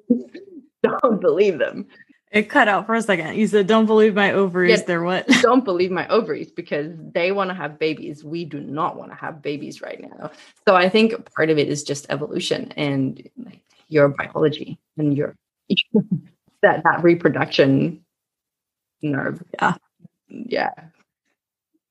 don't 0.84 1.22
believe 1.22 1.60
them. 1.60 1.88
It 2.32 2.50
cut 2.50 2.68
out 2.68 2.86
for 2.86 2.94
a 2.94 3.02
second. 3.02 3.36
You 3.36 3.48
said, 3.48 3.68
"Don't 3.68 3.86
believe 3.86 4.14
my 4.14 4.34
ovaries." 4.34 4.80
Yeah, 4.80 4.86
They're 4.86 5.04
what? 5.04 5.28
don't 5.42 5.64
believe 5.64 5.92
my 5.92 6.08
ovaries 6.10 6.52
because 6.52 6.94
they 7.14 7.32
want 7.32 7.50
to 7.50 7.54
have 7.54 7.80
babies. 7.80 8.24
We 8.24 8.44
do 8.44 8.60
not 8.60 8.98
want 8.98 9.12
to 9.12 9.16
have 9.16 9.42
babies 9.42 9.82
right 9.82 10.02
now. 10.02 10.32
So 10.68 10.76
I 10.76 10.90
think 10.90 11.34
part 11.34 11.50
of 11.50 11.58
it 11.58 11.70
is 11.70 11.84
just 11.84 12.06
evolution 12.10 12.74
and 12.76 13.30
your 13.88 14.10
biology 14.10 14.78
and 14.98 15.18
your 15.18 15.36
that 16.62 16.84
that 16.84 17.02
reproduction 17.02 18.04
nerve. 19.02 19.42
Yeah, 19.54 19.76
yeah, 20.28 20.72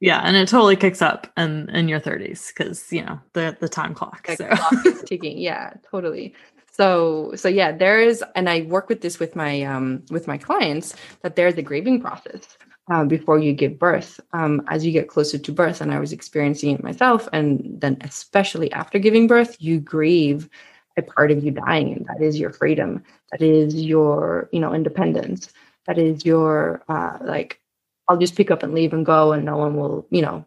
yeah, 0.01 0.20
and 0.20 0.37
it 0.37 0.49
totally 0.49 0.76
kicks 0.76 1.01
up 1.01 1.32
in 1.39 1.70
in 1.70 1.89
your 1.89 2.01
thirties 2.01 2.53
because 2.55 2.93
you 2.93 3.03
know 3.03 3.18
the 3.32 3.57
the 3.59 3.70
time 3.70 3.95
clock. 3.95 4.26
The 4.26 4.37
so. 4.37 4.49
clock 4.49 4.87
is 4.87 5.03
ticking. 5.07 5.39
Yeah, 5.39 5.72
totally 5.91 6.34
so 6.77 7.33
so 7.35 7.49
yeah 7.49 7.72
there 7.72 8.01
is 8.01 8.22
and 8.35 8.49
i 8.49 8.62
work 8.62 8.89
with 8.89 9.01
this 9.01 9.18
with 9.18 9.35
my 9.35 9.62
um 9.62 10.03
with 10.11 10.27
my 10.27 10.37
clients 10.37 10.95
that 11.22 11.37
there's 11.37 11.57
a 11.57 11.62
grieving 11.62 12.01
process 12.01 12.59
uh, 12.89 13.05
before 13.05 13.41
you 13.41 13.53
give 13.53 13.81
birth. 13.81 14.20
Um, 14.33 14.62
as 14.68 14.87
you 14.87 14.93
get 14.93 15.09
closer 15.09 15.39
to 15.39 15.53
birth 15.53 15.81
and 15.81 15.93
i 15.93 15.99
was 15.99 16.12
experiencing 16.12 16.74
it 16.74 16.83
myself 16.83 17.29
and 17.33 17.81
then 17.81 17.97
especially 18.03 18.70
after 18.72 18.99
giving 18.99 19.27
birth 19.27 19.57
you 19.59 19.81
grieve 19.81 20.49
a 20.97 21.03
part 21.03 21.31
of 21.31 21.45
you 21.45 21.51
dying. 21.51 21.93
And 21.93 22.07
that 22.07 22.22
is 22.22 22.39
your 22.39 22.53
freedom. 22.53 23.03
That 23.33 23.43
is 23.43 23.74
your 23.74 24.49
you 24.53 24.61
know 24.61 24.74
independence. 24.74 25.53
That 25.87 25.99
is 25.99 26.24
your 26.24 26.83
uh, 26.89 27.18
like 27.22 27.61
i'll 28.09 28.16
just 28.16 28.37
pick 28.37 28.51
up 28.53 28.62
and 28.62 28.72
leave 28.72 28.93
and 28.93 29.05
go 29.05 29.33
and 29.33 29.45
no 29.45 29.57
one 29.57 29.77
will 29.77 30.07
you 30.11 30.22
know 30.22 30.45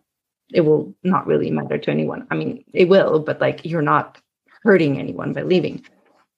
it 0.53 0.61
will 0.61 0.95
not 1.03 1.27
really 1.27 1.51
matter 1.51 1.77
to 1.77 1.91
anyone. 1.91 2.27
I 2.32 2.36
mean 2.36 2.63
it 2.73 2.89
will 2.89 3.19
but 3.19 3.41
like 3.41 3.65
you're 3.65 3.82
not 3.82 4.21
hurting 4.63 4.99
anyone 4.99 5.34
by 5.34 5.43
leaving 5.43 5.86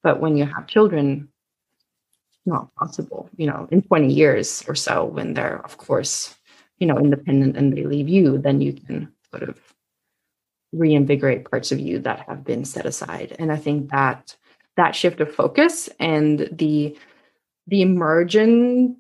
but 0.03 0.19
when 0.19 0.37
you 0.37 0.45
have 0.45 0.67
children, 0.67 1.29
not 2.45 2.73
possible, 2.75 3.29
you 3.37 3.47
know, 3.47 3.67
in 3.71 3.81
20 3.81 4.11
years 4.11 4.63
or 4.67 4.75
so, 4.75 5.05
when 5.05 5.33
they're, 5.33 5.63
of 5.63 5.77
course, 5.77 6.35
you 6.79 6.87
know, 6.87 6.97
independent 6.97 7.55
and 7.55 7.75
they 7.77 7.83
leave 7.83 8.09
you, 8.09 8.37
then 8.37 8.61
you 8.61 8.73
can 8.73 9.11
sort 9.29 9.47
of 9.47 9.59
reinvigorate 10.73 11.49
parts 11.49 11.71
of 11.71 11.79
you 11.79 11.99
that 11.99 12.21
have 12.27 12.43
been 12.43 12.65
set 12.65 12.85
aside. 12.85 13.35
And 13.37 13.51
I 13.51 13.57
think 13.57 13.91
that 13.91 14.35
that 14.77 14.95
shift 14.95 15.19
of 15.19 15.33
focus 15.33 15.89
and 15.99 16.49
the 16.51 16.97
the 17.67 17.81
emergent 17.81 18.97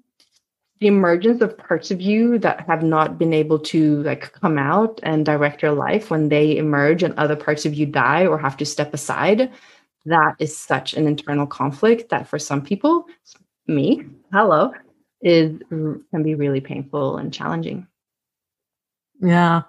the 0.79 0.87
emergence 0.87 1.41
of 1.41 1.57
parts 1.57 1.91
of 1.91 2.01
you 2.01 2.39
that 2.39 2.65
have 2.67 2.81
not 2.81 3.17
been 3.17 3.33
able 3.33 3.59
to 3.59 4.01
like 4.03 4.33
come 4.33 4.57
out 4.57 4.99
and 5.03 5.25
direct 5.25 5.61
your 5.61 5.73
life 5.73 6.09
when 6.09 6.29
they 6.29 6.57
emerge 6.57 7.03
and 7.03 7.13
other 7.17 7.35
parts 7.35 7.65
of 7.65 7.73
you 7.75 7.85
die 7.85 8.25
or 8.25 8.37
have 8.37 8.57
to 8.57 8.65
step 8.65 8.93
aside 8.93 9.51
that 10.05 10.35
is 10.39 10.55
such 10.55 10.93
an 10.93 11.07
internal 11.07 11.47
conflict 11.47 12.09
that 12.09 12.27
for 12.27 12.39
some 12.39 12.61
people, 12.61 13.05
me, 13.67 14.05
hello, 14.31 14.73
is 15.21 15.59
can 15.69 16.23
be 16.23 16.35
really 16.35 16.61
painful 16.61 17.17
and 17.17 17.33
challenging. 17.33 17.87
Yeah. 19.21 19.63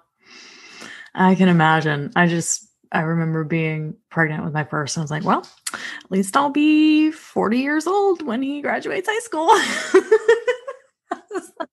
I 1.13 1.35
can 1.35 1.47
imagine. 1.47 2.11
I 2.15 2.27
just 2.27 2.67
I 2.91 3.01
remember 3.01 3.43
being 3.43 3.95
pregnant 4.09 4.43
with 4.43 4.53
my 4.53 4.63
first 4.63 4.97
and 4.97 5.01
I 5.01 5.03
was 5.03 5.11
like, 5.11 5.23
well, 5.23 5.47
at 5.73 6.11
least 6.11 6.37
I'll 6.37 6.49
be 6.49 7.11
40 7.11 7.57
years 7.57 7.87
old 7.87 8.21
when 8.23 8.41
he 8.41 8.61
graduates 8.61 9.07
high 9.09 9.19
school. 9.19 9.47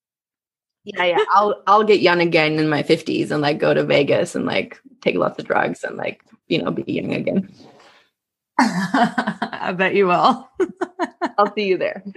yeah, 0.84 1.04
yeah. 1.04 1.24
I'll 1.32 1.62
I'll 1.66 1.84
get 1.84 2.00
young 2.00 2.20
again 2.20 2.58
in 2.58 2.68
my 2.68 2.82
50s 2.82 3.30
and 3.30 3.42
like 3.42 3.58
go 3.58 3.74
to 3.74 3.84
Vegas 3.84 4.34
and 4.34 4.46
like 4.46 4.80
take 5.00 5.16
lots 5.16 5.38
of 5.38 5.46
drugs 5.46 5.84
and 5.84 5.96
like, 5.96 6.22
you 6.48 6.62
know, 6.62 6.70
be 6.70 6.90
young 6.90 7.14
again. 7.14 7.52
I 8.62 9.74
bet 9.76 9.94
you 9.94 10.06
will. 10.06 10.48
I'll 11.38 11.54
see 11.54 11.66
you 11.66 11.78
there. 11.78 12.02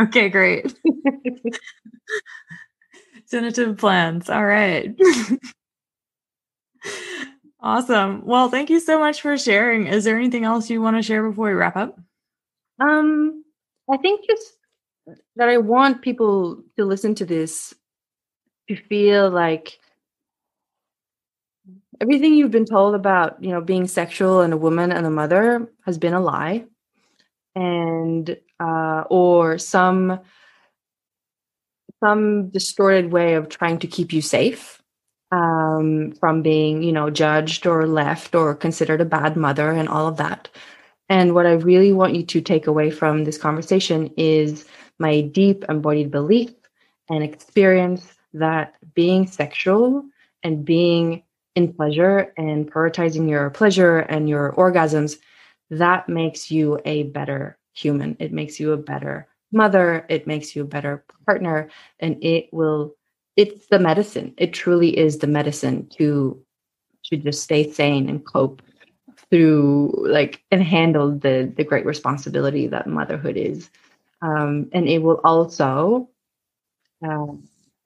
Okay, 0.00 0.30
great. 0.30 0.74
Tentative 3.30 3.76
plans. 3.76 4.28
All 4.28 4.44
right. 4.44 4.96
awesome. 7.60 8.26
Well, 8.26 8.48
thank 8.48 8.68
you 8.68 8.80
so 8.80 8.98
much 8.98 9.20
for 9.20 9.38
sharing. 9.38 9.86
Is 9.86 10.02
there 10.02 10.18
anything 10.18 10.44
else 10.44 10.68
you 10.68 10.82
want 10.82 10.96
to 10.96 11.02
share 11.02 11.28
before 11.28 11.48
we 11.48 11.52
wrap 11.52 11.76
up? 11.76 12.00
Um, 12.80 13.44
I 13.92 13.96
think 13.98 14.26
just 14.28 14.54
that 15.36 15.48
I 15.48 15.58
want 15.58 16.02
people 16.02 16.64
to 16.76 16.84
listen 16.84 17.14
to 17.16 17.24
this 17.24 17.72
to 18.68 18.74
feel 18.74 19.30
like 19.30 19.78
everything 22.02 22.34
you've 22.34 22.50
been 22.50 22.66
told 22.66 22.94
about, 22.94 23.42
you 23.42 23.50
know, 23.50 23.60
being 23.60 23.86
sexual 23.86 24.40
and 24.40 24.52
a 24.52 24.56
woman 24.56 24.90
and 24.90 25.06
a 25.06 25.10
mother 25.10 25.70
has 25.86 25.96
been 25.96 26.14
a 26.14 26.20
lie. 26.20 26.64
And 27.54 28.36
uh, 28.58 29.04
or 29.08 29.58
some 29.58 30.20
some 32.02 32.48
distorted 32.48 33.12
way 33.12 33.34
of 33.34 33.48
trying 33.48 33.78
to 33.78 33.86
keep 33.86 34.12
you 34.12 34.20
safe 34.20 34.82
um, 35.30 36.12
from 36.18 36.42
being, 36.42 36.82
you 36.82 36.90
know, 36.90 37.10
judged 37.10 37.66
or 37.66 37.86
left 37.86 38.34
or 38.34 38.54
considered 38.54 39.00
a 39.00 39.04
bad 39.04 39.36
mother 39.36 39.70
and 39.70 39.88
all 39.88 40.08
of 40.08 40.16
that. 40.16 40.48
And 41.08 41.34
what 41.34 41.46
I 41.46 41.52
really 41.52 41.92
want 41.92 42.14
you 42.14 42.24
to 42.24 42.40
take 42.40 42.66
away 42.66 42.90
from 42.90 43.24
this 43.24 43.38
conversation 43.38 44.10
is 44.16 44.66
my 44.98 45.20
deep 45.20 45.64
embodied 45.68 46.10
belief 46.10 46.50
and 47.08 47.22
experience 47.22 48.14
that 48.32 48.74
being 48.94 49.26
sexual 49.26 50.04
and 50.42 50.64
being 50.64 51.22
in 51.54 51.72
pleasure 51.72 52.32
and 52.36 52.70
prioritizing 52.70 53.28
your 53.28 53.50
pleasure 53.50 53.98
and 53.98 54.28
your 54.28 54.52
orgasms, 54.52 55.18
that 55.70 56.08
makes 56.08 56.50
you 56.50 56.78
a 56.84 57.04
better 57.04 57.58
human. 57.74 58.16
It 58.20 58.32
makes 58.32 58.60
you 58.60 58.72
a 58.72 58.76
better 58.76 59.26
mother. 59.52 60.06
It 60.08 60.26
makes 60.26 60.54
you 60.56 60.62
a 60.62 60.66
better 60.66 61.04
partner. 61.26 61.68
And 62.00 62.22
it 62.22 62.48
will, 62.52 62.94
it's 63.36 63.66
the 63.68 63.78
medicine. 63.78 64.34
It 64.38 64.52
truly 64.52 64.96
is 64.96 65.18
the 65.18 65.26
medicine 65.26 65.88
to 65.98 66.42
to 67.04 67.16
just 67.16 67.42
stay 67.42 67.70
sane 67.70 68.08
and 68.08 68.24
cope 68.24 68.62
through 69.30 69.92
like 70.08 70.42
and 70.50 70.62
handle 70.62 71.10
the 71.10 71.52
the 71.56 71.64
great 71.64 71.84
responsibility 71.84 72.66
that 72.66 72.86
motherhood 72.86 73.36
is 73.36 73.70
um, 74.22 74.68
and 74.72 74.88
it 74.88 75.02
will 75.02 75.20
also 75.24 76.08
uh, 77.04 77.26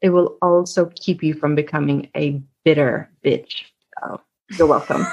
it 0.02 0.10
will 0.10 0.36
also 0.42 0.90
keep 0.94 1.22
you 1.22 1.34
from 1.34 1.54
becoming 1.54 2.10
a 2.14 2.42
bitter 2.66 3.08
bitch 3.24 3.62
so 4.00 4.20
you're 4.58 4.66
welcome 4.66 5.06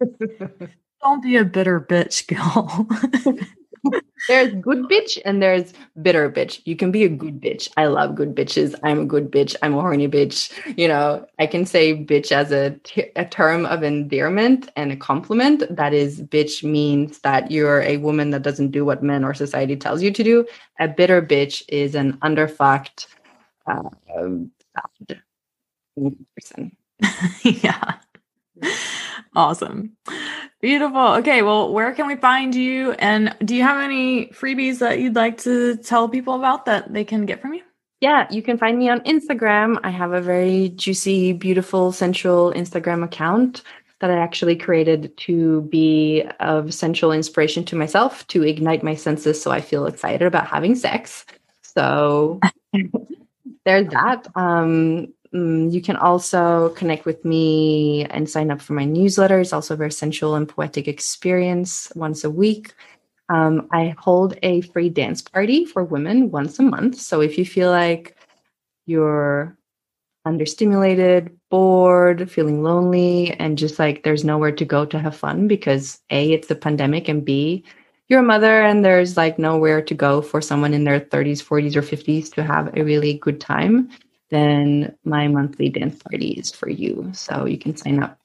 don't 1.02 1.22
be 1.22 1.36
a 1.36 1.44
bitter 1.44 1.78
bitch 1.78 2.26
girl 2.26 2.88
there's 4.28 4.54
good 4.54 4.84
bitch 4.84 5.18
and 5.24 5.42
there's 5.42 5.72
bitter 6.00 6.30
bitch. 6.30 6.60
You 6.64 6.76
can 6.76 6.90
be 6.90 7.04
a 7.04 7.08
good 7.08 7.40
bitch. 7.40 7.68
I 7.76 7.86
love 7.86 8.14
good 8.14 8.34
bitches. 8.34 8.74
I'm 8.82 9.00
a 9.00 9.04
good 9.04 9.30
bitch. 9.30 9.56
I'm 9.62 9.74
a 9.74 9.80
horny 9.80 10.08
bitch. 10.08 10.52
You 10.78 10.88
know, 10.88 11.26
I 11.38 11.46
can 11.46 11.66
say 11.66 11.94
bitch 11.94 12.30
as 12.30 12.52
a, 12.52 12.70
t- 12.84 13.10
a 13.16 13.24
term 13.24 13.66
of 13.66 13.82
endearment 13.82 14.70
and 14.76 14.92
a 14.92 14.96
compliment. 14.96 15.64
That 15.74 15.92
is, 15.92 16.22
bitch 16.22 16.62
means 16.62 17.18
that 17.20 17.50
you're 17.50 17.82
a 17.82 17.96
woman 17.98 18.30
that 18.30 18.42
doesn't 18.42 18.70
do 18.70 18.84
what 18.84 19.02
men 19.02 19.24
or 19.24 19.34
society 19.34 19.76
tells 19.76 20.02
you 20.02 20.12
to 20.12 20.22
do. 20.22 20.46
A 20.78 20.88
bitter 20.88 21.20
bitch 21.20 21.62
is 21.68 21.94
an 21.94 22.14
underfucked 22.18 23.06
uh, 23.66 23.90
person. 26.36 26.76
yeah. 27.42 27.94
Awesome. 29.34 29.96
Beautiful. 30.60 31.14
Okay. 31.14 31.42
Well, 31.42 31.72
where 31.72 31.92
can 31.92 32.06
we 32.06 32.16
find 32.16 32.54
you? 32.54 32.92
And 32.92 33.34
do 33.44 33.56
you 33.56 33.62
have 33.62 33.82
any 33.82 34.26
freebies 34.26 34.78
that 34.78 35.00
you'd 35.00 35.16
like 35.16 35.38
to 35.38 35.76
tell 35.76 36.08
people 36.08 36.34
about 36.34 36.66
that 36.66 36.92
they 36.92 37.04
can 37.04 37.26
get 37.26 37.40
from 37.40 37.54
you? 37.54 37.62
Yeah, 38.00 38.26
you 38.30 38.42
can 38.42 38.58
find 38.58 38.78
me 38.78 38.88
on 38.88 39.00
Instagram. 39.00 39.78
I 39.84 39.90
have 39.90 40.12
a 40.12 40.20
very 40.20 40.70
juicy, 40.70 41.32
beautiful, 41.32 41.92
sensual 41.92 42.52
Instagram 42.52 43.04
account 43.04 43.62
that 44.00 44.10
I 44.10 44.18
actually 44.18 44.56
created 44.56 45.16
to 45.18 45.62
be 45.62 46.24
of 46.40 46.74
sensual 46.74 47.12
inspiration 47.12 47.64
to 47.66 47.76
myself, 47.76 48.26
to 48.26 48.42
ignite 48.42 48.82
my 48.82 48.96
senses 48.96 49.40
so 49.40 49.52
I 49.52 49.60
feel 49.60 49.86
excited 49.86 50.22
about 50.22 50.48
having 50.48 50.74
sex. 50.74 51.24
So 51.62 52.40
there's 53.64 53.86
that. 53.92 54.26
Um, 54.34 55.14
Mm, 55.34 55.72
you 55.72 55.80
can 55.80 55.96
also 55.96 56.70
connect 56.70 57.06
with 57.06 57.24
me 57.24 58.04
and 58.06 58.28
sign 58.28 58.50
up 58.50 58.60
for 58.60 58.74
my 58.74 58.84
newsletter. 58.84 59.40
It's 59.40 59.52
also 59.52 59.74
a 59.74 59.78
very 59.78 59.92
sensual 59.92 60.34
and 60.34 60.48
poetic 60.48 60.88
experience 60.88 61.90
once 61.94 62.24
a 62.24 62.30
week. 62.30 62.74
Um, 63.30 63.68
I 63.72 63.94
hold 63.98 64.36
a 64.42 64.60
free 64.60 64.90
dance 64.90 65.22
party 65.22 65.64
for 65.64 65.84
women 65.84 66.30
once 66.30 66.58
a 66.58 66.62
month. 66.62 67.00
So 67.00 67.22
if 67.22 67.38
you 67.38 67.46
feel 67.46 67.70
like 67.70 68.16
you're 68.84 69.56
understimulated, 70.26 71.34
bored, 71.50 72.30
feeling 72.30 72.62
lonely, 72.62 73.32
and 73.32 73.56
just 73.56 73.78
like 73.78 74.02
there's 74.02 74.24
nowhere 74.24 74.52
to 74.52 74.64
go 74.64 74.84
to 74.84 74.98
have 74.98 75.16
fun 75.16 75.48
because 75.48 76.00
A, 76.10 76.32
it's 76.32 76.48
the 76.48 76.54
pandemic, 76.54 77.08
and 77.08 77.24
B, 77.24 77.64
you're 78.08 78.20
a 78.20 78.22
mother 78.22 78.62
and 78.62 78.84
there's 78.84 79.16
like 79.16 79.38
nowhere 79.38 79.80
to 79.82 79.94
go 79.94 80.20
for 80.20 80.40
someone 80.42 80.74
in 80.74 80.84
their 80.84 81.00
30s, 81.00 81.42
40s, 81.42 81.74
or 81.74 81.82
50s 81.82 82.30
to 82.34 82.42
have 82.44 82.76
a 82.76 82.84
really 82.84 83.14
good 83.14 83.40
time, 83.40 83.88
then 84.32 84.96
my 85.04 85.28
monthly 85.28 85.68
dance 85.68 86.02
parties 86.02 86.50
for 86.50 86.68
you. 86.68 87.10
So 87.12 87.44
you 87.44 87.58
can 87.58 87.76
sign 87.76 88.02
up 88.02 88.18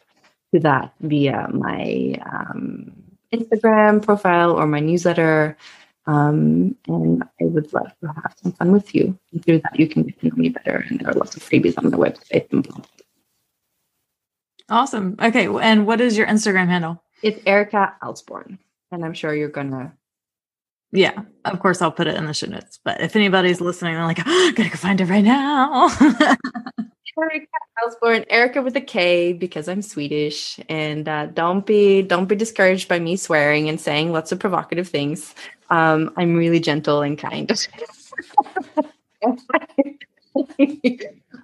to 0.54 0.60
that 0.62 0.94
via 1.02 1.50
my 1.52 2.16
um, 2.26 2.92
Instagram 3.34 4.02
profile 4.02 4.52
or 4.54 4.66
my 4.66 4.80
newsletter. 4.80 5.58
Um, 6.06 6.76
and 6.88 7.24
I 7.42 7.44
would 7.44 7.74
love 7.74 7.92
to 8.02 8.08
have 8.08 8.34
some 8.42 8.54
fun 8.54 8.72
with 8.72 8.96
you. 8.96 9.20
And 9.34 9.44
through 9.44 9.60
that, 9.60 9.78
you 9.78 9.90
can 9.90 10.04
get 10.04 10.20
to 10.22 10.30
know 10.30 10.36
me 10.38 10.50
better. 10.50 10.86
And 10.88 11.00
there 11.00 11.10
are 11.10 11.14
lots 11.14 11.36
of 11.36 11.44
freebies 11.44 11.78
on 11.78 11.90
the 11.92 11.98
website. 11.98 12.48
Awesome. 14.70 15.18
Okay. 15.22 15.48
And 15.48 15.86
what 15.86 16.00
is 16.00 16.18
your 16.18 16.28
Instagram 16.28 16.68
handle? 16.68 17.04
It's 17.22 17.42
Erika 17.46 17.96
Alsborn. 18.02 18.58
And 18.92 19.04
I'm 19.04 19.14
sure 19.14 19.36
you're 19.36 19.50
going 19.50 19.72
to 19.72 19.92
yeah, 20.92 21.22
of 21.46 21.60
course 21.60 21.82
I'll 21.82 21.92
put 21.92 22.08
it 22.08 22.16
in 22.16 22.26
the 22.26 22.34
show 22.34 22.48
notes. 22.48 22.80
But 22.84 23.02
if 23.02 23.16
anybody's 23.16 23.62
listening, 23.62 23.96
they're 23.96 24.04
like, 24.04 24.20
oh, 24.26 24.52
gotta 24.56 24.70
go 24.70 24.76
find 24.76 25.02
it 25.02 25.06
right 25.06 25.24
now. 25.24 25.90
Erika 27.20 27.48
Alsborn, 27.84 28.26
Erika 28.30 28.62
with 28.62 28.76
a 28.76 28.82
K 28.82 29.34
because 29.34 29.68
I'm 29.68 29.82
Swedish, 29.82 30.60
and 30.70 31.10
uh, 31.10 31.26
don't 31.28 31.66
be 31.66 32.04
don't 32.04 32.28
be 32.28 32.36
discouraged 32.36 32.88
by 32.88 33.00
me 33.00 33.16
swearing 33.16 33.70
and 33.70 33.82
saying 33.82 34.12
lots 34.12 34.32
of 34.32 34.40
provocative 34.40 34.88
things. 34.88 35.34
Um, 35.70 36.14
I'm 36.16 36.36
really 36.36 36.60
gentle 36.60 37.02
and 37.02 37.18
kind. 37.18 37.50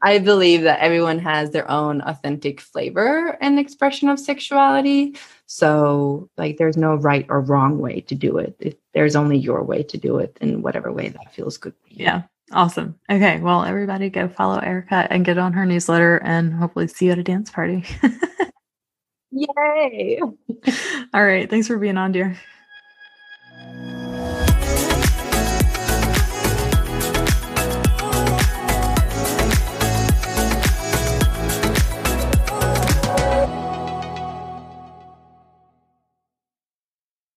I 0.03 0.19
believe 0.19 0.63
that 0.63 0.79
everyone 0.79 1.17
has 1.19 1.51
their 1.51 1.69
own 1.71 2.01
authentic 2.01 2.59
flavor 2.59 3.37
and 3.39 3.57
expression 3.57 4.09
of 4.09 4.19
sexuality. 4.19 5.15
So, 5.45 6.29
like, 6.37 6.57
there's 6.57 6.75
no 6.75 6.95
right 6.95 7.25
or 7.29 7.39
wrong 7.39 7.79
way 7.79 8.01
to 8.01 8.15
do 8.15 8.37
it. 8.37 8.77
there's 8.93 9.15
only 9.15 9.37
your 9.37 9.63
way 9.63 9.81
to 9.83 9.97
do 9.97 10.17
it 10.17 10.37
in 10.41 10.61
whatever 10.61 10.91
way 10.91 11.09
that 11.09 11.33
feels 11.33 11.57
good. 11.57 11.73
Yeah. 11.87 12.23
Awesome. 12.51 12.99
Okay. 13.09 13.39
Well, 13.39 13.63
everybody 13.63 14.09
go 14.09 14.27
follow 14.27 14.59
Erika 14.59 15.07
and 15.09 15.25
get 15.25 15.37
on 15.37 15.53
her 15.53 15.65
newsletter 15.65 16.17
and 16.17 16.53
hopefully 16.53 16.87
see 16.87 17.05
you 17.05 17.13
at 17.13 17.17
a 17.17 17.23
dance 17.23 17.49
party. 17.49 17.85
Yay. 19.31 20.19
All 21.13 21.23
right. 21.23 21.49
Thanks 21.49 21.67
for 21.67 21.77
being 21.77 21.97
on, 21.97 22.11
dear. 22.11 22.37